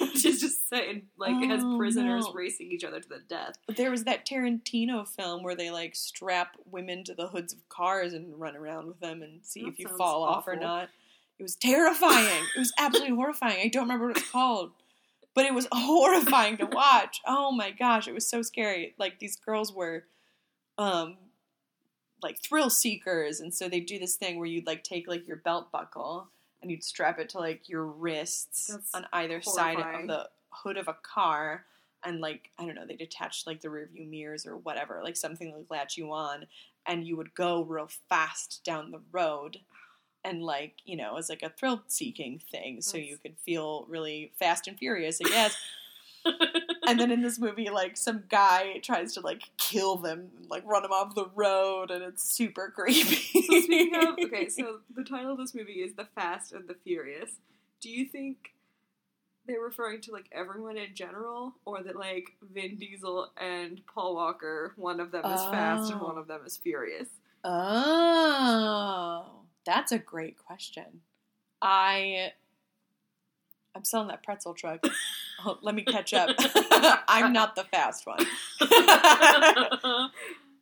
Which 0.00 0.24
is 0.24 0.40
just 0.40 0.68
saying, 0.68 1.02
like, 1.18 1.36
it 1.42 1.48
has 1.50 1.62
Oh, 1.62 1.76
prisoners 1.78 2.24
no. 2.26 2.32
racing 2.32 2.72
each 2.72 2.82
other 2.84 2.98
to 3.00 3.08
the 3.08 3.20
death. 3.28 3.54
But 3.66 3.76
There 3.76 3.90
was 3.90 4.04
that 4.04 4.26
Tarantino 4.26 5.06
film 5.06 5.42
where 5.44 5.54
they 5.54 5.70
like 5.70 5.94
strap 5.94 6.56
women 6.70 7.04
to 7.04 7.14
the 7.14 7.28
hoods 7.28 7.52
of 7.52 7.68
cars 7.68 8.12
and 8.14 8.38
run 8.40 8.56
around 8.56 8.86
with 8.88 8.98
them 9.00 9.22
and 9.22 9.44
see 9.44 9.62
That 9.62 9.68
if 9.70 9.78
you 9.78 9.88
fall 9.88 10.24
off 10.24 10.48
or 10.48 10.56
not. 10.56 10.88
It 11.38 11.42
was 11.42 11.54
terrifying. 11.56 12.42
it 12.56 12.58
was 12.58 12.72
absolutely 12.78 13.14
horrifying. 13.14 13.58
I 13.60 13.68
don't 13.68 13.84
remember 13.84 14.08
what 14.08 14.16
it's 14.18 14.30
called, 14.30 14.72
but 15.34 15.46
it 15.46 15.54
was 15.54 15.68
horrifying 15.72 16.56
to 16.58 16.66
watch. 16.66 17.20
Oh 17.26 17.52
my 17.52 17.70
gosh, 17.70 18.08
it 18.08 18.14
was 18.14 18.28
so 18.28 18.42
scary. 18.42 18.94
Like 18.98 19.18
these 19.18 19.36
girls 19.36 19.72
were, 19.72 20.04
um, 20.76 21.16
like 22.22 22.38
thrill 22.42 22.70
seekers, 22.70 23.40
and 23.40 23.54
so 23.54 23.68
they 23.68 23.80
do 23.80 23.98
this 23.98 24.16
thing 24.16 24.38
where 24.38 24.46
you'd 24.46 24.66
like 24.66 24.82
take 24.82 25.06
like 25.06 25.26
your 25.28 25.36
belt 25.36 25.70
buckle 25.70 26.28
and 26.60 26.70
you'd 26.70 26.82
strap 26.82 27.18
it 27.18 27.28
to 27.30 27.38
like 27.38 27.68
your 27.68 27.84
wrists 27.84 28.66
That's 28.66 28.94
on 28.94 29.06
either 29.12 29.40
side 29.40 29.78
of 29.78 30.08
the 30.08 30.28
hood 30.50 30.76
of 30.76 30.88
a 30.88 30.96
car 31.02 31.64
and 32.04 32.20
like 32.20 32.50
I 32.58 32.64
don't 32.64 32.74
know, 32.74 32.86
they'd 32.86 33.00
attach 33.00 33.46
like 33.46 33.60
the 33.60 33.70
rear 33.70 33.88
view 33.92 34.06
mirrors 34.06 34.46
or 34.46 34.56
whatever, 34.56 35.00
like 35.02 35.16
something 35.16 35.50
that 35.50 35.56
would 35.56 35.70
latch 35.70 35.96
you 35.96 36.12
on, 36.12 36.46
and 36.86 37.06
you 37.06 37.16
would 37.16 37.34
go 37.34 37.62
real 37.62 37.88
fast 38.08 38.62
down 38.64 38.90
the 38.90 39.00
road, 39.12 39.58
and 40.24 40.42
like 40.42 40.74
you 40.84 40.96
know, 40.96 41.16
as 41.16 41.28
like 41.28 41.42
a 41.42 41.50
thrill 41.50 41.82
seeking 41.88 42.40
thing, 42.50 42.80
so 42.82 42.96
you 42.98 43.16
could 43.18 43.36
feel 43.44 43.86
really 43.88 44.32
fast 44.38 44.66
and 44.68 44.78
furious, 44.78 45.20
I 45.24 45.28
guess. 45.28 45.56
and 46.86 46.98
then 47.00 47.10
in 47.10 47.22
this 47.22 47.38
movie, 47.38 47.70
like 47.70 47.96
some 47.96 48.24
guy 48.28 48.78
tries 48.82 49.14
to 49.14 49.20
like 49.20 49.42
kill 49.56 49.96
them, 49.96 50.28
like 50.50 50.62
run 50.66 50.82
them 50.82 50.92
off 50.92 51.14
the 51.14 51.30
road, 51.34 51.90
and 51.90 52.02
it's 52.02 52.22
super 52.24 52.70
creepy. 52.74 53.16
So 53.42 53.60
speaking 53.60 53.94
of, 54.06 54.18
okay, 54.24 54.48
so 54.48 54.80
the 54.94 55.04
title 55.04 55.32
of 55.32 55.38
this 55.38 55.54
movie 55.54 55.80
is 55.80 55.94
The 55.94 56.06
Fast 56.14 56.52
and 56.52 56.68
the 56.68 56.74
Furious. 56.84 57.30
Do 57.80 57.88
you 57.90 58.04
think 58.06 58.52
they're 59.46 59.60
referring 59.62 60.00
to 60.02 60.12
like 60.12 60.26
everyone 60.32 60.76
in 60.76 60.94
general, 60.94 61.54
or 61.64 61.82
that 61.82 61.96
like 61.96 62.32
Vin 62.52 62.76
Diesel 62.76 63.30
and 63.40 63.80
Paul 63.86 64.14
Walker, 64.16 64.74
one 64.76 65.00
of 65.00 65.10
them 65.12 65.24
is 65.24 65.40
fast 65.46 65.90
and 65.90 66.00
Oh. 66.02 66.06
one 66.06 66.18
of 66.18 66.26
them 66.26 66.40
is 66.44 66.56
furious? 66.58 67.08
Oh, 67.44 69.24
that's 69.68 69.92
a 69.92 69.98
great 69.98 70.38
question. 70.38 71.02
I 71.60 72.32
I'm 73.74 73.84
selling 73.84 74.08
that 74.08 74.22
pretzel 74.22 74.54
truck. 74.54 74.82
Oh, 75.46 75.56
let 75.62 75.76
me 75.76 75.82
catch 75.82 76.12
up. 76.14 76.34
I'm 77.06 77.32
not 77.32 77.54
the 77.54 77.62
fast 77.62 78.04
one. 78.08 78.18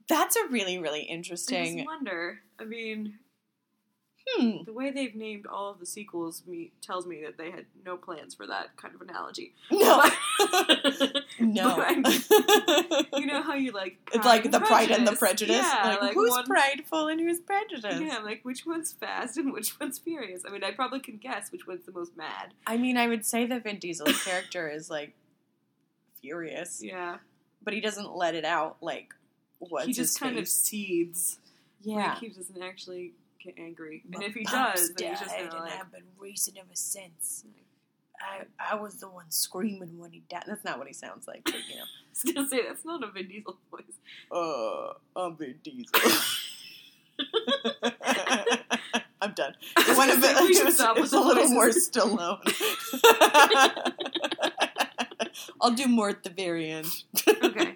That's 0.06 0.36
a 0.36 0.48
really, 0.50 0.76
really 0.76 1.00
just 1.22 1.50
interesting. 1.50 1.86
wonder. 1.86 2.40
I 2.60 2.64
mean, 2.64 3.14
Hmm. 4.28 4.64
the 4.64 4.72
way 4.72 4.90
they've 4.90 5.14
named 5.14 5.46
all 5.46 5.70
of 5.70 5.78
the 5.78 5.86
sequels 5.86 6.42
me 6.48 6.72
tells 6.82 7.06
me 7.06 7.22
that 7.22 7.38
they 7.38 7.52
had 7.52 7.64
no 7.84 7.96
plans 7.96 8.34
for 8.34 8.44
that 8.48 8.76
kind 8.76 8.92
of 8.94 9.00
analogy. 9.00 9.54
No, 9.70 10.02
But- 10.02 10.12
no. 11.38 11.76
But 12.02 13.20
you 13.20 13.26
know 13.26 13.40
how 13.42 13.54
you 13.54 13.70
like 13.72 13.98
it's 14.12 14.26
like 14.26 14.50
the 14.50 14.58
pride 14.60 14.90
and 14.90 15.06
the 15.06 15.12
prejudice. 15.14 15.56
Yeah, 15.64 15.82
like, 15.90 16.02
like 16.02 16.14
who's 16.14 16.30
one- 16.30 16.44
prideful 16.44 17.06
and 17.06 17.20
who's 17.20 17.38
prejudiced? 17.40 18.00
Yeah, 18.00 18.18
like 18.18 18.40
which 18.44 18.66
one's 18.66 18.92
fast 18.92 19.36
and 19.36 19.52
which 19.52 19.78
one's 19.78 19.98
furious. 19.98 20.42
I 20.46 20.50
mean, 20.50 20.64
I 20.64 20.72
probably 20.72 20.98
can 21.00 21.18
guess 21.18 21.52
which 21.52 21.66
one's 21.66 21.86
the 21.86 21.92
most 21.92 22.16
mad. 22.16 22.52
I 22.66 22.76
mean, 22.78 22.96
I 22.96 23.06
would 23.06 23.24
say 23.24 23.46
that 23.46 23.62
Vin 23.62 23.78
Diesel's 23.78 24.22
character 24.24 24.68
is 24.68 24.90
like 24.90 25.14
furious, 26.20 26.82
Yeah, 26.82 27.18
but 27.62 27.74
he 27.74 27.80
doesn't 27.80 28.14
let 28.16 28.34
it 28.34 28.44
out. 28.44 28.78
Like, 28.80 29.14
what's 29.58 29.86
he 29.86 29.92
just 29.92 30.18
kind 30.20 30.36
of 30.36 30.42
face? 30.44 30.52
seeds. 30.52 31.38
yeah. 31.82 32.08
like, 32.10 32.18
he 32.18 32.28
doesn't 32.30 32.62
actually 32.62 33.12
get 33.46 33.58
angry, 33.58 34.02
and 34.12 34.22
if 34.22 34.34
he 34.34 34.44
does, 34.44 34.92
then 34.94 35.10
he's 35.10 35.20
just 35.20 35.30
gonna 35.30 35.50
and 35.50 35.52
like. 35.52 35.72
I've 35.80 35.92
been 35.92 36.02
racing 36.18 36.54
ever 36.58 36.68
since. 36.74 37.44
I 38.20 38.44
I 38.58 38.76
was 38.76 38.96
the 38.96 39.08
one 39.08 39.30
screaming 39.30 39.98
when 39.98 40.12
he 40.12 40.22
died. 40.28 40.44
That's 40.46 40.64
not 40.64 40.78
what 40.78 40.86
he 40.86 40.92
sounds 40.92 41.26
like, 41.26 41.42
but 41.44 41.54
you 41.54 41.76
know. 41.76 41.82
I 41.84 42.24
was 42.24 42.32
gonna 42.32 42.48
say 42.48 42.60
that's 42.66 42.84
not 42.84 43.04
a 43.04 43.10
Vin 43.10 43.28
Diesel 43.28 43.58
voice. 43.70 43.82
Uh, 44.30 44.94
I'm 45.14 45.36
Vin 45.36 45.58
Diesel. 45.62 45.92
I'm 49.22 49.32
done. 49.32 49.54
It 49.78 49.96
went 49.96 50.12
a 50.12 50.20
bit. 50.20 50.36
It 50.36 50.64
was, 50.64 50.80
it 50.80 51.00
was 51.00 51.12
a 51.12 51.20
little 51.20 51.48
more. 51.48 51.68
Stallone. 51.70 52.40
I'll 55.60 55.72
do 55.72 55.88
more 55.88 56.10
at 56.10 56.22
the 56.22 56.30
very 56.30 56.70
end. 56.70 57.04
Okay. 57.26 57.74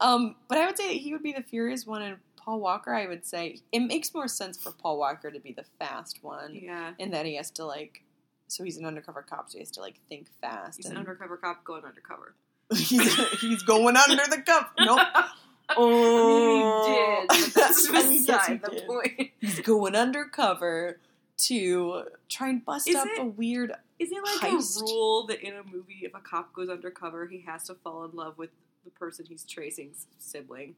Um, 0.00 0.36
but 0.48 0.58
I 0.58 0.66
would 0.66 0.76
say 0.76 0.88
that 0.88 1.00
he 1.00 1.12
would 1.12 1.22
be 1.22 1.32
the 1.32 1.42
furious 1.42 1.86
one, 1.86 2.02
and 2.02 2.16
Paul 2.48 2.60
Walker. 2.60 2.94
I 2.94 3.06
would 3.06 3.26
say 3.26 3.58
it 3.72 3.80
makes 3.80 4.14
more 4.14 4.26
sense 4.26 4.56
for 4.62 4.72
Paul 4.72 4.98
Walker 4.98 5.30
to 5.30 5.38
be 5.38 5.52
the 5.52 5.64
fast 5.78 6.20
one, 6.22 6.54
Yeah, 6.54 6.92
in 6.98 7.10
that 7.10 7.26
he 7.26 7.36
has 7.36 7.50
to 7.52 7.64
like. 7.66 8.02
So 8.46 8.64
he's 8.64 8.78
an 8.78 8.86
undercover 8.86 9.20
cop, 9.20 9.50
so 9.50 9.58
he 9.58 9.60
has 9.60 9.70
to 9.72 9.80
like 9.80 9.96
think 10.08 10.28
fast. 10.40 10.78
he's 10.78 10.86
an 10.86 10.96
undercover 10.96 11.36
cop 11.36 11.62
going 11.64 11.84
undercover. 11.84 12.34
he's, 12.74 13.14
he's 13.40 13.62
going 13.64 13.96
under 13.96 14.22
the 14.34 14.40
cup. 14.42 14.72
Nope. 14.80 14.98
I 15.00 15.28
Oh, 15.76 17.26
mean, 17.28 17.28
he 17.28 17.38
did, 17.44 17.52
but 17.52 17.54
that's 17.54 17.86
beside 17.90 18.62
the 18.62 18.70
did. 18.70 18.86
point. 18.86 19.30
He's 19.40 19.60
going 19.60 19.94
undercover 19.94 20.98
to 21.44 22.04
try 22.30 22.48
and 22.48 22.64
bust 22.64 22.88
Is 22.88 22.96
up 22.96 23.06
it- 23.06 23.20
a 23.20 23.24
weird. 23.26 23.72
Is 23.98 24.10
it 24.10 24.22
like 24.24 24.50
Heist. 24.52 24.78
a 24.80 24.84
rule 24.84 25.26
that 25.26 25.40
in 25.42 25.54
a 25.54 25.62
movie, 25.64 26.00
if 26.02 26.14
a 26.14 26.20
cop 26.20 26.54
goes 26.54 26.68
undercover, 26.70 27.26
he 27.26 27.42
has 27.46 27.64
to 27.64 27.74
fall 27.74 28.04
in 28.04 28.12
love 28.12 28.38
with 28.38 28.50
the 28.84 28.90
person 28.92 29.26
he's 29.28 29.44
tracing's 29.44 30.06
sibling? 30.18 30.76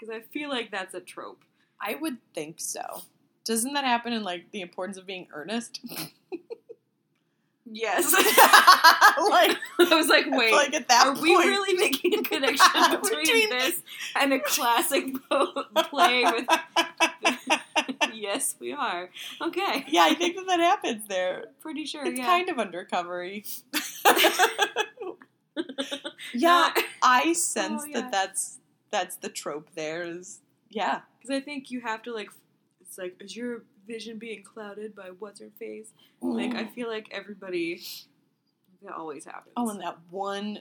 Because 0.00 0.14
I 0.14 0.20
feel 0.32 0.48
like 0.48 0.70
that's 0.70 0.94
a 0.94 1.00
trope. 1.00 1.44
I 1.80 1.94
would 1.96 2.16
think 2.34 2.56
so. 2.58 3.02
Doesn't 3.44 3.72
that 3.74 3.84
happen 3.84 4.12
in 4.12 4.22
like 4.22 4.50
the 4.52 4.60
importance 4.62 4.96
of 4.96 5.06
being 5.06 5.26
earnest? 5.32 5.80
Yes. 7.72 8.12
like, 8.12 9.56
I 9.78 9.94
was 9.94 10.08
like, 10.08 10.26
wait, 10.28 10.52
like 10.52 10.74
at 10.74 10.88
that 10.88 11.06
are 11.06 11.14
point, 11.14 11.22
we 11.22 11.36
really 11.36 11.78
making 11.78 12.14
a 12.18 12.22
connection 12.28 12.66
between, 12.90 13.20
Between- 13.24 13.50
this 13.50 13.82
and 14.16 14.32
a 14.32 14.40
classic 14.40 15.14
play 15.90 16.24
with? 16.24 16.46
yes, 18.12 18.56
we 18.58 18.72
are. 18.72 19.08
Okay, 19.40 19.84
yeah, 19.88 20.02
I 20.04 20.14
think 20.14 20.36
that 20.36 20.46
that 20.48 20.60
happens 20.60 21.06
there. 21.08 21.44
pretty 21.60 21.86
sure. 21.86 22.04
It's 22.04 22.18
yeah. 22.18 22.26
kind 22.26 22.48
of 22.48 22.56
undercovery. 22.56 23.46
yeah, 26.34 26.72
I 27.02 27.32
sense 27.34 27.82
Oh, 27.84 27.86
yeah. 27.86 28.00
that 28.00 28.10
that's 28.12 28.58
that's 28.90 29.16
the 29.16 29.28
trope. 29.28 29.68
There 29.74 30.02
is 30.02 30.40
yeah. 30.70 31.00
Because 31.18 31.36
I 31.36 31.40
think 31.40 31.70
you 31.70 31.80
have 31.80 32.02
to 32.02 32.14
like. 32.14 32.30
It's 32.80 32.98
like, 32.98 33.16
is 33.20 33.36
your 33.36 33.62
vision 33.86 34.18
being 34.18 34.42
clouded 34.42 34.96
by 34.96 35.10
what's 35.18 35.40
her 35.40 35.50
face? 35.58 35.88
Like, 36.20 36.54
I 36.54 36.64
mm. 36.64 36.72
feel 36.72 36.88
like 36.88 37.08
everybody. 37.12 37.82
That 38.82 38.94
always 38.94 39.26
happens. 39.26 39.52
Oh, 39.56 39.68
and 39.68 39.80
that 39.82 39.98
one 40.10 40.60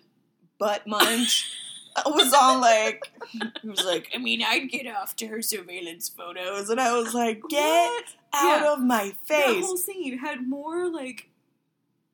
butt 0.58 0.86
munch 0.86 1.50
was 2.06 2.34
all 2.34 2.60
like, 2.60 3.10
he 3.62 3.70
was 3.70 3.84
like, 3.86 4.10
I 4.14 4.18
mean, 4.18 4.44
I'd 4.46 4.70
get 4.70 4.88
off 4.88 5.16
to 5.18 5.28
her 5.28 5.42
surveillance 5.42 6.10
photos, 6.10 6.70
and 6.70 6.82
I 6.82 6.98
was 6.98 7.14
like, 7.14 7.42
get 7.50 7.62
What? 7.62 8.04
out 8.34 8.62
Yeah. 8.62 8.74
of 8.74 8.82
my 8.82 9.04
face. 9.04 9.16
That 9.30 9.46
face. 9.48 9.66
whole 9.66 9.78
scene 9.78 10.18
had 10.18 10.48
more 10.48 10.90
like 10.92 11.30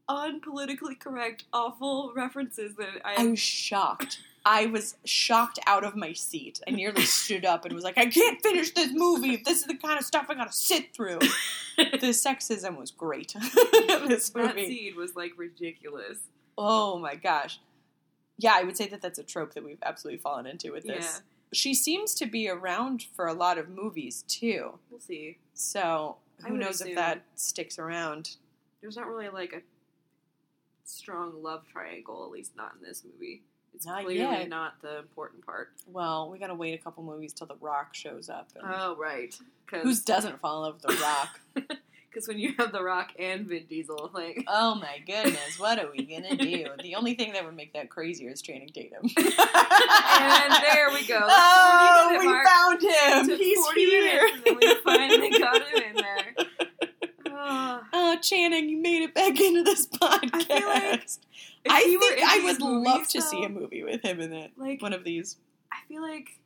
unpolitically 0.07 0.99
correct, 0.99 1.45
awful 1.51 2.13
references 2.15 2.75
than 2.75 2.87
I. 3.03 3.15
I 3.17 3.25
was 3.25 3.39
shocked. 3.39 4.19
I 4.47 4.67
was 4.67 4.95
shocked 5.05 5.57
out 5.65 5.83
of 5.83 5.95
my 5.95 6.13
seat. 6.13 6.61
I 6.67 6.71
nearly 6.71 7.01
stood 7.05 7.45
up 7.45 7.65
and 7.65 7.73
was 7.73 7.83
like, 7.83 7.97
I 7.97 8.05
can't 8.05 8.41
finish 8.41 8.71
this 8.71 8.91
movie 8.93 9.33
if 9.33 9.43
this 9.43 9.61
is 9.61 9.65
the 9.65 9.75
kind 9.75 9.97
of 9.97 10.05
stuff 10.05 10.27
I 10.29 10.35
gotta 10.35 10.53
sit 10.53 10.93
through. 10.93 11.19
the 11.77 12.13
sexism 12.13 12.77
was 12.77 12.91
great. 12.91 13.33
this 14.07 14.29
that 14.29 14.55
movie. 14.55 14.67
scene 14.67 14.95
was 14.95 15.15
like 15.15 15.33
ridiculous. 15.35 16.19
Oh 16.57 16.99
my 16.99 17.15
gosh. 17.15 17.59
Yeah, 18.37 18.53
I 18.55 18.63
would 18.63 18.77
say 18.77 18.87
that 18.87 19.01
that's 19.01 19.17
a 19.17 19.23
trope 19.23 19.53
that 19.55 19.63
we've 19.63 19.81
absolutely 19.81 20.19
fallen 20.19 20.45
into 20.45 20.71
with 20.71 20.83
this. 20.83 21.05
Yeah, 21.05 21.19
She 21.53 21.73
seems 21.73 22.13
to 22.15 22.25
be 22.25 22.47
around 22.47 23.05
for 23.15 23.25
a 23.25 23.33
lot 23.33 23.57
of 23.57 23.67
movies 23.69 24.23
too. 24.27 24.77
we'll 24.91 24.99
see. 24.99 25.39
So 25.53 26.17
who 26.45 26.57
knows 26.57 26.81
if 26.81 26.95
that 26.95 27.23
sticks 27.35 27.79
around. 27.79 28.35
There's 28.81 28.97
not 28.97 29.07
really 29.07 29.29
like 29.29 29.53
a 29.53 29.61
strong 30.83 31.41
love 31.41 31.63
triangle, 31.71 32.23
at 32.25 32.31
least 32.31 32.55
not 32.55 32.73
in 32.79 32.87
this 32.87 33.03
movie. 33.03 33.41
It's 33.75 33.85
Not 33.85 34.03
clearly 34.05 34.19
yet. 34.39 34.49
not 34.49 34.81
the 34.81 34.99
important 34.99 35.45
part. 35.45 35.69
Well, 35.87 36.29
we 36.29 36.39
gotta 36.39 36.55
wait 36.55 36.79
a 36.79 36.83
couple 36.83 37.03
movies 37.03 37.33
till 37.33 37.47
The 37.47 37.57
Rock 37.59 37.93
shows 37.93 38.29
up. 38.29 38.49
Oh, 38.63 38.95
right. 38.95 39.37
Who 39.71 39.93
doesn't 39.95 40.39
fall 40.39 40.63
in 40.65 40.71
love 40.71 40.81
with 40.83 40.97
The 40.97 41.03
Rock? 41.03 41.39
Because 42.15 42.29
when 42.29 42.39
you 42.39 42.53
have 42.59 42.71
The 42.71 42.81
Rock 42.81 43.11
and 43.19 43.45
Vin 43.45 43.65
Diesel, 43.67 44.09
like, 44.13 44.45
oh 44.47 44.75
my 44.75 44.99
goodness, 45.05 45.59
what 45.59 45.79
are 45.79 45.91
we 45.91 46.05
gonna 46.05 46.37
do? 46.37 46.67
The 46.81 46.95
only 46.95 47.13
thing 47.15 47.33
that 47.33 47.43
would 47.43 47.57
make 47.57 47.73
that 47.73 47.89
crazier 47.89 48.29
is 48.31 48.41
Channing 48.41 48.69
Tatum. 48.69 49.01
and 49.17 50.53
there 50.63 50.91
we 50.93 51.05
go. 51.05 51.19
Oh, 51.21 52.15
we 52.17 52.25
mark. 52.25 52.47
found 52.47 52.81
him! 52.81 53.37
He's 53.37 53.59
40 53.65 53.79
here! 53.81 54.01
minutes, 54.23 54.47
and 54.47 54.55
we 54.55 54.75
finally 54.75 55.29
got 55.37 55.61
him 55.67 55.83
in. 55.94 55.94
Oh, 58.07 58.17
Channing, 58.21 58.69
you 58.69 58.77
made 58.81 59.01
it 59.03 59.13
back 59.15 59.39
into 59.41 59.63
this 59.63 59.87
podcast. 59.87 61.19
I 61.67 61.83
feel 61.83 61.99
like 61.99 62.19
I 62.19 62.19
think 62.19 62.23
I 62.23 62.39
would 62.43 62.59
movies, 62.59 62.87
love 62.87 63.07
to 63.09 63.21
see 63.21 63.43
a 63.43 63.49
movie 63.49 63.83
with 63.83 64.01
him 64.03 64.19
in 64.21 64.31
it. 64.33 64.51
Like, 64.57 64.81
One 64.81 64.93
of 64.93 65.03
these. 65.03 65.37
I 65.71 65.77
feel 65.87 66.01
like 66.01 66.39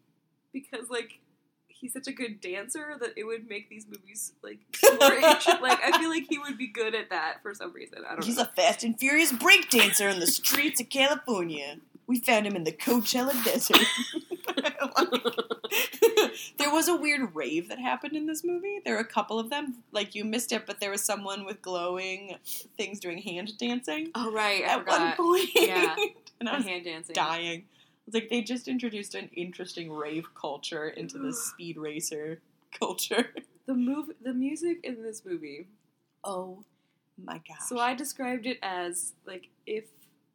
because 0.53 0.89
like 0.89 1.19
he's 1.67 1.93
such 1.93 2.07
a 2.07 2.11
good 2.11 2.41
dancer 2.41 2.95
that 2.99 3.11
it 3.17 3.23
would 3.25 3.47
make 3.47 3.69
these 3.69 3.85
movies 3.87 4.33
like 4.43 4.59
more 4.99 5.13
interesting. 5.15 5.61
Like 5.61 5.79
I 5.83 5.97
feel 5.99 6.09
like 6.09 6.25
he 6.29 6.37
would 6.39 6.57
be 6.57 6.67
good 6.67 6.95
at 6.95 7.09
that 7.09 7.41
for 7.41 7.53
some 7.53 7.73
reason. 7.73 7.99
I 8.07 8.13
don't 8.13 8.23
He's 8.23 8.37
know. 8.37 8.43
a 8.43 8.51
fast 8.55 8.83
and 8.83 8.97
furious 8.99 9.31
breakdancer 9.31 10.11
in 10.11 10.19
the 10.19 10.27
streets 10.27 10.79
of 10.81 10.89
California. 10.89 11.77
We 12.07 12.19
found 12.19 12.47
him 12.47 12.55
in 12.55 12.63
the 12.63 12.71
Coachella 12.71 13.43
Desert. 13.43 13.77
there 16.57 16.71
was 16.71 16.87
a 16.87 16.95
weird 16.95 17.35
rave 17.35 17.69
that 17.69 17.79
happened 17.79 18.15
in 18.15 18.25
this 18.25 18.43
movie. 18.43 18.79
There 18.83 18.95
were 18.95 19.01
a 19.01 19.05
couple 19.05 19.39
of 19.39 19.49
them. 19.49 19.83
Like 19.91 20.15
you 20.15 20.25
missed 20.25 20.51
it, 20.51 20.65
but 20.65 20.79
there 20.79 20.91
was 20.91 21.03
someone 21.03 21.45
with 21.45 21.61
glowing 21.61 22.37
things 22.77 22.99
doing 22.99 23.17
hand 23.19 23.57
dancing 23.57 24.11
oh 24.15 24.31
right, 24.31 24.63
I 24.63 24.73
at 24.73 24.87
one 24.87 25.13
point. 25.13 25.49
Yeah. 25.55 25.95
and 26.39 26.49
I 26.49 26.57
was 26.57 26.65
hand 26.65 26.85
dancing. 26.85 27.13
dying. 27.13 27.65
It's 28.07 28.13
like 28.13 28.29
they 28.29 28.41
just 28.41 28.67
introduced 28.67 29.15
an 29.15 29.29
interesting 29.35 29.91
rave 29.91 30.33
culture 30.33 30.87
into 30.89 31.17
the 31.17 31.33
speed 31.33 31.77
racer 31.77 32.41
culture. 32.77 33.29
The 33.65 33.75
move, 33.75 34.09
the 34.23 34.33
music 34.33 34.79
in 34.83 35.03
this 35.03 35.23
movie. 35.23 35.67
Oh 36.23 36.63
my 37.23 37.39
gosh. 37.47 37.59
So 37.67 37.77
I 37.77 37.93
described 37.93 38.47
it 38.47 38.57
as 38.63 39.13
like 39.27 39.49
if 39.67 39.83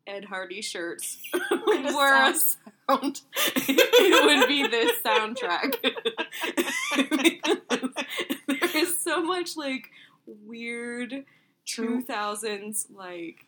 Ed 0.07 0.27
Hardy 0.27 0.63
shirts 0.63 1.19
Were 1.33 1.83
were 1.83 2.15
a 2.15 2.35
sound, 2.89 3.21
it 3.57 4.25
would 4.27 4.49
be 4.49 4.67
this 4.67 4.93
soundtrack. 5.05 5.77
there 8.47 8.83
is 8.83 9.01
so 9.01 9.23
much 9.23 9.57
like 9.57 9.91
weird 10.47 11.25
2000s 11.67 12.87
like 12.95 13.47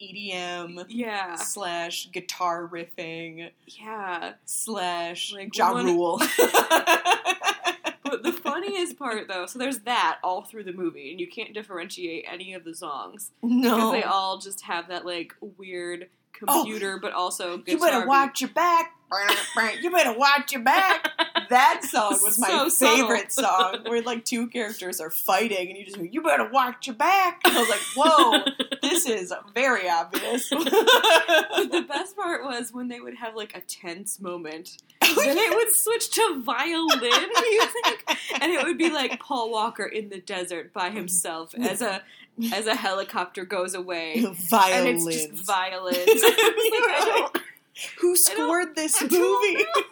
EDM 0.00 0.84
yeah 0.88 1.34
slash 1.34 2.08
guitar 2.12 2.68
riffing 2.72 3.50
yeah 3.66 4.34
slash 4.44 5.32
Like, 5.32 5.56
Ja 5.56 5.72
one- 5.72 5.86
Rule. 5.86 6.18
but 8.04 8.22
the 8.22 8.32
funniest 8.32 8.96
part 8.98 9.26
though 9.28 9.46
so 9.46 9.58
there's 9.58 9.80
that 9.80 10.18
all 10.22 10.42
through 10.42 10.64
the 10.64 10.72
movie 10.72 11.10
and 11.10 11.20
you 11.20 11.26
can't 11.28 11.52
differentiate 11.52 12.24
any 12.30 12.54
of 12.54 12.64
the 12.64 12.74
songs 12.74 13.32
because 13.42 13.56
no. 13.62 13.90
they 13.92 14.04
all 14.04 14.38
just 14.38 14.62
have 14.62 14.88
that 14.88 15.04
like 15.04 15.34
weird 15.56 16.08
Oh, 16.46 16.62
computer 16.62 16.98
but 16.98 17.12
also 17.12 17.58
guitar 17.58 17.72
you 17.72 17.78
better 17.78 18.06
watch 18.06 18.40
your 18.40 18.50
back. 18.50 18.94
you 19.80 19.90
better 19.90 20.12
watch 20.12 20.52
your 20.52 20.62
back. 20.62 21.10
That 21.48 21.82
song 21.84 22.18
was 22.22 22.38
my 22.38 22.68
So 22.68 22.86
favorite 22.86 23.32
song, 23.32 23.78
where 23.86 24.02
like 24.02 24.26
two 24.26 24.48
characters 24.48 25.00
are 25.00 25.08
fighting, 25.10 25.68
and 25.70 25.78
you 25.78 25.84
just 25.86 25.96
go, 25.96 26.02
"You 26.02 26.20
better 26.20 26.50
watch 26.50 26.86
your 26.86 26.96
back." 26.96 27.40
I 27.46 27.58
was 27.58 27.68
like, 27.70 27.80
"Whoa, 27.96 28.66
this 28.82 29.06
is 29.06 29.32
very 29.54 29.88
obvious." 29.88 30.50
The 31.58 31.84
best 31.88 32.16
part 32.16 32.44
was 32.44 32.72
when 32.72 32.88
they 32.88 33.00
would 33.00 33.14
have 33.16 33.34
like 33.34 33.56
a 33.56 33.60
tense 33.60 34.20
moment. 34.20 34.76
Oh, 35.10 35.14
then 35.24 35.38
it 35.38 35.54
would 35.56 35.74
switch 35.74 36.10
to 36.10 36.42
violin 36.42 36.98
music, 37.00 38.18
and 38.42 38.52
it 38.52 38.62
would 38.62 38.76
be 38.76 38.90
like 38.90 39.18
Paul 39.20 39.50
Walker 39.50 39.86
in 39.86 40.10
the 40.10 40.18
desert 40.18 40.74
by 40.74 40.90
himself 40.90 41.54
as 41.54 41.80
a 41.80 42.02
as 42.52 42.66
a 42.66 42.74
helicopter 42.74 43.44
goes 43.44 43.74
away, 43.74 44.14
and 44.24 44.36
Violins. 44.36 45.06
it's 45.06 45.26
just 45.28 45.46
violins. 45.46 45.96
Like, 47.32 47.42
Who 48.00 48.16
scored 48.16 48.74
this 48.74 49.00
movie? 49.00 49.14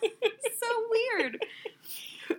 It's 0.02 0.60
so 0.60 0.86
weird. 0.90 1.38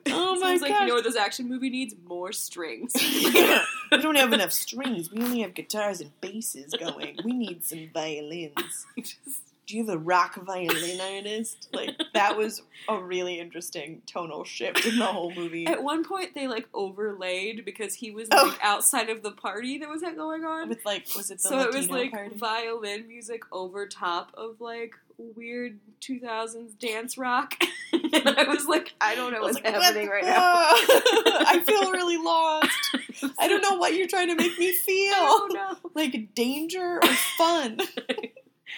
Oh 0.09 0.35
So 0.35 0.41
my 0.41 0.53
it's 0.53 0.61
like, 0.61 0.71
gosh. 0.71 0.81
you 0.81 0.87
know 0.87 0.95
what 0.95 1.03
this 1.05 1.15
action 1.15 1.47
movie 1.47 1.69
needs? 1.69 1.93
More 2.07 2.31
strings. 2.33 2.91
we 2.95 3.57
don't 4.01 4.15
have 4.17 4.33
enough 4.33 4.51
strings. 4.51 5.11
We 5.11 5.21
only 5.23 5.41
have 5.41 5.53
guitars 5.53 6.01
and 6.01 6.11
basses 6.21 6.73
going. 6.77 7.17
We 7.23 7.31
need 7.33 7.63
some 7.65 7.89
violins. 7.93 8.85
Just- 8.97 9.43
Do 9.67 9.75
you 9.75 9.85
have 9.85 9.93
a 9.93 9.97
rock 9.99 10.35
violin 10.35 10.99
artist? 11.01 11.67
Like 11.73 11.91
that 12.13 12.37
was 12.37 12.61
a 12.87 12.97
really 12.97 13.37
interesting 13.39 14.01
tonal 14.07 14.45
shift 14.45 14.85
in 14.85 14.97
the 14.97 15.05
whole 15.05 15.33
movie. 15.35 15.67
At 15.67 15.83
one 15.83 16.05
point, 16.05 16.33
they 16.33 16.47
like 16.47 16.67
overlaid 16.73 17.65
because 17.65 17.93
he 17.95 18.09
was 18.11 18.29
Oh. 18.31 18.47
like 18.47 18.59
outside 18.63 19.09
of 19.09 19.23
the 19.23 19.31
party 19.31 19.77
that 19.79 19.89
was 19.89 20.01
going 20.01 20.45
on. 20.45 20.69
With 20.69 20.85
like, 20.85 21.05
was 21.17 21.29
it 21.31 21.35
the 21.41 21.49
so 21.49 21.57
Latino 21.57 21.69
it 21.69 21.75
was 21.77 21.89
like 21.89 22.11
party? 22.11 22.35
violin 22.35 23.07
music 23.09 23.41
over 23.51 23.85
top 23.87 24.31
of 24.35 24.61
like 24.61 24.93
weird 25.17 25.79
2000s 26.01 26.77
dance 26.79 27.17
rock. 27.17 27.55
and 27.91 28.29
I 28.39 28.45
was 28.47 28.67
like, 28.67 28.93
I 29.01 29.15
don't 29.15 29.33
know 29.33 29.39
I 29.39 29.41
what's 29.41 29.55
like, 29.55 29.65
happening 29.65 30.07
right 30.07 30.23
now. 30.23 30.33
I 30.39 31.61
feel 31.65 31.91
really 31.91 32.17
lost. 32.17 32.97
I 33.37 33.47
don't 33.49 33.61
know 33.61 33.75
what 33.75 33.95
you're 33.95 34.07
trying 34.07 34.29
to 34.29 34.35
make 34.35 34.57
me 34.57 34.69
I 34.69 34.73
feel. 34.85 35.11
don't 35.13 35.53
know. 35.53 35.75
Like 35.93 36.33
danger 36.35 36.99
or 37.03 37.07
fun. 37.37 37.79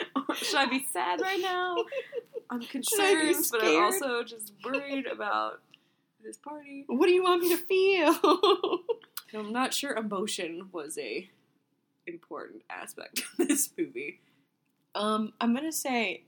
Should 0.35 0.55
I 0.55 0.65
be 0.65 0.85
sad 0.91 1.21
right 1.21 1.39
now? 1.41 1.75
I'm 2.49 2.61
concerned, 2.61 3.45
but 3.51 3.63
I'm 3.63 3.83
also 3.83 4.23
just 4.23 4.53
worried 4.63 5.05
about 5.05 5.61
this 6.23 6.37
party. 6.37 6.85
What 6.87 7.05
do 7.07 7.13
you 7.13 7.23
want 7.23 7.41
me 7.41 7.49
to 7.49 7.57
feel? 7.57 8.79
I'm 9.33 9.51
not 9.51 9.73
sure 9.73 9.95
emotion 9.95 10.69
was 10.71 10.97
a 10.97 11.29
important 12.07 12.63
aspect 12.69 13.23
of 13.39 13.47
this 13.47 13.69
movie. 13.77 14.19
Um, 14.95 15.33
I'm 15.39 15.53
gonna 15.53 15.71
say 15.71 16.23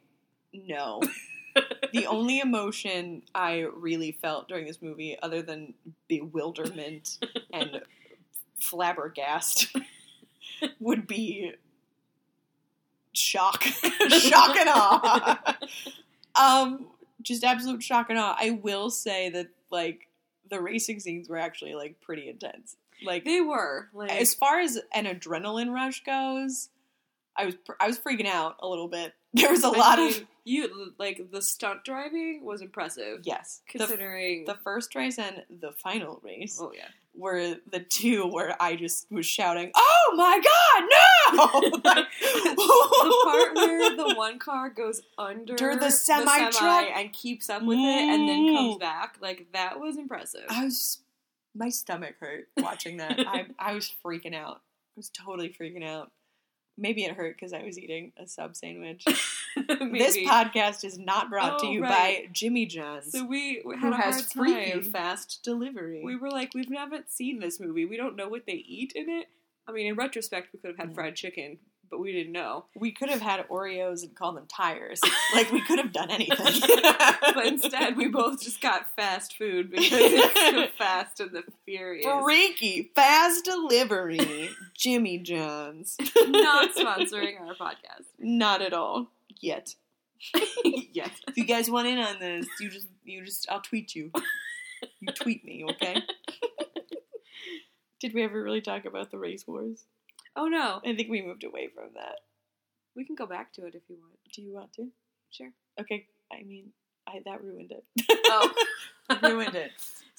no. 0.53 1.01
the 1.93 2.05
only 2.05 2.39
emotion 2.39 3.23
I 3.33 3.67
really 3.75 4.11
felt 4.11 4.47
during 4.47 4.65
this 4.65 4.81
movie, 4.81 5.17
other 5.21 5.41
than 5.41 5.73
bewilderment 6.07 7.17
and 7.51 7.81
flabbergast, 8.61 9.75
would 10.79 11.07
be 11.07 11.53
shock, 13.13 13.63
shock 14.09 14.55
and 14.57 14.69
awe. 14.69 15.57
Um, 16.33 16.87
just 17.21 17.43
absolute 17.43 17.83
shock 17.83 18.09
and 18.09 18.17
awe. 18.17 18.37
I 18.39 18.51
will 18.51 18.89
say 18.89 19.29
that 19.31 19.47
like 19.69 20.07
the 20.49 20.61
racing 20.61 21.01
scenes 21.01 21.27
were 21.27 21.37
actually 21.37 21.75
like 21.75 21.99
pretty 21.99 22.29
intense. 22.29 22.77
Like 23.03 23.25
They 23.25 23.41
were 23.41 23.89
like 23.93 24.11
as 24.11 24.33
far 24.33 24.61
as 24.61 24.79
an 24.93 25.05
adrenaline 25.05 25.73
rush 25.73 26.03
goes, 26.05 26.69
I 27.35 27.47
was 27.47 27.55
I 27.81 27.87
was 27.87 27.99
freaking 27.99 28.27
out 28.27 28.55
a 28.61 28.67
little 28.67 28.87
bit. 28.87 29.13
There 29.33 29.51
was 29.51 29.63
a 29.65 29.67
I 29.67 29.77
lot 29.77 29.97
mean, 29.99 30.13
of 30.13 30.23
you 30.45 30.93
like 30.97 31.31
the 31.31 31.41
stunt 31.41 31.83
driving 31.83 32.45
was 32.45 32.61
impressive. 32.61 33.19
yes. 33.23 33.61
The, 33.73 33.79
considering 33.79 34.45
the 34.45 34.55
first 34.55 34.95
race 34.95 35.19
and 35.19 35.43
the 35.49 35.73
final 35.73 36.21
race 36.23 36.59
oh 36.61 36.71
yeah, 36.73 36.87
were 37.15 37.55
the 37.71 37.79
two 37.79 38.25
where 38.27 38.55
I 38.61 38.75
just 38.75 39.05
was 39.11 39.25
shouting, 39.25 39.71
"Oh 39.75 40.13
my 40.15 40.39
god, 40.39 40.83
no!" 40.91 41.61
the 42.51 43.15
part 43.23 43.55
where 43.55 43.95
the 43.95 44.13
one 44.17 44.39
car 44.39 44.69
goes 44.69 45.01
under 45.17 45.55
the 45.75 45.89
semi-truck? 45.91 46.85
and 46.95 47.11
keeps 47.13 47.49
up 47.49 47.63
with 47.63 47.77
it 47.77 47.81
and 47.81 48.27
then 48.29 48.55
comes 48.55 48.75
Mm. 48.75 48.79
back, 48.79 49.17
like 49.21 49.47
that 49.53 49.79
was 49.79 49.97
impressive. 49.97 50.45
I 50.49 50.65
was 50.65 50.99
my 51.53 51.69
stomach 51.69 52.15
hurt 52.19 52.47
watching 52.57 52.97
that. 52.97 53.19
I 53.27 53.47
I 53.59 53.73
was 53.73 53.93
freaking 54.03 54.33
out. 54.35 54.57
I 54.57 54.97
was 54.97 55.09
totally 55.09 55.49
freaking 55.49 55.85
out. 55.85 56.11
Maybe 56.77 57.03
it 57.03 57.11
hurt 57.15 57.35
because 57.35 57.53
I 57.53 57.63
was 57.63 57.77
eating 57.77 58.13
a 58.17 58.25
sub 58.27 58.55
sandwich. 58.55 59.03
This 59.91 60.17
podcast 60.17 60.83
is 60.85 60.97
not 60.97 61.29
brought 61.29 61.59
to 61.59 61.67
Oh, 61.67 61.71
you 61.71 61.81
right. 61.83 62.23
by 62.25 62.29
Jimmy 62.31 62.65
John's, 62.65 63.11
so 63.11 63.25
we, 63.25 63.61
had 63.75 63.79
who 63.79 63.91
a 63.91 63.95
has 63.95 64.27
time. 64.27 64.83
fast 64.83 65.41
delivery. 65.43 66.01
We 66.03 66.15
were 66.15 66.29
like, 66.31 66.53
we've 66.53 66.69
never 66.69 66.97
seen 67.07 67.39
this 67.39 67.59
movie. 67.59 67.85
We 67.85 67.97
don't 67.97 68.15
know 68.15 68.27
what 68.29 68.45
they 68.45 68.53
eat 68.53 68.93
in 68.95 69.09
it. 69.09 69.27
I 69.67 69.71
mean, 69.71 69.87
in 69.87 69.95
retrospect, 69.95 70.49
we 70.53 70.59
could 70.59 70.69
have 70.71 70.77
had 70.87 70.95
fried 70.95 71.15
chicken, 71.15 71.59
but 71.89 71.99
we 71.99 72.11
didn't 72.11 72.31
know. 72.31 72.65
We 72.75 72.91
could 72.91 73.09
have 73.09 73.21
had 73.21 73.47
Oreos 73.49 74.03
and 74.03 74.15
called 74.15 74.37
them 74.37 74.47
tires. 74.47 74.99
Like 75.35 75.49
we 75.53 75.61
could 75.61 75.79
have 75.79 75.93
done 75.93 76.11
anything. 76.11 76.61
But 77.33 77.45
instead, 77.45 77.95
we 77.95 78.09
both 78.09 78.41
just 78.41 78.59
got 78.59 78.93
fast 78.97 79.37
food 79.37 79.71
because 79.71 79.87
it's 79.93 80.33
so 80.51 80.67
Fast 80.77 81.21
and 81.21 81.31
the 81.31 81.43
Furious. 81.63 82.05
freaky 82.23 82.91
fast 82.93 83.45
delivery, 83.45 84.49
Jimmy 84.77 85.17
John's. 85.19 85.95
Not 86.27 86.75
sponsoring 86.75 87.39
our 87.39 87.55
podcast. 87.55 88.07
Not 88.19 88.61
at 88.61 88.73
all 88.73 89.07
yet. 89.41 89.75
yes. 90.65 91.09
If 91.27 91.37
you 91.37 91.45
guys 91.45 91.69
want 91.69 91.87
in 91.87 91.97
on 91.97 92.19
this, 92.19 92.47
you 92.59 92.69
just 92.69 92.87
you 93.03 93.25
just 93.25 93.47
I'll 93.49 93.61
tweet 93.61 93.95
you. 93.95 94.11
You 94.99 95.13
tweet 95.13 95.43
me, 95.45 95.65
okay? 95.69 96.01
Did 97.99 98.13
we 98.13 98.23
ever 98.23 98.41
really 98.41 98.61
talk 98.61 98.85
about 98.85 99.11
the 99.11 99.17
race 99.17 99.47
wars? 99.47 99.85
Oh 100.35 100.47
no. 100.47 100.81
I 100.85 100.95
think 100.95 101.09
we 101.09 101.21
moved 101.21 101.43
away 101.43 101.69
from 101.73 101.89
that. 101.95 102.19
We 102.95 103.05
can 103.05 103.15
go 103.15 103.25
back 103.25 103.53
to 103.53 103.65
it 103.65 103.75
if 103.75 103.83
you 103.87 103.97
want. 103.99 104.17
Do 104.33 104.41
you 104.41 104.53
want 104.53 104.73
to? 104.73 104.87
Sure. 105.29 105.51
Okay. 105.79 106.07
I 106.31 106.43
mean, 106.43 106.71
I 107.07 107.21
that 107.25 107.43
ruined 107.43 107.71
it. 107.71 107.83
Oh. 108.27 108.51
ruined 109.23 109.55
it. 109.55 109.71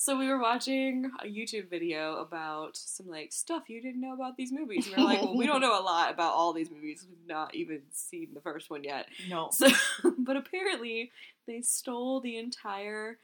So 0.03 0.19
we 0.19 0.27
were 0.27 0.41
watching 0.41 1.13
a 1.21 1.27
YouTube 1.27 1.71
video 1.71 2.17
about 2.17 2.77
some 2.77 3.07
like 3.07 3.33
stuff 3.33 3.71
you 3.71 3.81
didn't 3.81 4.01
know 4.01 4.15
about 4.15 4.37
these 4.37 4.51
movies. 4.51 4.89
And 4.89 4.97
we 4.97 5.03
are 5.05 5.07
like, 5.07 5.23
well, 5.23 5.37
we 5.37 5.47
don't 5.47 5.61
know 5.61 5.81
a 5.81 5.81
lot 5.81 6.13
about 6.13 6.33
all 6.33 6.53
these 6.53 6.73
movies. 6.73 7.07
We've 7.09 7.29
not 7.29 7.55
even 7.55 7.83
seen 7.93 8.31
the 8.35 8.41
first 8.41 8.69
one 8.69 8.83
yet. 8.83 9.07
No. 9.29 9.51
So, 9.53 9.69
but 10.19 10.37
apparently 10.37 11.13
they 11.47 11.63
stole 11.63 12.21
the 12.21 12.37
entire 12.37 13.19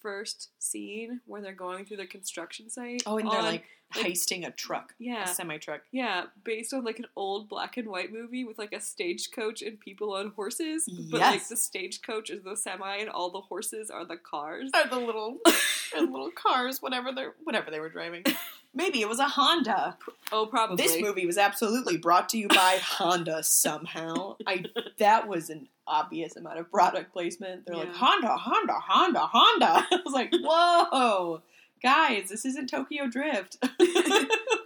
first 0.00 0.50
scene 0.58 1.20
where 1.26 1.40
they're 1.42 1.52
going 1.52 1.84
through 1.84 1.96
the 1.98 2.06
construction 2.06 2.68
site. 2.70 3.02
Oh, 3.06 3.18
and 3.18 3.30
they're 3.30 3.42
like 3.42 3.64
like- 3.94 4.04
heisting 4.06 4.44
a 4.46 4.50
truck, 4.50 4.90
a 5.00 5.04
yeah, 5.04 5.24
semi 5.26 5.58
truck. 5.58 5.82
yeah, 5.92 6.24
based 6.44 6.74
on 6.74 6.82
like 6.84 6.98
an 6.98 7.06
old 7.14 7.48
black 7.48 7.76
and 7.76 7.88
white 7.88 8.12
movie 8.12 8.44
with 8.44 8.58
like 8.58 8.72
a 8.72 8.80
stagecoach 8.80 9.62
and 9.62 9.78
people 9.78 10.12
on 10.14 10.30
horses. 10.34 10.88
But 11.10 11.18
Yes. 11.20 11.32
like 11.32 11.48
the 11.48 11.56
stagecoach 11.56 12.30
is 12.30 12.42
the 12.42 12.56
semi 12.56 12.96
and 12.96 13.08
all 13.08 13.30
the 13.30 13.40
horses 13.42 13.88
are 13.90 14.04
the 14.04 14.16
cars. 14.16 14.70
Are 14.74 14.88
the 14.88 14.98
little, 14.98 15.38
are 15.46 16.04
the 16.04 16.10
little 16.10 16.32
cars, 16.32 16.82
whatever 16.82 17.12
they're 17.12 17.34
whatever 17.44 17.70
they 17.70 17.78
were 17.80 17.88
driving. 17.90 18.24
Maybe 18.76 19.00
it 19.00 19.08
was 19.08 19.18
a 19.18 19.26
Honda. 19.26 19.96
Oh, 20.30 20.46
probably. 20.46 20.76
This 20.76 21.00
movie 21.00 21.24
was 21.26 21.38
absolutely 21.38 21.96
brought 21.96 22.28
to 22.28 22.38
you 22.38 22.46
by 22.48 22.78
Honda 22.82 23.42
somehow. 23.42 24.36
I 24.46 24.66
that 24.98 25.26
was 25.26 25.48
an 25.50 25.68
obvious 25.86 26.36
amount 26.36 26.58
of 26.58 26.70
product 26.70 27.12
placement. 27.12 27.64
They're 27.66 27.74
like 27.76 27.94
Honda, 27.94 28.36
Honda, 28.36 28.74
Honda, 28.74 29.20
Honda. 29.20 29.66
I 29.90 30.00
was 30.04 30.12
like, 30.14 30.30
whoa, 30.32 31.40
guys, 31.82 32.28
this 32.28 32.44
isn't 32.44 32.68
Tokyo 32.68 33.06
Drift. 33.08 33.56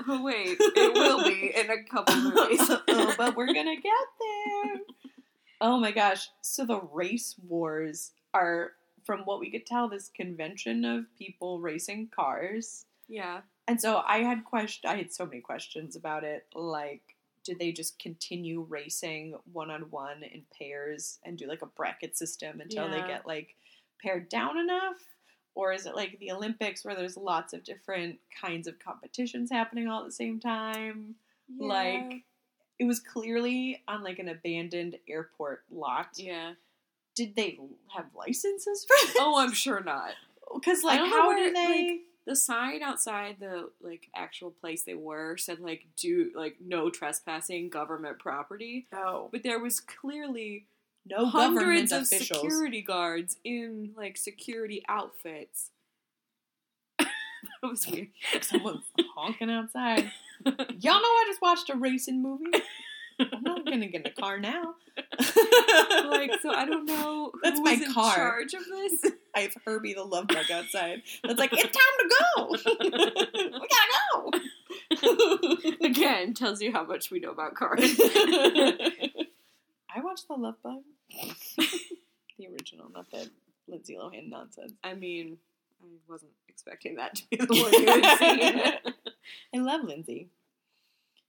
Oh 0.08 0.22
wait, 0.24 0.56
it 0.58 0.92
will 0.94 1.22
be 1.22 1.52
in 1.54 1.70
a 1.70 1.84
couple 1.84 2.16
movies. 2.16 2.60
Oh, 2.88 3.14
but 3.16 3.36
we're 3.36 3.52
gonna 3.52 3.76
get 3.76 4.06
there. 4.18 4.80
Oh 5.60 5.78
my 5.78 5.92
gosh! 5.92 6.30
So 6.40 6.64
the 6.64 6.80
race 6.80 7.36
wars 7.46 8.10
are, 8.34 8.72
from 9.04 9.20
what 9.20 9.38
we 9.38 9.50
could 9.52 9.66
tell, 9.66 9.88
this 9.88 10.08
convention 10.08 10.84
of 10.84 11.04
people 11.16 11.60
racing 11.60 12.08
cars. 12.16 12.86
yeah, 13.08 13.42
And 13.70 13.80
so 13.80 14.02
I 14.04 14.24
had 14.24 14.44
question. 14.44 14.90
I 14.90 14.96
had 14.96 15.12
so 15.12 15.24
many 15.24 15.40
questions 15.40 15.94
about 15.94 16.24
it. 16.24 16.44
Like, 16.56 17.14
did 17.44 17.60
they 17.60 17.70
just 17.70 18.00
continue 18.00 18.66
racing 18.68 19.36
one 19.52 19.70
on 19.70 19.82
one 19.90 20.24
in 20.24 20.42
pairs 20.58 21.20
and 21.24 21.38
do 21.38 21.46
like 21.46 21.62
a 21.62 21.66
bracket 21.66 22.18
system 22.18 22.60
until 22.60 22.90
they 22.90 23.00
get 23.02 23.28
like 23.28 23.54
paired 24.02 24.28
down 24.28 24.58
enough? 24.58 24.96
Or 25.54 25.72
is 25.72 25.86
it 25.86 25.94
like 25.94 26.18
the 26.18 26.32
Olympics 26.32 26.84
where 26.84 26.96
there's 26.96 27.16
lots 27.16 27.52
of 27.52 27.62
different 27.62 28.18
kinds 28.40 28.66
of 28.66 28.80
competitions 28.80 29.52
happening 29.52 29.86
all 29.86 30.00
at 30.00 30.06
the 30.06 30.12
same 30.12 30.40
time? 30.40 31.14
Like, 31.56 32.24
it 32.80 32.86
was 32.86 32.98
clearly 32.98 33.84
on 33.86 34.02
like 34.02 34.18
an 34.18 34.30
abandoned 34.30 34.96
airport 35.08 35.62
lot. 35.70 36.08
yeah. 36.16 36.54
Did 37.14 37.36
they 37.36 37.56
have 37.94 38.06
licenses 38.16 38.84
for 38.84 39.06
this? 39.06 39.16
Oh, 39.20 39.38
I'm 39.38 39.52
sure 39.52 39.80
not. 39.80 40.14
because 40.54 40.82
like 40.82 40.98
how 40.98 41.28
where, 41.28 41.36
do 41.36 41.52
they? 41.52 42.00
The 42.26 42.36
sign 42.36 42.82
outside 42.82 43.36
the 43.40 43.70
like 43.80 44.08
actual 44.14 44.50
place 44.50 44.84
they 44.84 44.94
were 44.94 45.36
said 45.36 45.60
like 45.60 45.86
do 45.96 46.30
like 46.34 46.56
no 46.64 46.90
trespassing 46.90 47.70
government 47.70 48.18
property, 48.18 48.86
oh, 48.92 49.28
but 49.32 49.42
there 49.42 49.58
was 49.58 49.80
clearly 49.80 50.66
no 51.06 51.26
hundreds 51.26 51.92
of 51.92 52.02
officials. 52.02 52.40
security 52.40 52.82
guards 52.82 53.38
in 53.44 53.92
like 53.96 54.16
security 54.16 54.82
outfits. 54.88 55.70
that 56.98 57.08
was 57.62 57.86
weird. 57.86 58.08
Someone's 58.42 58.84
honking 59.16 59.50
outside. 59.50 60.12
Y'all 60.44 61.00
know 61.00 61.08
I 61.08 61.24
just 61.26 61.42
watched 61.42 61.70
a 61.70 61.76
racing 61.76 62.22
movie. 62.22 62.44
I'm 63.32 63.42
not 63.42 63.64
gonna 63.64 63.86
get 63.86 64.02
in 64.02 64.06
a 64.06 64.20
car 64.20 64.38
now. 64.38 64.74
like 66.10 66.32
so, 66.42 66.50
I 66.52 66.64
don't 66.66 66.86
know 66.86 67.30
who 67.32 67.40
That's 67.42 67.60
was 67.60 67.64
my 67.64 67.72
in 67.84 67.92
car. 67.92 68.14
charge 68.14 68.54
of 68.54 68.64
this. 68.64 69.12
I 69.34 69.40
have 69.40 69.54
Herbie 69.64 69.94
the 69.94 70.02
love 70.04 70.26
bug 70.28 70.50
outside. 70.50 71.02
That's 71.22 71.38
like 71.38 71.50
it's 71.52 71.62
time 71.62 71.96
to 71.98 72.08
go. 72.34 72.50
we 73.60 73.68
gotta 73.68 74.40
go. 75.80 75.86
Again, 75.86 76.34
tells 76.34 76.60
you 76.60 76.72
how 76.72 76.84
much 76.84 77.10
we 77.10 77.20
know 77.20 77.30
about 77.30 77.54
cars. 77.54 77.80
I 79.92 80.00
watched 80.02 80.28
the 80.28 80.34
Love 80.34 80.56
Bug, 80.62 80.82
the 82.38 82.46
original, 82.48 82.90
not 82.92 83.10
the 83.10 83.28
Lindsay 83.66 83.96
Lohan 83.96 84.28
nonsense. 84.28 84.72
I 84.84 84.94
mean, 84.94 85.38
I 85.82 85.86
wasn't 86.08 86.32
expecting 86.48 86.96
that 86.96 87.16
to 87.16 87.22
be 87.30 87.36
the 87.36 87.46
one 87.46 87.72
you 87.72 87.86
had 87.86 88.18
seen. 88.18 88.94
I 89.54 89.58
love 89.58 89.84
Lindsay. 89.84 90.28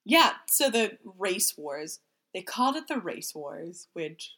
Yeah, 0.06 0.32
so 0.47 0.70
the 0.70 0.97
race 1.18 1.58
wars. 1.58 1.99
They 2.34 2.41
called 2.41 2.76
it 2.76 2.88
the 2.88 2.97
race 2.99 3.36
wars, 3.36 3.88
which 3.93 4.34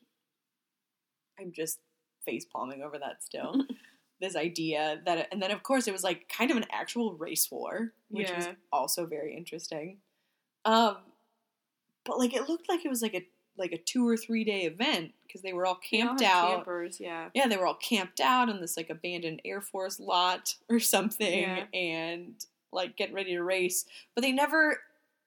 I'm 1.40 1.52
just 1.52 1.80
face 2.26 2.46
palming 2.46 2.82
over 2.82 2.98
that 3.00 3.24
still. 3.24 3.56
this 4.22 4.36
idea 4.36 5.02
that, 5.06 5.28
and 5.32 5.42
then 5.42 5.52
of 5.52 5.64
course 5.64 5.88
it 5.88 5.92
was 5.92 6.04
like 6.04 6.30
kind 6.30 6.50
of 6.52 6.58
an 6.58 6.66
actual 6.72 7.14
race 7.16 7.50
war, 7.52 7.92
which 8.10 8.32
was 8.32 8.48
also 8.72 9.06
very 9.06 9.36
interesting. 9.36 9.98
Um, 10.66 10.98
but 12.06 12.18
like 12.20 12.34
it 12.34 12.48
looked 12.50 12.70
like 12.70 12.86
it 12.86 12.90
was 12.90 13.02
like 13.02 13.14
a 13.16 13.26
like 13.58 13.72
a 13.72 13.78
two 13.78 14.08
or 14.08 14.18
three 14.18 14.44
day 14.44 14.62
event 14.62 15.12
because 15.28 15.42
they 15.44 15.54
were 15.54 15.66
all 15.66 15.80
They 15.92 16.02
all 16.02 16.08
camped 16.08 16.24
out. 16.24 16.56
Campers, 16.56 17.00
yeah. 17.00 17.30
Yeah, 17.36 17.48
they 17.48 17.58
were 17.58 17.68
all 17.68 17.76
camped 17.76 18.20
out 18.20 18.50
in 18.50 18.60
this 18.62 18.78
like 18.78 18.90
abandoned 18.90 19.42
Air 19.46 19.62
Force 19.62 20.00
lot 20.00 20.56
or 20.70 20.80
something, 20.80 21.42
Yeah. 21.42 21.66
and 21.74 22.34
like 22.72 22.98
getting 22.98 23.14
ready 23.16 23.34
to 23.34 23.44
race. 23.44 23.86
But 24.16 24.22
they 24.22 24.32
never. 24.32 24.80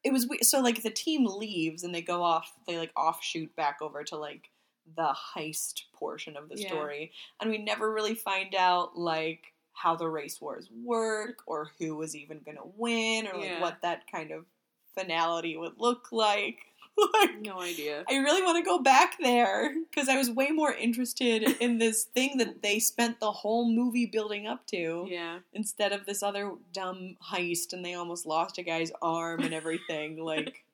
It 0.07 0.13
was 0.13 0.29
we- 0.29 0.39
so 0.43 0.61
like 0.61 0.83
the 0.83 0.91
team 0.91 1.27
leaves 1.27 1.83
and 1.83 1.95
they 1.95 2.03
go 2.03 2.23
off. 2.23 2.53
They 2.67 2.79
like 2.79 2.93
offshoot 2.97 3.55
back 3.57 3.79
over 3.83 4.05
to 4.05 4.17
like 4.17 4.51
the 4.97 5.15
heist 5.35 5.83
portion 5.93 6.37
of 6.37 6.49
the 6.49 6.61
Yeah. 6.61 6.69
story, 6.69 7.13
and 7.41 7.51
we 7.51 7.59
never 7.59 7.93
really 7.93 8.15
find 8.15 8.55
out 8.55 8.97
like 8.97 9.53
how 9.73 9.97
the 9.97 10.09
race 10.09 10.41
wars 10.41 10.71
work 10.85 11.43
or 11.47 11.73
who 11.79 11.97
was 11.97 12.15
even 12.15 12.39
going 12.45 12.57
to 12.57 12.73
win 12.77 13.27
or 13.27 13.35
like 13.35 13.45
Yeah. 13.51 13.61
what 13.61 13.83
that 13.83 14.11
kind 14.11 14.31
of 14.31 14.47
finality 14.95 15.57
would 15.57 15.79
look 15.79 16.13
like. 16.13 16.61
like 17.15 17.41
No 17.41 17.61
idea. 17.61 18.05
I 18.09 18.17
really 18.17 18.43
want 18.43 18.57
to 18.59 18.69
go 18.69 18.79
back 18.79 19.17
there 19.21 19.75
because 19.91 20.09
I 20.09 20.17
was 20.17 20.31
way 20.31 20.49
more 20.51 20.73
interested 20.73 21.43
in 21.61 21.79
this 21.79 22.05
thing 22.05 22.39
that 22.39 22.63
they 22.63 22.79
spent 22.79 23.21
the 23.21 23.33
whole 23.33 23.71
movie 23.71 24.07
building 24.07 24.47
up 24.47 24.67
to 24.69 25.07
Yeah. 25.09 25.39
instead 25.53 25.93
of 25.93 26.07
this 26.07 26.23
other 26.23 26.53
dumb 26.73 27.17
heist 27.23 27.73
and 27.73 27.85
they 27.85 27.95
almost 27.95 28.27
lost 28.27 28.59
a 28.59 28.63
guy's 28.63 28.93
arm 29.03 29.41
and 29.43 29.53
everything. 29.55 30.19
like, 30.25 30.65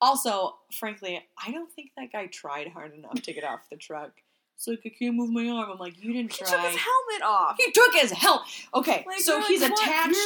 also, 0.00 0.56
frankly, 0.72 1.24
I 1.46 1.50
don't 1.50 1.70
think 1.72 1.92
that 1.96 2.12
guy 2.12 2.26
tried 2.26 2.68
hard 2.68 2.94
enough 2.94 3.22
to 3.22 3.32
get 3.32 3.44
off 3.44 3.68
the 3.70 3.76
truck. 3.76 4.12
It's 4.56 4.68
like 4.68 4.80
I 4.86 4.88
can't 4.88 5.16
move 5.16 5.30
my 5.30 5.48
arm. 5.48 5.68
I'm 5.72 5.78
like, 5.78 6.02
you 6.02 6.12
didn't 6.12 6.32
He 6.32 6.38
try. 6.44 6.48
took 6.48 6.60
his 6.60 6.80
helmet 6.80 7.22
off. 7.24 7.56
He 7.58 7.70
took 7.72 7.92
his 7.94 8.12
helmet. 8.12 8.46
Okay, 8.72 9.04
Like, 9.06 9.18
so 9.20 9.40
he's 9.42 9.62
like, 9.62 9.72
attached 9.72 10.16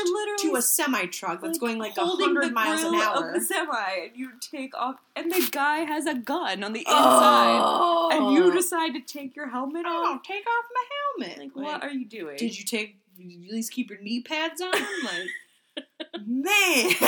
to 0.40 0.54
a 0.56 0.62
semi 0.62 1.06
truck 1.06 1.40
that's 1.40 1.58
going 1.58 1.78
like 1.78 1.96
a 1.96 2.04
hundred 2.06 2.52
miles 2.52 2.82
an 2.84 2.94
hour. 2.94 3.28
Of 3.28 3.34
the 3.34 3.40
semi, 3.40 3.74
and 4.04 4.10
you 4.14 4.30
take 4.40 4.76
off, 4.76 4.96
and 5.16 5.32
the 5.32 5.48
guy 5.50 5.78
has 5.78 6.06
a 6.06 6.14
gun 6.14 6.62
on 6.62 6.72
the 6.74 6.84
oh. 6.86 6.92
inside, 6.92 7.60
Oh. 7.62 8.08
and 8.12 8.34
you 8.36 8.52
decide 8.52 8.92
to 8.94 9.00
take 9.00 9.34
your 9.34 9.48
helmet 9.48 9.84
Oh, 9.86 10.14
off. 10.14 10.22
take 10.22 10.44
off 10.46 10.64
my 10.74 11.26
helmet. 11.26 11.38
Like, 11.38 11.56
what 11.56 11.82
are 11.82 11.90
you 11.90 12.04
doing? 12.06 12.36
Did 12.36 12.56
you 12.58 12.64
take? 12.64 12.96
Did 13.16 13.32
you 13.32 13.44
at 13.48 13.52
least 13.52 13.72
keep 13.72 13.90
your 13.90 14.00
knee 14.00 14.20
pads 14.22 14.60
on? 14.60 14.70
Like, 14.72 15.26
man, 16.26 16.94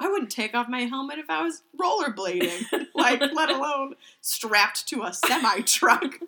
I 0.00 0.08
wouldn't 0.10 0.30
take 0.30 0.54
off 0.54 0.68
my 0.68 0.82
helmet 0.82 1.18
if 1.18 1.30
I 1.30 1.42
was 1.42 1.62
rollerblading. 1.80 2.86
like, 2.94 3.20
let 3.20 3.50
alone 3.50 3.94
strapped 4.20 4.86
to 4.88 5.02
a 5.02 5.12
semi 5.12 5.60
truck. 5.62 6.18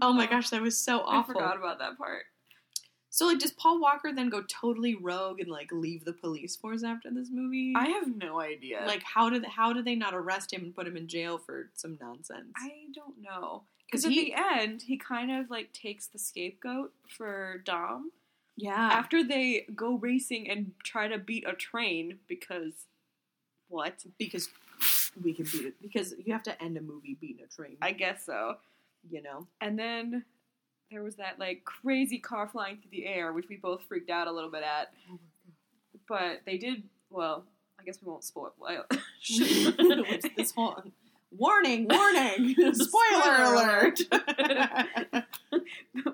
Oh 0.00 0.12
my 0.12 0.26
oh, 0.26 0.30
gosh, 0.30 0.50
that 0.50 0.62
was 0.62 0.76
so 0.78 1.00
I 1.00 1.16
awful. 1.16 1.34
forgot 1.34 1.56
about 1.56 1.78
that 1.78 1.96
part. 1.96 2.24
So, 3.08 3.26
like, 3.26 3.38
does 3.38 3.52
Paul 3.52 3.80
Walker 3.80 4.12
then 4.12 4.28
go 4.28 4.42
totally 4.42 4.94
rogue 4.94 5.40
and 5.40 5.48
like 5.48 5.72
leave 5.72 6.04
the 6.04 6.12
police 6.12 6.54
force 6.54 6.84
after 6.84 7.10
this 7.10 7.28
movie? 7.32 7.72
I 7.74 7.88
have 7.88 8.14
no 8.14 8.40
idea. 8.40 8.84
like, 8.86 9.02
how 9.02 9.30
did 9.30 9.44
how 9.46 9.72
did 9.72 9.86
they 9.86 9.94
not 9.94 10.14
arrest 10.14 10.52
him 10.52 10.64
and 10.64 10.74
put 10.74 10.86
him 10.86 10.98
in 10.98 11.08
jail 11.08 11.38
for 11.38 11.70
some 11.74 11.96
nonsense? 11.98 12.52
I 12.56 12.72
don't 12.94 13.22
know. 13.22 13.62
Because 13.86 14.04
at 14.04 14.12
he- 14.12 14.24
the 14.26 14.34
end, 14.34 14.82
he 14.82 14.98
kind 14.98 15.30
of 15.30 15.48
like 15.48 15.72
takes 15.72 16.08
the 16.08 16.18
scapegoat 16.18 16.92
for 17.08 17.62
Dom 17.64 18.10
yeah, 18.56 18.74
after 18.92 19.22
they 19.24 19.66
go 19.74 19.96
racing 19.96 20.48
and 20.50 20.72
try 20.84 21.08
to 21.08 21.18
beat 21.18 21.44
a 21.46 21.52
train 21.54 22.18
because 22.28 22.72
what? 23.68 24.04
because 24.18 24.48
we 25.22 25.32
can 25.32 25.44
beat 25.46 25.66
it 25.66 25.74
because 25.82 26.14
you 26.24 26.32
have 26.32 26.42
to 26.44 26.62
end 26.62 26.76
a 26.76 26.80
movie 26.80 27.16
beating 27.20 27.44
a 27.44 27.48
train. 27.48 27.76
I 27.82 27.92
guess 27.92 28.24
so. 28.24 28.56
you 29.10 29.22
know. 29.22 29.46
And 29.60 29.78
then 29.78 30.24
there 30.90 31.02
was 31.02 31.16
that 31.16 31.38
like 31.38 31.64
crazy 31.64 32.18
car 32.18 32.48
flying 32.48 32.76
through 32.76 32.90
the 32.92 33.06
air, 33.06 33.32
which 33.32 33.48
we 33.48 33.56
both 33.56 33.82
freaked 33.84 34.10
out 34.10 34.26
a 34.28 34.32
little 34.32 34.50
bit 34.50 34.62
at. 34.62 34.92
Oh 35.10 35.18
but 36.08 36.40
they 36.46 36.58
did 36.58 36.84
well. 37.10 37.44
I 37.80 37.84
guess 37.84 37.98
we 38.02 38.10
won't 38.10 38.24
spoil. 38.24 38.52
Which 38.60 40.22
this 40.36 40.52
whole 40.52 40.82
warning, 41.36 41.86
warning, 41.90 42.54
spoiler 42.74 43.42
alert. 43.42 44.00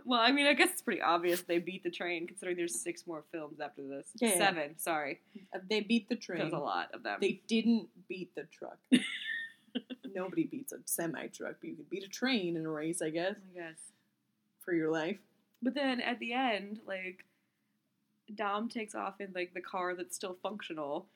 well, 0.05 0.21
I 0.21 0.33
mean, 0.33 0.47
I 0.47 0.55
guess 0.55 0.71
it's 0.73 0.83
pretty 0.83 1.03
obvious 1.03 1.43
they 1.43 1.59
beat 1.59 1.83
the 1.83 1.91
train, 1.91 2.27
considering 2.27 2.57
there's 2.57 2.81
six 2.81 3.07
more 3.07 3.25
films 3.33 3.61
after 3.61 3.83
this. 3.83 4.07
Yeah, 4.17 4.31
yeah. 4.31 4.39
Seven, 4.39 4.79
sorry, 4.79 5.21
uh, 5.55 5.59
they 5.69 5.81
beat 5.81 6.09
the 6.09 6.17
train. 6.17 6.41
there's 6.41 6.53
a 6.53 6.59
lot 6.59 6.89
of 6.95 7.03
them. 7.03 7.19
They 7.21 7.41
didn't 7.47 7.89
beat 8.09 8.35
the 8.35 8.45
truck. 8.45 8.79
Nobody 10.15 10.45
beats 10.45 10.73
a 10.73 10.77
semi 10.85 11.27
truck, 11.29 11.57
but 11.61 11.71
you 11.71 11.77
can 11.77 11.87
beat 11.91 12.05
a 12.05 12.09
train 12.09 12.57
in 12.57 12.67
a 12.67 12.71
race, 12.71 13.01
I 13.01 13.11
guess, 13.11 13.37
I 13.37 13.59
guess. 13.59 13.79
for 14.65 14.75
your 14.75 14.91
life. 14.91 15.19
But 15.63 15.75
then 15.75 16.01
at 16.01 16.19
the 16.19 16.33
end, 16.35 16.81
like 16.87 17.25
Dom 18.35 18.69
takes 18.69 18.95
off 18.95 19.21
in 19.21 19.33
like 19.35 19.55
the 19.55 19.61
car 19.61 19.95
that's 19.95 20.15
still 20.15 20.37
functional, 20.43 21.07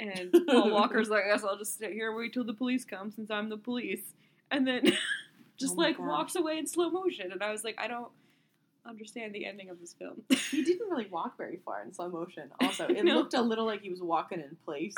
and 0.00 0.32
Paul 0.48 0.70
Walker's 0.70 1.08
like, 1.10 1.24
"I 1.24 1.32
guess 1.32 1.44
I'll 1.44 1.58
just 1.58 1.78
sit 1.78 1.92
here 1.92 2.08
and 2.08 2.16
wait 2.18 2.32
till 2.32 2.44
the 2.44 2.54
police 2.54 2.84
come 2.84 3.10
since 3.10 3.30
I'm 3.30 3.48
the 3.48 3.56
police," 3.56 4.02
and 4.50 4.66
then 4.66 4.84
just 5.58 5.74
Oh 5.76 5.80
like 5.80 5.96
God. 5.98 6.06
walks 6.06 6.36
away 6.36 6.58
in 6.58 6.66
slow 6.66 6.90
motion. 6.90 7.32
And 7.32 7.42
I 7.42 7.50
was 7.50 7.64
like, 7.64 7.76
I 7.78 7.88
don't 7.88 8.08
understand 8.86 9.34
the 9.34 9.44
ending 9.44 9.68
of 9.70 9.80
this 9.80 9.92
film. 9.92 10.22
He 10.50 10.62
didn't 10.62 10.88
really 10.88 11.08
walk 11.10 11.36
very 11.36 11.58
far 11.64 11.82
in 11.82 11.92
slow 11.92 12.08
motion. 12.08 12.50
Also, 12.60 12.86
it 12.88 13.04
No. 13.04 13.16
looked 13.16 13.34
a 13.34 13.42
little 13.42 13.66
like 13.66 13.82
he 13.82 13.90
was 13.90 14.00
walking 14.00 14.40
in 14.40 14.56
place. 14.64 14.94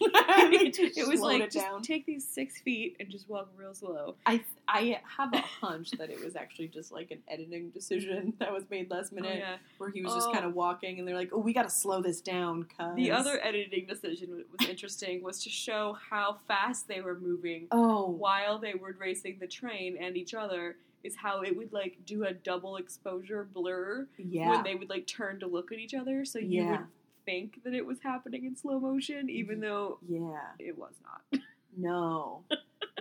it 0.00 1.08
was 1.08 1.20
like 1.20 1.42
it 1.42 1.50
just 1.50 1.66
down. 1.66 1.82
take 1.82 2.06
these 2.06 2.26
six 2.26 2.60
feet 2.60 2.96
and 3.00 3.08
just 3.10 3.28
walk 3.28 3.48
real 3.56 3.74
slow. 3.74 4.14
I 4.26 4.42
I 4.68 5.00
have 5.16 5.32
a 5.34 5.38
hunch 5.40 5.90
that 5.92 6.10
it 6.10 6.22
was 6.24 6.36
actually 6.36 6.68
just 6.68 6.92
like 6.92 7.10
an 7.10 7.18
editing 7.28 7.70
decision 7.70 8.34
that 8.38 8.52
was 8.52 8.64
made 8.70 8.90
last 8.90 9.10
oh, 9.12 9.16
minute, 9.16 9.32
Oh, 9.36 9.38
yeah. 9.38 9.56
where 9.78 9.90
he 9.90 10.02
was 10.02 10.14
just 10.14 10.28
Oh. 10.28 10.32
kind 10.32 10.44
of 10.44 10.54
walking, 10.54 10.98
and 10.98 11.06
they're 11.06 11.14
like, 11.16 11.30
"Oh, 11.32 11.38
we 11.38 11.52
got 11.52 11.64
to 11.64 11.70
slow 11.70 12.00
this 12.02 12.20
down." 12.20 12.66
Cause 12.76 12.96
The 12.96 13.10
other 13.10 13.38
editing 13.42 13.86
decision 13.86 14.44
was 14.58 14.68
interesting 14.68 15.22
was 15.22 15.42
to 15.44 15.50
show 15.50 15.96
how 16.10 16.38
fast 16.48 16.88
they 16.88 17.00
were 17.00 17.18
moving 17.18 17.66
oh 17.70 18.08
while 18.10 18.58
they 18.58 18.74
were 18.74 18.94
racing 18.98 19.38
the 19.40 19.46
train 19.46 19.96
and 20.00 20.16
each 20.16 20.34
other 20.34 20.76
is 21.02 21.16
how 21.16 21.42
it 21.42 21.56
would 21.56 21.72
like 21.72 21.98
do 22.06 22.24
a 22.24 22.32
double 22.32 22.76
exposure 22.76 23.46
blur 23.52 24.06
yeah 24.16 24.48
when 24.50 24.62
they 24.64 24.74
would 24.74 24.88
like 24.88 25.06
turn 25.06 25.38
to 25.40 25.46
look 25.46 25.70
at 25.72 25.78
each 25.78 25.94
other 25.94 26.24
so 26.24 26.38
you 26.38 26.62
Yeah. 26.62 26.70
would 26.70 26.86
think 27.24 27.60
that 27.64 27.74
it 27.74 27.84
was 27.86 27.98
happening 28.02 28.44
in 28.44 28.56
slow 28.56 28.78
motion 28.78 29.28
even 29.30 29.60
though 29.60 29.98
yeah 30.08 30.48
it 30.58 30.76
was 30.78 30.92
not 31.02 31.40
no. 31.76 32.42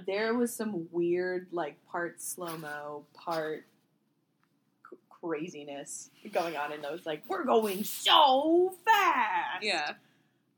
there 0.07 0.33
was 0.33 0.53
some 0.53 0.87
weird 0.91 1.47
like 1.51 1.75
part 1.89 2.21
slow 2.21 2.57
mo, 2.57 3.03
part 3.13 3.65
c- 4.89 4.97
craziness 5.09 6.09
going 6.31 6.55
on 6.57 6.71
in 6.71 6.81
those. 6.81 7.05
Like 7.05 7.23
we're 7.27 7.43
going 7.45 7.83
so 7.83 8.73
fast. 8.85 9.63
yeah 9.63 9.91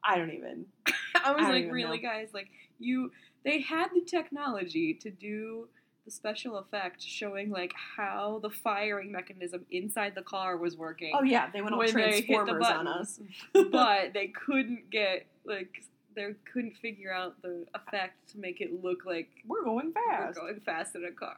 I 0.03 0.17
don't 0.17 0.31
even. 0.31 0.65
i 1.23 1.31
was 1.31 1.43
I 1.45 1.51
like 1.51 1.71
really 1.71 1.97
know. 1.97 2.03
guys 2.03 2.29
like 2.33 2.49
you 2.79 3.11
they 3.43 3.61
had 3.61 3.87
the 3.93 4.01
technology 4.01 4.93
to 4.93 5.09
do 5.09 5.67
the 6.05 6.11
special 6.11 6.57
effect 6.57 7.01
showing 7.01 7.49
like 7.49 7.73
how 7.97 8.39
the 8.43 8.49
firing 8.49 9.11
mechanism 9.11 9.65
inside 9.71 10.13
the 10.15 10.21
car 10.21 10.55
was 10.55 10.77
working 10.77 11.11
Oh 11.15 11.23
yeah, 11.23 11.49
they 11.51 11.61
went 11.61 11.73
all 11.73 11.79
When 11.79 11.93
they 11.93 12.21
hit 12.21 12.25
Transformers 12.27 12.65
on 12.65 12.87
us. 12.87 13.19
but 13.71 14.13
they 14.13 14.27
couldn't 14.27 14.89
get 14.91 15.25
like 15.45 15.83
they 16.15 16.33
couldn't 16.53 16.77
figure 16.77 17.11
out 17.11 17.41
the 17.41 17.65
effect 17.73 18.29
to 18.31 18.37
make 18.37 18.61
it 18.61 18.83
look 18.83 18.99
like 19.05 19.29
we're 19.47 19.63
going 19.63 19.91
fast. 19.91 20.37
we're 20.37 20.47
going 20.47 20.61
fast 20.61 20.95
in 20.95 21.05
a 21.05 21.11
car. 21.11 21.35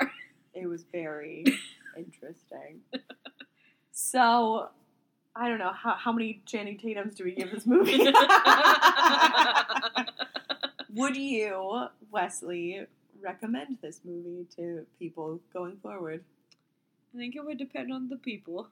It 0.54 0.68
was 0.68 0.84
very 0.92 1.46
interesting. 1.98 2.82
So, 3.92 4.70
I 5.36 5.48
don't 5.48 5.58
know 5.58 5.72
how 5.72 5.96
how 5.96 6.12
many 6.12 6.42
Channing 6.46 6.78
Tatum's 6.78 7.16
do 7.16 7.24
we 7.24 7.32
give 7.32 7.52
this 7.52 7.66
movie? 7.66 7.98
Would 10.94 11.16
you, 11.16 11.88
Wesley, 12.12 12.86
recommend 13.22 13.78
this 13.82 14.02
movie 14.04 14.46
to 14.56 14.86
people 15.00 15.40
going 15.54 15.78
forward? 15.78 16.24
I 17.14 17.18
think 17.18 17.36
it 17.36 17.46
would 17.46 17.58
depend 17.58 17.92
on 17.92 18.10
the 18.10 18.18
people. 18.18 18.70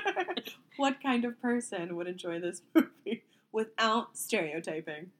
what 0.76 1.02
kind 1.02 1.24
of 1.24 1.40
person 1.40 1.96
would 1.96 2.06
enjoy 2.06 2.40
this 2.40 2.62
movie 2.74 3.24
without 3.52 4.16
stereotyping? 4.16 5.10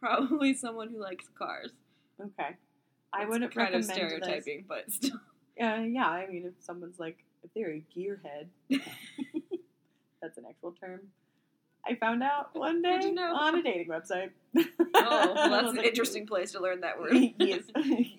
Probably 0.00 0.54
someone 0.54 0.90
who 0.90 1.00
likes 1.00 1.26
cars. 1.36 1.70
Okay, 2.20 2.56
I 3.12 3.22
It's 3.22 3.30
would 3.30 3.40
kind 3.42 3.56
recommend 3.56 3.74
of 3.74 3.84
stereotyping, 3.84 4.64
but 4.68 4.90
still. 4.92 5.18
This. 5.56 5.66
Uh, 5.66 5.82
yeah, 5.82 6.08
I 6.08 6.26
mean, 6.26 6.44
if 6.46 6.54
someone's 6.64 6.98
like, 6.98 7.24
if 7.42 7.50
they're 7.54 7.70
a 7.70 7.82
gearhead, 7.96 8.48
that's 10.20 10.36
an 10.36 10.44
actual 10.48 10.72
term. 10.72 11.00
I 11.86 11.94
found 11.96 12.22
out 12.22 12.50
one 12.54 12.82
day 12.82 13.00
you 13.02 13.14
know? 13.14 13.34
on 13.34 13.56
a 13.56 13.62
dating 13.62 13.88
website. 13.88 14.30
Oh, 14.96 15.32
well, 15.34 15.50
that's 15.50 15.68
an 15.70 15.76
like, 15.76 15.86
interesting 15.86 16.26
place 16.26 16.52
to 16.52 16.60
learn 16.60 16.80
that 16.80 16.98
word. 17.00 17.14
yes, 17.38 17.62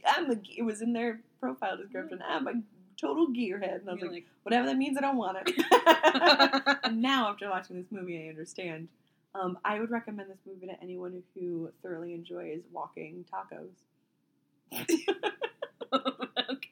I'm 0.05 0.29
a. 0.29 0.35
It 0.55 0.61
was 0.63 0.81
in 0.81 0.91
their 0.93 1.21
profile 1.39 1.77
description. 1.77 2.21
I'm 2.27 2.47
a 2.47 2.53
total 2.99 3.27
gearhead, 3.27 3.79
and 3.79 3.89
I 3.89 3.93
was 3.93 4.01
like, 4.01 4.11
like, 4.11 4.25
whatever 4.43 4.67
that 4.67 4.77
means, 4.77 4.97
I 4.97 5.01
don't 5.01 5.17
want 5.17 5.37
it. 5.45 6.79
and 6.83 7.01
now, 7.01 7.29
after 7.29 7.49
watching 7.49 7.77
this 7.77 7.91
movie, 7.91 8.25
I 8.25 8.29
understand. 8.29 8.89
Um, 9.33 9.57
I 9.65 9.79
would 9.79 9.89
recommend 9.89 10.29
this 10.29 10.37
movie 10.45 10.67
to 10.67 10.79
anyone 10.81 11.23
who 11.33 11.71
thoroughly 11.81 12.13
enjoys 12.13 12.61
walking 12.71 13.25
tacos. 13.31 13.71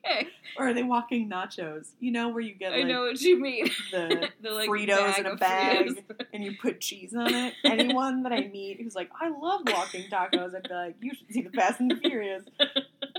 Okay, 0.06 0.28
or 0.58 0.68
are 0.70 0.74
they 0.74 0.84
walking 0.84 1.30
nachos? 1.30 1.90
You 2.00 2.12
know, 2.12 2.30
where 2.30 2.42
you 2.42 2.54
get 2.54 2.74
I 2.74 2.84
know 2.84 3.02
what 3.06 3.22
you 3.22 3.40
mean. 3.40 3.70
the 3.92 4.30
The, 4.42 4.52
like, 4.52 4.70
Fritos 4.70 5.18
in 5.20 5.26
a 5.26 5.36
bag. 5.36 5.88
Fritos. 5.88 6.26
and 6.34 6.44
you 6.44 6.56
put 6.62 6.80
cheese 6.82 7.14
on 7.16 7.34
it. 7.34 7.54
Anyone 7.64 8.24
that 8.24 8.32
I 8.34 8.48
meet 8.48 8.82
who's 8.82 8.96
like, 8.96 9.10
I 9.20 9.30
love 9.30 9.62
walking 9.68 10.10
tacos, 10.10 10.56
I'd 10.56 10.64
be 10.64 10.74
like, 10.74 10.96
you 11.02 11.14
should 11.16 11.32
see 11.32 11.42
the 11.42 11.50
Fast 11.52 11.80
and 11.80 11.92
the 11.92 11.96
Furious. 11.96 12.44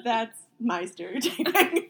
That's 0.05 0.39
my 0.61 0.85
stereotyping. 0.87 1.89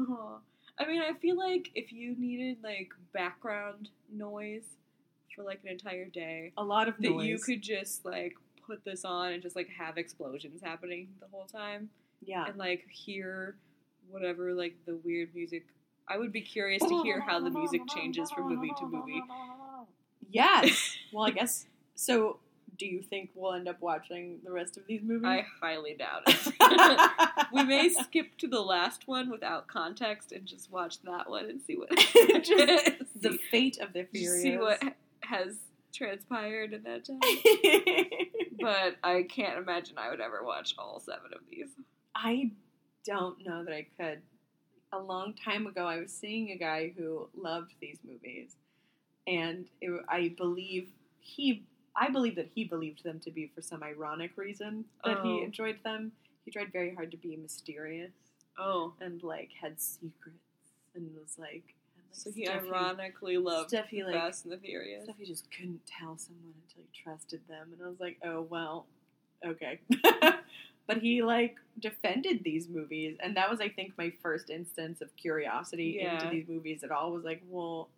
Aw. 0.00 0.38
I 0.78 0.86
mean, 0.86 1.00
I 1.00 1.12
feel 1.20 1.36
like 1.36 1.70
if 1.74 1.92
you 1.92 2.14
needed 2.18 2.58
like 2.62 2.90
background 3.12 3.88
noise 4.12 4.64
for 5.34 5.42
like 5.42 5.60
an 5.64 5.70
entire 5.70 6.06
day, 6.06 6.52
A 6.56 6.64
lot 6.64 6.88
of 6.88 6.96
that 6.98 7.10
noise. 7.10 7.26
you 7.26 7.38
could 7.38 7.62
just 7.62 8.04
like 8.04 8.34
put 8.66 8.84
this 8.84 9.04
on 9.04 9.32
and 9.32 9.42
just 9.42 9.54
like 9.56 9.68
have 9.78 9.96
explosions 9.96 10.60
happening 10.62 11.08
the 11.20 11.26
whole 11.30 11.46
time 11.46 11.88
yeah. 12.24 12.46
and 12.46 12.56
like 12.56 12.86
hear 12.90 13.56
whatever 14.10 14.52
like 14.54 14.76
the 14.86 14.96
weird 15.04 15.34
music. 15.34 15.66
I 16.08 16.18
would 16.18 16.32
be 16.32 16.40
curious 16.40 16.82
to 16.84 17.02
hear 17.02 17.20
how 17.20 17.40
the 17.40 17.50
music 17.50 17.80
changes 17.88 18.30
from 18.30 18.48
movie 18.48 18.72
to 18.78 18.86
movie. 18.86 19.22
Yes. 20.30 20.96
Well, 21.12 21.24
I 21.26 21.30
guess. 21.30 21.66
So, 21.94 22.40
do 22.76 22.84
you 22.84 23.00
think 23.00 23.30
we'll 23.34 23.54
end 23.54 23.68
up 23.68 23.80
watching 23.80 24.40
the 24.44 24.50
rest 24.52 24.76
of 24.76 24.82
these 24.86 25.00
movies? 25.02 25.26
I 25.26 25.46
highly 25.62 25.94
doubt 25.94 26.24
it. 26.26 27.46
we 27.52 27.62
may 27.64 27.88
skip 27.88 28.36
to 28.38 28.48
the 28.48 28.60
last 28.60 29.08
one 29.08 29.30
without 29.30 29.66
context 29.66 30.32
and 30.32 30.44
just 30.44 30.70
watch 30.70 31.00
that 31.02 31.30
one 31.30 31.46
and 31.46 31.62
see 31.62 31.76
what 31.76 31.88
Just 32.44 33.22
the 33.22 33.38
fate 33.50 33.78
of 33.80 33.94
the 33.94 34.04
Furious. 34.12 34.42
see 34.42 34.58
what 34.58 34.82
has 35.20 35.56
transpired 35.94 36.74
in 36.74 36.82
that 36.82 37.04
time. 37.06 37.20
but 38.60 38.96
I 39.02 39.22
can't 39.22 39.58
imagine 39.58 39.96
I 39.96 40.10
would 40.10 40.20
ever 40.20 40.44
watch 40.44 40.74
all 40.76 41.00
seven 41.00 41.30
of 41.32 41.40
these. 41.50 41.68
I 42.16 42.50
don't 43.04 43.44
know 43.46 43.64
that 43.64 43.74
I 43.74 43.86
could. 44.00 44.20
A 44.92 44.98
long 44.98 45.34
time 45.34 45.66
ago, 45.66 45.86
I 45.86 45.98
was 45.98 46.12
seeing 46.12 46.50
a 46.50 46.56
guy 46.56 46.92
who 46.96 47.28
loved 47.36 47.74
these 47.80 47.98
movies, 48.04 48.56
and 49.26 49.66
it, 49.80 49.90
I 50.08 50.34
believe 50.38 50.88
he, 51.20 51.64
I 51.94 52.08
believe 52.10 52.36
that 52.36 52.48
he 52.54 52.64
believed 52.64 53.04
them 53.04 53.20
to 53.20 53.30
be 53.30 53.50
for 53.54 53.60
some 53.60 53.82
ironic 53.82 54.32
reason 54.36 54.84
that 55.04 55.18
he 55.22 55.40
Oh. 55.40 55.44
enjoyed 55.44 55.78
them. 55.84 56.12
He 56.44 56.50
tried 56.50 56.72
very 56.72 56.94
hard 56.94 57.10
to 57.10 57.16
be 57.16 57.36
mysterious 57.36 58.12
Oh, 58.58 58.94
and 59.00 59.22
like 59.22 59.50
had 59.60 59.80
secrets 59.80 60.38
and 60.94 61.10
was 61.20 61.36
like, 61.38 61.74
so 62.12 62.30
he 62.30 62.48
ironically 62.48 63.36
loved 63.36 63.70
stuff 63.70 63.86
he, 63.88 64.02
like- 64.04 64.14
Fast 64.14 64.44
and 64.44 64.52
the 64.52 64.58
Furious. 64.58 65.04
stuff 65.04 65.16
you 65.18 65.26
just 65.26 65.50
couldn't 65.50 65.80
tell 65.86 66.16
someone 66.16 66.54
until 66.68 66.84
he 66.90 67.02
trusted 67.02 67.40
them. 67.48 67.68
And 67.72 67.82
I 67.84 67.88
was 67.88 68.00
like, 68.00 68.18
oh, 68.24 68.42
well, 68.42 68.86
okay. 69.44 69.80
but 70.86 70.98
he, 70.98 71.22
like, 71.22 71.56
defended 71.80 72.42
these 72.44 72.68
movies. 72.68 73.16
And 73.22 73.36
that 73.36 73.50
was, 73.50 73.60
I 73.60 73.68
think, 73.68 73.92
my 73.98 74.12
first 74.22 74.50
instance 74.50 75.00
of 75.00 75.14
curiosity 75.16 76.00
into 76.00 76.28
these 76.30 76.46
movies 76.48 76.82
at 76.84 76.90
all 76.90 77.12
was 77.12 77.24
like, 77.24 77.42
well, 77.48 77.88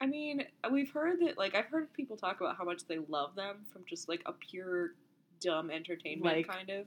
I 0.00 0.06
mean, 0.06 0.44
we've 0.70 0.90
heard 0.90 1.20
that, 1.20 1.38
like, 1.38 1.54
I've 1.54 1.66
heard 1.66 1.92
people 1.92 2.16
talk 2.16 2.40
about 2.40 2.56
how 2.56 2.64
much 2.64 2.86
they 2.86 2.98
love 3.08 3.34
them 3.34 3.64
from 3.72 3.82
just 3.88 4.08
like 4.08 4.22
a 4.26 4.32
pure 4.32 4.92
dumb 5.40 5.70
entertainment 5.70 6.36
Like, 6.36 6.46
kind 6.48 6.70
of. 6.70 6.86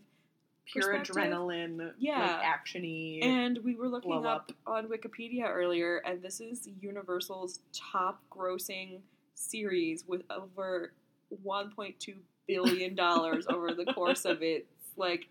pure 0.65 0.93
adrenaline, 0.99 1.93
Yeah. 1.97 2.37
like, 2.37 2.45
actiony. 2.45 3.23
And 3.23 3.57
we 3.63 3.75
were 3.75 3.89
looking 3.89 4.11
blow 4.11 4.23
up 4.29 4.51
on 4.65 4.87
Wikipedia 4.87 5.49
earlier, 5.49 5.97
and 6.05 6.21
this 6.21 6.39
is 6.39 6.69
Universal's 6.79 7.59
top 7.73 8.21
grossing 8.29 8.99
series 9.35 10.05
with 10.07 10.21
over 10.29 10.93
1.2 11.43 12.15
billion 12.47 12.95
dollars 12.95 13.45
over 13.49 13.73
the 13.73 13.85
course 13.93 14.25
of 14.25 14.41
its 14.41 14.67
like 15.01 15.27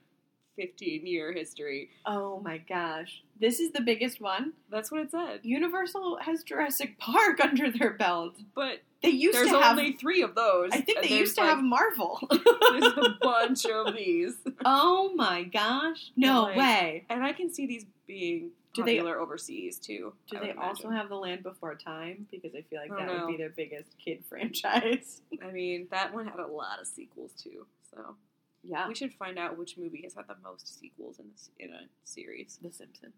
15 0.57 1.07
year 1.07 1.33
history. 1.33 1.89
Oh 2.05 2.41
my 2.41 2.59
gosh. 2.59 3.23
This 3.41 3.61
is 3.61 3.73
the 3.73 3.81
biggest 3.81 4.21
one. 4.21 4.53
That's 4.71 4.91
what 4.93 5.01
it 5.01 5.11
said. 5.11 5.41
Universal 5.43 6.19
has 6.21 6.43
Jurassic 6.43 6.99
Park 6.99 7.41
under 7.43 7.71
their 7.71 7.93
belt. 7.95 8.35
But 8.55 8.81
They 9.03 9.09
used 9.09 9.39
there's 9.39 9.49
to 9.49 9.59
have. 9.61 9.79
only 9.79 9.93
three 9.95 10.21
of 10.23 10.35
those. 10.35 10.71
I 10.73 10.83
think 10.83 11.01
they 11.03 11.17
used 11.17 11.37
to 11.37 11.41
like, 11.43 11.51
have 11.55 11.65
Marvel. 11.65 12.21
There's 12.31 12.85
a 12.85 13.17
bunch 13.23 13.65
of 13.65 13.95
these, 13.97 14.35
oh 14.65 15.13
my 15.15 15.45
gosh. 15.45 16.11
No 16.17 16.43
Like, 16.43 16.57
way. 16.57 17.05
and 17.09 17.25
I 17.25 17.33
can 17.33 17.51
see 17.51 17.67
these 17.67 17.87
being 18.07 18.51
Do 18.75 18.83
they- 18.83 18.97
popular 18.99 19.19
overseas 19.19 19.79
too. 19.79 20.13
Do 20.31 20.39
they 20.41 20.49
would 20.49 20.59
also 20.59 20.91
have 20.91 21.09
The 21.09 21.17
Land 21.17 21.43
Before 21.43 21.75
Time? 21.77 22.27
Because 22.31 22.55
I 22.55 22.61
feel 22.69 22.81
like 22.81 22.93
I 22.93 22.97
that 22.97 23.07
don't 23.09 23.21
would 23.27 23.31
be 23.31 23.37
their 23.39 23.49
biggest 23.51 23.97
kid 24.05 24.23
franchise. 24.29 25.23
I 25.43 25.51
mean, 25.53 25.87
that 25.91 26.13
one 26.13 26.27
had 26.27 26.41
a 26.41 26.47
lot 26.47 26.81
of 26.83 26.87
sequels 26.87 27.33
too. 27.33 27.67
So 27.95 28.17
Yeah. 28.63 28.87
we 28.89 28.95
should 28.95 29.13
find 29.15 29.39
out 29.39 29.57
which 29.57 29.79
movie 29.79 30.03
has 30.03 30.15
had 30.15 30.27
the 30.29 30.37
most 30.45 30.79
sequels 30.79 31.19
in 31.19 31.27
this 31.31 31.51
in 31.59 31.71
a 31.71 31.83
series. 32.05 32.59
The 32.63 32.71
Simpsons. 32.73 33.15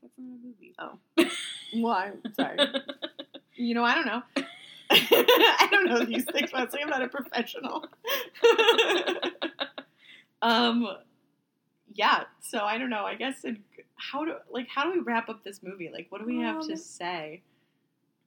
That's 0.00 0.14
not 0.16 0.36
a 0.36 0.46
movie. 0.46 0.74
Oh. 0.78 0.98
Why? 1.74 2.12
Sorry. 2.34 2.58
You 3.60 3.74
know, 3.74 3.82
I 3.82 3.96
don't 3.96 4.06
know. 4.06 4.22
I 4.90 5.66
don't 5.72 5.86
know 5.86 6.04
these 6.04 6.24
things. 6.26 6.50
Honestly, 6.54 6.78
I'm 6.80 6.88
not 6.88 7.02
a 7.02 7.08
professional. 7.08 7.84
um, 10.42 10.86
yeah. 11.92 12.24
So 12.40 12.60
I 12.60 12.78
don't 12.78 12.90
know. 12.90 13.04
I 13.04 13.16
guess 13.16 13.44
it, 13.44 13.56
how 13.96 14.24
do 14.24 14.34
like 14.50 14.68
how 14.68 14.84
do 14.84 14.92
we 14.92 15.00
wrap 15.00 15.28
up 15.28 15.42
this 15.44 15.60
movie? 15.62 15.90
Like, 15.92 16.06
what 16.10 16.20
do 16.20 16.26
we 16.26 16.38
have 16.38 16.60
to 16.66 16.72
Um, 16.74 16.78
say? 16.78 17.42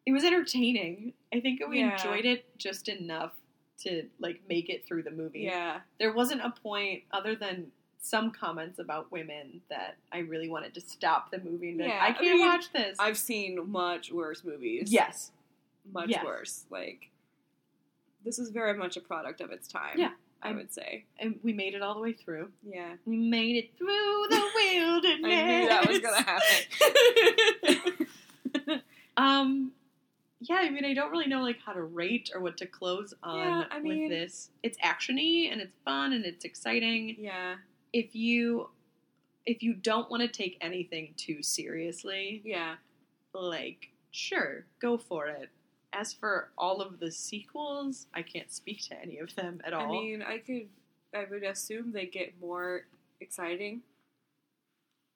It 0.05 0.11
was 0.11 0.23
entertaining. 0.25 1.13
I 1.33 1.39
think 1.39 1.61
we 1.67 1.79
Yeah. 1.79 1.93
enjoyed 1.93 2.25
it 2.25 2.57
just 2.57 2.89
enough 2.89 3.31
to 3.83 4.05
like 4.19 4.41
make 4.49 4.69
it 4.69 4.85
through 4.85 5.03
the 5.03 5.11
movie. 5.11 5.41
Yeah, 5.41 5.79
There 5.99 6.13
wasn't 6.13 6.41
a 6.41 6.51
point 6.51 7.03
other 7.11 7.35
than 7.35 7.67
some 8.03 8.31
comments 8.31 8.79
about 8.79 9.11
women 9.11 9.61
that 9.69 9.95
I 10.11 10.19
really 10.19 10.49
wanted 10.49 10.73
to 10.73 10.81
stop 10.81 11.29
the 11.31 11.37
movie 11.39 11.73
be 11.73 11.83
like, 11.83 11.87
Yeah, 11.91 11.99
I 12.01 12.07
I 12.07 12.11
can't 12.13 12.37
mean, 12.37 12.39
watch 12.47 12.71
this. 12.73 12.95
I've 12.99 13.17
seen 13.17 13.69
much 13.71 14.11
worse 14.11 14.43
movies. 14.43 14.91
yes. 14.91 15.31
much 15.93 16.09
Yes. 16.09 16.23
worse. 16.25 16.65
Like 16.71 17.09
this 18.25 18.37
is 18.39 18.49
very 18.49 18.75
much 18.77 18.97
a 18.97 19.01
product 19.01 19.39
of 19.41 19.51
its 19.51 19.67
time. 19.67 19.97
Yeah, 19.97 20.11
I 20.41 20.51
would 20.51 20.73
say. 20.73 21.05
and 21.19 21.39
we 21.43 21.53
made 21.53 21.73
it 21.75 21.81
all 21.81 21.93
the 21.95 21.99
way 22.01 22.13
through. 22.13 22.49
Yeah, 22.67 22.93
We 23.05 23.17
made 23.17 23.55
it 23.57 23.77
through 23.77 24.27
the 24.29 24.41
wilderness. 24.55 25.21
I 25.25 25.59
knew 25.59 25.67
that 25.67 25.87
was 25.87 25.99
gonna 25.99 26.23
happen. 26.23 28.07
um, 29.17 29.71
yeah, 30.41 30.57
I 30.61 30.69
mean, 30.69 30.83
I 30.85 30.93
don't 30.93 31.11
really 31.11 31.27
know 31.27 31.41
like 31.41 31.59
how 31.65 31.73
to 31.73 31.83
rate 31.83 32.31
or 32.33 32.41
what 32.41 32.57
to 32.57 32.65
close 32.65 33.13
on 33.23 33.37
Yeah, 33.37 33.63
I 33.71 33.79
mean- 33.79 34.03
with 34.03 34.09
this. 34.11 34.49
It's 34.63 34.77
actiony 34.79 35.51
and 35.51 35.61
it's 35.61 35.73
fun 35.85 36.13
and 36.13 36.25
it's 36.25 36.43
exciting. 36.45 37.15
yeah, 37.19 37.55
If 37.93 38.15
you 38.15 38.69
if 39.45 39.63
you 39.63 39.73
don't 39.73 40.09
want 40.11 40.21
to 40.21 40.27
take 40.27 40.57
anything 40.61 41.13
too 41.17 41.41
seriously, 41.41 42.41
yeah. 42.45 42.75
like 43.33 43.89
sure, 44.11 44.65
go 44.79 44.97
for 44.97 45.27
it. 45.27 45.49
As 45.93 46.13
for 46.13 46.51
all 46.57 46.79
of 46.81 46.99
the 46.99 47.11
sequels, 47.11 48.07
I 48.13 48.21
can't 48.21 48.51
speak 48.51 48.81
to 48.89 49.01
any 49.01 49.17
of 49.17 49.33
them 49.35 49.59
at 49.65 49.73
all. 49.73 49.87
I 49.87 49.91
mean, 49.91 50.21
I 50.21 50.37
could. 50.37 50.67
I 51.13 51.25
would 51.29 51.43
assume 51.43 51.91
they 51.91 52.05
get 52.05 52.39
more 52.39 52.85
exciting. 53.19 53.81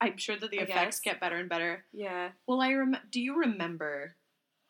I'm 0.01 0.17
sure 0.17 0.35
that 0.37 0.51
the 0.51 0.59
I 0.59 0.63
effects 0.63 0.99
guess. 0.99 1.13
get 1.13 1.19
better 1.21 1.37
and 1.37 1.47
better. 1.47 1.85
Yeah. 1.93 2.31
Well, 2.47 2.59
I 2.61 2.73
rem- 2.73 2.97
do 3.11 3.21
you 3.21 3.37
remember 3.39 4.15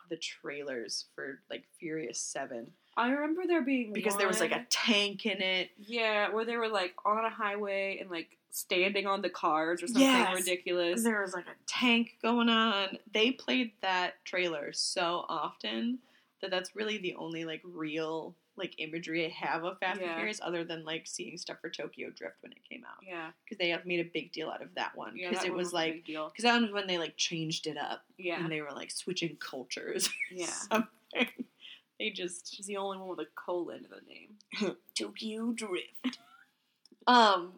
the 0.09 0.17
trailers 0.17 1.05
for 1.15 1.39
like 1.49 1.63
Furious 1.79 2.19
7? 2.19 2.71
I 2.97 3.09
remember 3.09 3.43
there 3.47 3.61
being 3.61 3.91
Because 3.93 4.15
there 4.17 4.27
was 4.27 4.39
like 4.39 4.51
a 4.53 4.65
tank 4.69 5.25
in 5.25 5.41
it. 5.41 5.69
yeah, 5.77 6.29
where 6.31 6.45
they 6.45 6.55
were 6.57 6.69
like 6.69 6.93
on 7.05 7.25
a 7.25 7.29
highway 7.29 7.97
and 7.99 8.09
like 8.09 8.37
standing 8.51 9.05
on 9.05 9.21
the 9.21 9.29
cars 9.29 9.83
or 9.83 9.87
something 9.87 10.01
Yes. 10.03 10.33
ridiculous. 10.33 11.03
There 11.03 11.21
was 11.21 11.33
like 11.33 11.45
a 11.47 11.55
tank 11.67 12.15
going 12.21 12.47
on. 12.47 12.97
They 13.13 13.31
played 13.31 13.71
that 13.81 14.23
trailer 14.23 14.71
so 14.71 15.25
often 15.27 15.99
that 16.41 16.51
that's 16.51 16.73
really 16.75 16.97
the 16.97 17.15
only 17.15 17.43
like 17.43 17.61
real 17.65 18.33
like 18.57 18.75
imagery 18.79 19.25
I 19.25 19.29
have 19.29 19.63
of 19.63 19.79
Fast 19.79 19.99
and 19.99 20.07
Yeah. 20.09 20.15
Furious 20.15 20.39
other 20.41 20.63
than 20.63 20.85
like 20.85 21.07
seeing 21.07 21.37
stuff 21.37 21.57
for 21.61 21.69
Tokyo 21.69 22.09
Drift 22.09 22.37
when 22.41 22.51
it 22.53 22.59
came 22.69 22.83
out. 22.85 23.03
Yeah, 23.05 23.31
Because 23.43 23.57
they 23.57 23.69
have 23.69 23.85
made 23.85 23.99
a 23.99 24.09
big 24.13 24.31
deal 24.31 24.49
out 24.49 24.61
of 24.61 24.73
that 24.75 24.95
one. 24.95 25.13
Because 25.15 25.37
that 25.39 25.45
it 25.47 25.49
one 25.49 25.57
was 25.57 25.73
like, 25.73 26.05
because 26.05 26.29
that 26.43 26.61
was 26.61 26.71
when 26.71 26.87
they 26.87 26.97
like 26.97 27.17
changed 27.17 27.67
it 27.67 27.77
up. 27.77 28.03
Yeah, 28.17 28.39
And 28.41 28.51
they 28.51 28.61
were 28.61 28.71
like 28.73 28.91
switching 28.91 29.35
cultures. 29.39 30.07
or 30.07 30.11
Yeah. 30.37 30.45
Something. 30.47 31.27
They 31.99 32.09
just 32.09 32.53
she's 32.53 32.65
the 32.65 32.77
only 32.77 32.97
one 32.97 33.07
with 33.09 33.19
a 33.19 33.27
colon 33.35 33.85
in 33.85 33.89
the 33.89 34.65
name. 34.67 34.75
Tokyo 34.97 35.51
Drift. 35.53 36.19
Um. 37.07 37.53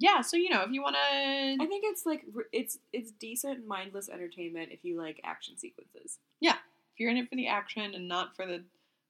Yeah, 0.00 0.20
so 0.20 0.36
you 0.36 0.48
know, 0.50 0.62
if 0.62 0.70
you 0.70 0.80
want 0.80 0.94
to, 0.94 1.00
I 1.00 1.66
think 1.66 1.82
it's 1.84 2.06
like 2.06 2.22
it's 2.52 2.78
it's 2.92 3.10
decent 3.10 3.66
mindless 3.66 4.08
entertainment 4.08 4.70
if 4.70 4.84
you 4.84 4.96
like 4.96 5.20
action 5.24 5.58
sequences. 5.58 6.18
Yeah, 6.40 6.52
if 6.54 6.98
you're 7.00 7.10
in 7.10 7.16
it 7.16 7.28
for 7.28 7.34
the 7.34 7.48
action 7.48 7.94
and 7.94 8.06
not 8.06 8.36
for 8.36 8.46
the 8.46 8.62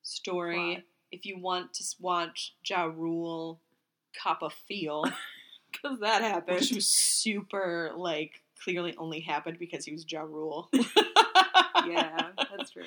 story, 0.08 0.84
if 1.12 1.24
you 1.26 1.38
want 1.38 1.74
to 1.74 1.84
watch 2.00 2.54
Ja 2.64 2.84
Rule 2.84 3.60
cop 4.22 4.42
a 4.42 4.50
feel, 4.50 5.04
Because 5.72 6.00
that 6.00 6.22
happened. 6.22 6.60
which 6.60 6.72
was 6.72 6.86
super 6.88 7.90
like 7.96 8.40
clearly 8.64 8.94
only 8.96 9.20
happened 9.20 9.58
because 9.58 9.84
he 9.84 9.92
was 9.92 10.10
Ja 10.10 10.22
Rule. 10.22 10.70
yeah, 11.86 12.30
that's 12.56 12.70
true. 12.70 12.84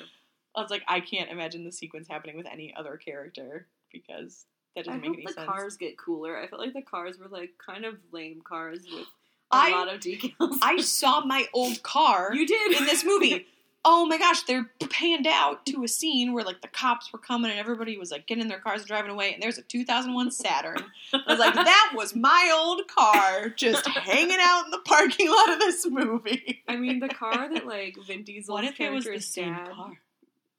I 0.54 0.60
was 0.60 0.70
like, 0.70 0.82
I 0.86 1.00
can't 1.00 1.30
imagine 1.30 1.64
the 1.64 1.72
sequence 1.72 2.08
happening 2.08 2.36
with 2.36 2.46
any 2.46 2.74
other 2.76 2.96
character 2.96 3.66
because 3.90 4.44
that 4.76 4.84
doesn't 4.84 5.00
make 5.00 5.08
hope 5.08 5.16
any 5.16 5.26
the 5.26 5.32
sense. 5.32 5.46
cars 5.46 5.76
get 5.76 5.96
cooler. 5.96 6.36
I 6.36 6.46
felt 6.48 6.60
like 6.60 6.74
the 6.74 6.82
cars 6.82 7.18
were 7.18 7.28
like 7.28 7.50
kind 7.64 7.84
of 7.84 7.96
lame 8.10 8.42
cars 8.44 8.80
with 8.92 9.02
a 9.04 9.06
I- 9.52 9.70
lot 9.70 9.92
of 9.94 10.00
decals. 10.00 10.58
I 10.60 10.78
saw 10.80 11.24
my 11.24 11.46
old 11.54 11.82
car. 11.82 12.30
you 12.34 12.46
did 12.46 12.72
in 12.80 12.84
this 12.84 13.04
movie. 13.04 13.46
Oh 13.84 14.06
my 14.06 14.16
gosh, 14.16 14.42
they're 14.42 14.70
panned 14.90 15.26
out 15.26 15.66
to 15.66 15.82
a 15.82 15.88
scene 15.88 16.32
where 16.32 16.44
like 16.44 16.60
the 16.62 16.68
cops 16.68 17.12
were 17.12 17.18
coming 17.18 17.50
and 17.50 17.58
everybody 17.58 17.98
was 17.98 18.12
like 18.12 18.26
getting 18.28 18.42
in 18.42 18.48
their 18.48 18.60
cars 18.60 18.82
and 18.82 18.88
driving 18.88 19.10
away, 19.10 19.34
and 19.34 19.42
there's 19.42 19.58
a 19.58 19.62
2001 19.62 20.30
Saturn. 20.30 20.78
I 21.12 21.20
was 21.26 21.40
like, 21.40 21.54
that 21.54 21.92
was 21.96 22.14
my 22.14 22.52
old 22.56 22.86
car 22.86 23.48
just 23.48 23.86
hanging 23.88 24.38
out 24.40 24.66
in 24.66 24.70
the 24.70 24.78
parking 24.84 25.28
lot 25.28 25.50
of 25.52 25.58
this 25.58 25.84
movie. 25.86 26.62
I 26.68 26.76
mean, 26.76 27.00
the 27.00 27.08
car 27.08 27.52
that 27.52 27.66
like 27.66 27.96
Vin 28.06 28.22
Diesel's 28.22 28.54
What 28.54 28.64
if 28.64 28.80
it 28.80 28.92
was 28.92 29.02
the 29.04 29.10
character's 29.10 29.26
same 29.26 29.54
car? 29.54 29.92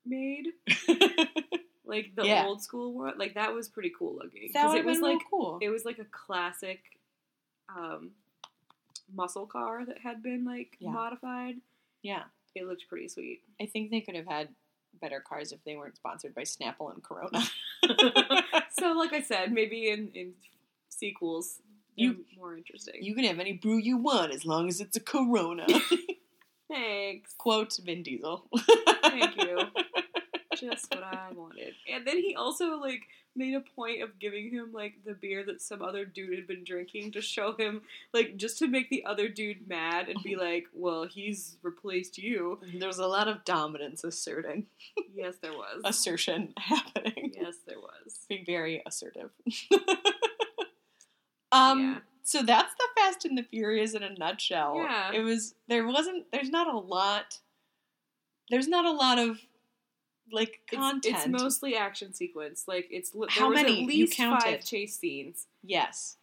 made, 0.06 0.48
like 1.86 2.14
the 2.16 2.26
Yeah. 2.26 2.46
old 2.46 2.62
school 2.62 2.94
one, 2.94 3.18
like 3.18 3.36
that 3.36 3.54
was 3.54 3.70
pretty 3.70 3.94
cool 3.98 4.16
looking. 4.22 4.52
that 4.54 4.68
would 4.68 4.78
it 4.80 4.86
was 4.86 5.00
like 5.00 5.20
cool. 5.30 5.60
it 5.62 5.70
was 5.70 5.86
like 5.86 6.00
a 6.00 6.06
classic 6.06 6.82
um, 7.74 8.12
muscle 9.14 9.46
car 9.46 9.86
that 9.86 10.00
had 10.00 10.22
been 10.22 10.44
like 10.44 10.76
Yeah. 10.80 10.92
modified. 10.92 11.56
yeah, 12.02 12.24
It 12.56 12.66
looked 12.68 12.88
pretty 12.90 13.08
sweet. 13.08 13.42
I 13.62 13.66
think 13.66 13.90
they 13.92 14.02
could 14.02 14.16
have 14.16 14.28
had 14.28 14.50
better 15.02 15.20
cars 15.20 15.52
if 15.52 15.64
they 15.64 15.76
weren't 15.76 15.96
sponsored 15.96 16.36
by 16.36 16.44
Snapple 16.44 16.94
and 16.94 17.04
Corona. 17.04 17.42
so, 18.80 18.92
like 18.94 19.14
I 19.14 19.22
said, 19.22 19.52
maybe 19.52 19.90
in 19.90 20.10
in 20.14 20.34
sequels, 20.90 21.60
You- 21.96 22.26
more 22.38 22.56
interesting. 22.56 22.96
you 23.04 23.16
can 23.16 23.24
have 23.26 23.40
any 23.40 23.54
brew 23.54 23.78
you 23.78 23.98
want 23.98 24.34
as 24.34 24.46
long 24.46 24.68
as 24.68 24.80
it's 24.82 24.96
a 24.98 25.02
Corona. 25.02 25.66
Thanks. 26.70 27.34
Quote 27.38 27.78
Vin 27.84 28.04
Diesel. 28.04 28.48
Thank 29.04 29.36
you. 29.38 29.60
Just 30.72 30.94
what 30.94 31.04
I 31.04 31.28
wanted. 31.34 31.74
And 31.94 32.06
then 32.08 32.18
he 32.18 32.36
also 32.36 32.76
like 32.80 33.02
made 33.36 33.56
a 33.56 33.62
point 33.76 34.02
of 34.04 34.20
giving 34.20 34.52
him 34.52 34.72
like 34.74 34.94
the 35.06 35.14
beer 35.16 35.44
that 35.44 35.60
some 35.60 35.82
other 35.82 36.06
dude 36.06 36.36
had 36.38 36.46
been 36.48 36.64
drinking 36.64 37.12
to 37.12 37.20
show 37.22 37.54
him 37.58 37.82
like 38.14 38.38
just 38.38 38.60
to 38.60 38.68
make 38.68 38.90
the 38.92 39.04
other 39.06 39.28
dude 39.28 39.68
mad 39.68 40.08
and 40.10 40.22
be 40.24 40.36
like, 40.48 40.66
"Well, 40.74 41.06
he's 41.06 41.58
replaced 41.64 42.18
you." 42.18 42.60
There's 42.80 43.00
a 43.00 43.08
lot 43.08 43.28
of 43.28 43.44
dominance 43.44 44.04
asserting, 44.04 44.68
Yes, 45.16 45.36
there 45.42 45.54
was. 45.54 45.82
assertion 45.84 46.54
happening. 46.58 47.34
yes, 47.36 47.56
there 47.68 47.80
was. 47.80 48.20
being 48.30 48.46
very 48.46 48.82
assertive. 48.86 49.32
um 51.52 51.80
Yeah. 51.82 51.98
so 52.24 52.42
that's 52.44 52.74
the 52.76 52.88
Fast 52.96 53.26
and 53.26 53.38
the 53.38 53.44
Furious 53.44 53.94
in 53.94 54.04
a 54.04 54.14
nutshell. 54.14 54.76
Yeah. 54.78 55.12
It 55.14 55.22
was 55.22 55.56
there 55.68 55.86
wasn't 55.88 56.26
there's 56.32 56.50
not 56.50 56.68
a 56.68 56.78
lot 56.78 57.40
there's 58.50 58.68
not 58.68 58.86
a 58.86 58.92
lot 58.92 59.18
of 59.20 59.40
like 60.34 60.60
It's, 60.72 60.76
content. 60.78 61.16
it's 61.18 61.28
mostly 61.28 61.76
action 61.76 62.14
sequence. 62.14 62.66
Like 62.68 62.88
it's 62.92 63.14
li- 63.16 63.28
How 63.30 63.50
was 63.50 63.56
many? 63.62 63.74
at 63.74 63.80
You 63.80 63.88
least 63.88 64.18
counted. 64.18 64.44
five 64.44 64.66
chase 64.66 64.98
scenes. 64.98 65.48
yes. 65.64 66.18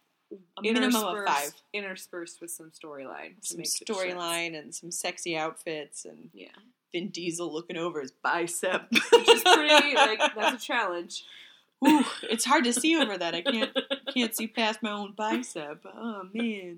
A 0.57 0.61
minimum 0.61 0.95
of 0.95 1.25
five. 1.25 1.51
interspersed 1.73 2.39
with 2.39 2.51
some 2.51 2.71
storyline. 2.71 3.33
Some 3.41 3.57
make 3.57 3.65
it 3.67 3.69
sense. 3.71 3.89
storyline 3.89 4.57
and 4.57 4.73
some 4.73 4.89
sexy 4.89 5.35
outfits 5.35 6.05
and 6.05 6.29
Yeah, 6.33 6.47
Vin 6.93 7.09
Diesel 7.09 7.51
looking 7.51 7.75
over 7.75 7.99
his 7.99 8.11
bicep. 8.11 8.89
which 8.91 9.27
is 9.29 9.41
pretty 9.43 9.69
like 9.95 10.19
that's 10.35 10.63
a 10.63 10.65
challenge. 10.65 11.25
Ooh, 11.85 12.05
it's 12.29 12.45
hard 12.45 12.63
to 12.63 12.71
see 12.71 12.95
over 12.95 13.17
that. 13.17 13.35
I 13.35 13.41
can't 13.41 13.77
can't 14.13 14.33
see 14.33 14.47
past 14.47 14.81
my 14.81 14.91
own 14.91 15.11
bicep. 15.17 15.83
Oh 15.93 16.23
man. 16.33 16.77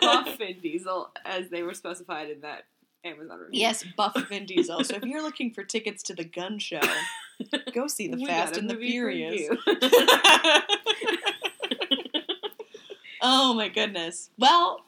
Buff 0.00 0.36
Vin 0.38 0.56
Diesel, 0.60 1.10
as 1.24 1.48
they 1.48 1.62
were 1.62 1.72
specified 1.74 2.28
in 2.30 2.40
that 2.42 2.64
Amazon 3.04 3.38
review. 3.38 3.60
Yes, 3.60 3.84
buff 3.96 4.16
Vin 4.28 4.46
Diesel. 4.46 4.84
So 4.84 4.96
if 4.96 5.04
you're 5.06 5.22
looking 5.22 5.52
for 5.52 5.64
tickets 5.64 6.02
to 6.04 6.14
the 6.14 6.24
gun 6.24 6.58
show, 6.58 6.80
go 7.74 7.86
see 7.86 8.08
the 8.08 8.16
We 8.16 8.26
Fast 8.26 8.56
and 8.56 8.70
the 8.70 8.76
Furious. 8.76 9.48
oh 13.22 13.54
my 13.54 13.68
goodness. 13.68 14.30
Well, 14.38 14.84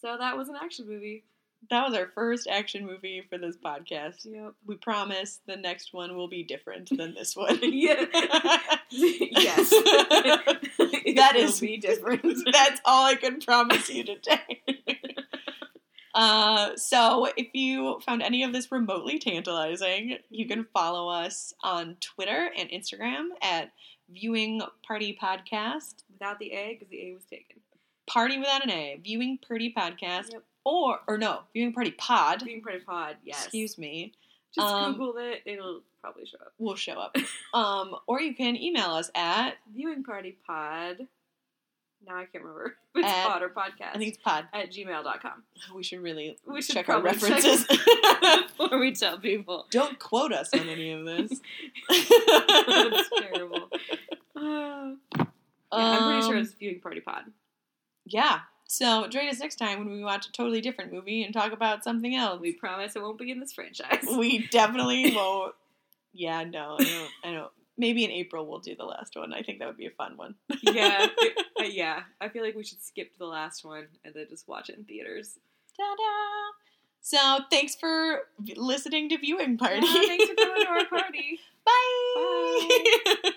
so 0.00 0.16
that 0.18 0.36
was 0.36 0.48
an 0.48 0.56
action 0.62 0.86
movie. 0.88 1.24
that 1.70 1.88
was 1.88 1.96
our 1.96 2.08
first 2.14 2.46
action 2.46 2.86
movie 2.86 3.24
for 3.28 3.38
this 3.38 3.56
podcast. 3.56 4.26
Yep. 4.26 4.54
We 4.66 4.76
promise 4.76 5.40
the 5.46 5.56
next 5.56 5.92
one 5.92 6.14
will 6.16 6.28
be 6.28 6.42
different 6.42 6.90
than 6.96 7.14
this 7.14 7.34
one. 7.36 7.58
Yeah. 7.62 8.04
yes. 8.90 9.70
that 9.70 11.32
is 11.34 11.58
be 11.60 11.78
different. 11.78 12.22
That's 12.52 12.80
all 12.84 13.06
I 13.06 13.16
can 13.16 13.40
promise 13.40 13.88
you 13.88 14.04
today. 14.04 14.93
Uh, 16.14 16.76
so, 16.76 17.26
if 17.36 17.48
you 17.54 18.00
found 18.06 18.22
any 18.22 18.42
of 18.44 18.52
this 18.52 18.70
remotely 18.70 19.18
tantalizing, 19.18 20.18
you 20.30 20.46
can 20.46 20.66
follow 20.72 21.08
us 21.08 21.52
on 21.62 21.96
Twitter 22.00 22.50
and 22.56 22.68
Instagram 22.70 23.28
at 23.42 23.72
Viewing 24.10 24.62
Party 24.86 25.18
Podcast. 25.20 26.04
Without 26.12 26.38
the 26.38 26.52
A, 26.52 26.74
because 26.74 26.88
the 26.88 27.08
A 27.08 27.14
was 27.14 27.24
taken. 27.24 27.56
Party 28.06 28.38
without 28.38 28.62
an 28.62 28.70
A. 28.70 29.00
Viewing 29.02 29.38
Party 29.46 29.72
Podcast. 29.76 30.32
Yep. 30.32 30.42
Or, 30.64 31.00
or 31.08 31.18
no, 31.18 31.40
Viewing 31.52 31.72
Party 31.72 31.90
Pod. 31.90 32.44
Being 32.44 32.62
Party 32.62 32.78
Pod, 32.80 33.16
yes. 33.24 33.44
Excuse 33.44 33.76
me. 33.76 34.12
Just 34.54 34.66
Um, 34.66 34.92
Google 34.92 35.16
it, 35.18 35.42
it'll 35.46 35.80
probably 36.00 36.26
show 36.26 36.36
up. 36.40 36.52
Will 36.58 36.76
show 36.76 36.92
up. 36.92 37.16
um, 37.54 37.96
or 38.06 38.20
you 38.20 38.34
can 38.34 38.56
email 38.56 38.90
us 38.90 39.10
at, 39.14 39.54
Viewing 39.74 40.04
Party 40.04 40.36
Pod. 40.46 41.08
Now 42.06 42.16
I 42.16 42.24
can't 42.26 42.44
remember. 42.44 42.76
It's 42.96 43.08
At- 43.08 43.26
pod 43.26 43.42
or 43.42 43.48
podcast. 43.48 43.94
I 43.94 43.98
think 43.98 44.14
it's 44.14 44.22
pod. 44.22 44.44
at 44.52 44.70
gmail.com. 44.70 45.42
We 45.74 45.82
should 45.82 46.00
really 46.00 46.36
We 46.46 46.62
should 46.62 46.74
check 46.76 46.88
our 46.88 47.00
probably 47.00 47.18
check 47.18 47.42
references. 47.42 47.66
Before 48.56 48.78
we 48.78 48.92
tell 48.92 49.18
people. 49.18 49.66
Don't 49.72 49.98
quote 49.98 50.32
us 50.32 50.50
on 50.54 50.68
any 50.68 50.92
of 50.92 51.04
this. 51.04 51.40
That's 51.88 53.10
terrible. 53.20 53.68
Uh, 54.36 54.92
yeah, 55.16 55.24
I'm 55.72 56.12
pretty 56.12 56.26
sure 56.26 56.36
Um, 56.36 56.42
it's 56.42 56.52
Viewing 56.54 56.80
Party 56.80 57.00
Pod. 57.00 57.24
Yeah. 58.06 58.40
So 58.68 59.08
join 59.08 59.28
us 59.28 59.40
next 59.40 59.56
time 59.56 59.80
when 59.80 59.90
we 59.90 60.04
watch 60.04 60.26
a 60.28 60.32
totally 60.32 60.60
different 60.60 60.92
movie 60.92 61.24
and 61.24 61.34
talk 61.34 61.52
about 61.52 61.82
something 61.84 62.14
else. 62.14 62.40
We 62.40 62.52
promise 62.52 62.94
it 62.96 63.02
won't 63.02 63.18
be 63.18 63.30
in 63.30 63.40
this 63.40 63.52
franchise. 63.52 64.04
We 64.16 64.46
definitely 64.48 65.12
won't. 65.14 65.54
Yeah, 66.12 66.44
no, 66.44 66.76
I 66.78 66.84
don't. 66.84 67.10
I 67.24 67.32
don't. 67.32 67.52
Maybe 67.76 68.04
in 68.04 68.10
April 68.10 68.46
we'll 68.46 68.60
do 68.60 68.74
the 68.76 68.84
last 68.84 69.16
one. 69.16 69.32
I 69.34 69.42
think 69.42 69.58
that 69.58 69.66
would 69.66 69.76
be 69.76 69.86
a 69.86 69.90
fun 69.90 70.16
one. 70.16 70.34
yeah, 70.62 71.06
it- 71.18 71.46
uh, 71.60 71.64
yeah. 71.64 72.02
I 72.20 72.28
feel 72.28 72.44
like 72.44 72.54
we 72.54 72.64
should 72.64 72.82
skip 72.82 73.12
to 73.12 73.18
the 73.18 73.26
last 73.26 73.64
one 73.64 73.86
and 74.04 74.14
then 74.14 74.26
just 74.28 74.46
watch 74.48 74.68
it 74.70 74.76
in 74.78 74.84
theaters. 74.84 75.38
Ta-da! 75.76 76.52
So 77.00 77.44
thanks 77.50 77.74
for 77.74 78.20
listening 78.56 79.08
to 79.10 79.18
Viewing 79.18 79.58
Party. 79.58 79.84
Yeah, 79.86 79.92
thanks 80.06 80.24
for 80.26 80.34
coming 80.36 80.62
to 80.62 80.68
our 80.68 80.84
party. 81.00 81.40
Bye. 81.66 83.30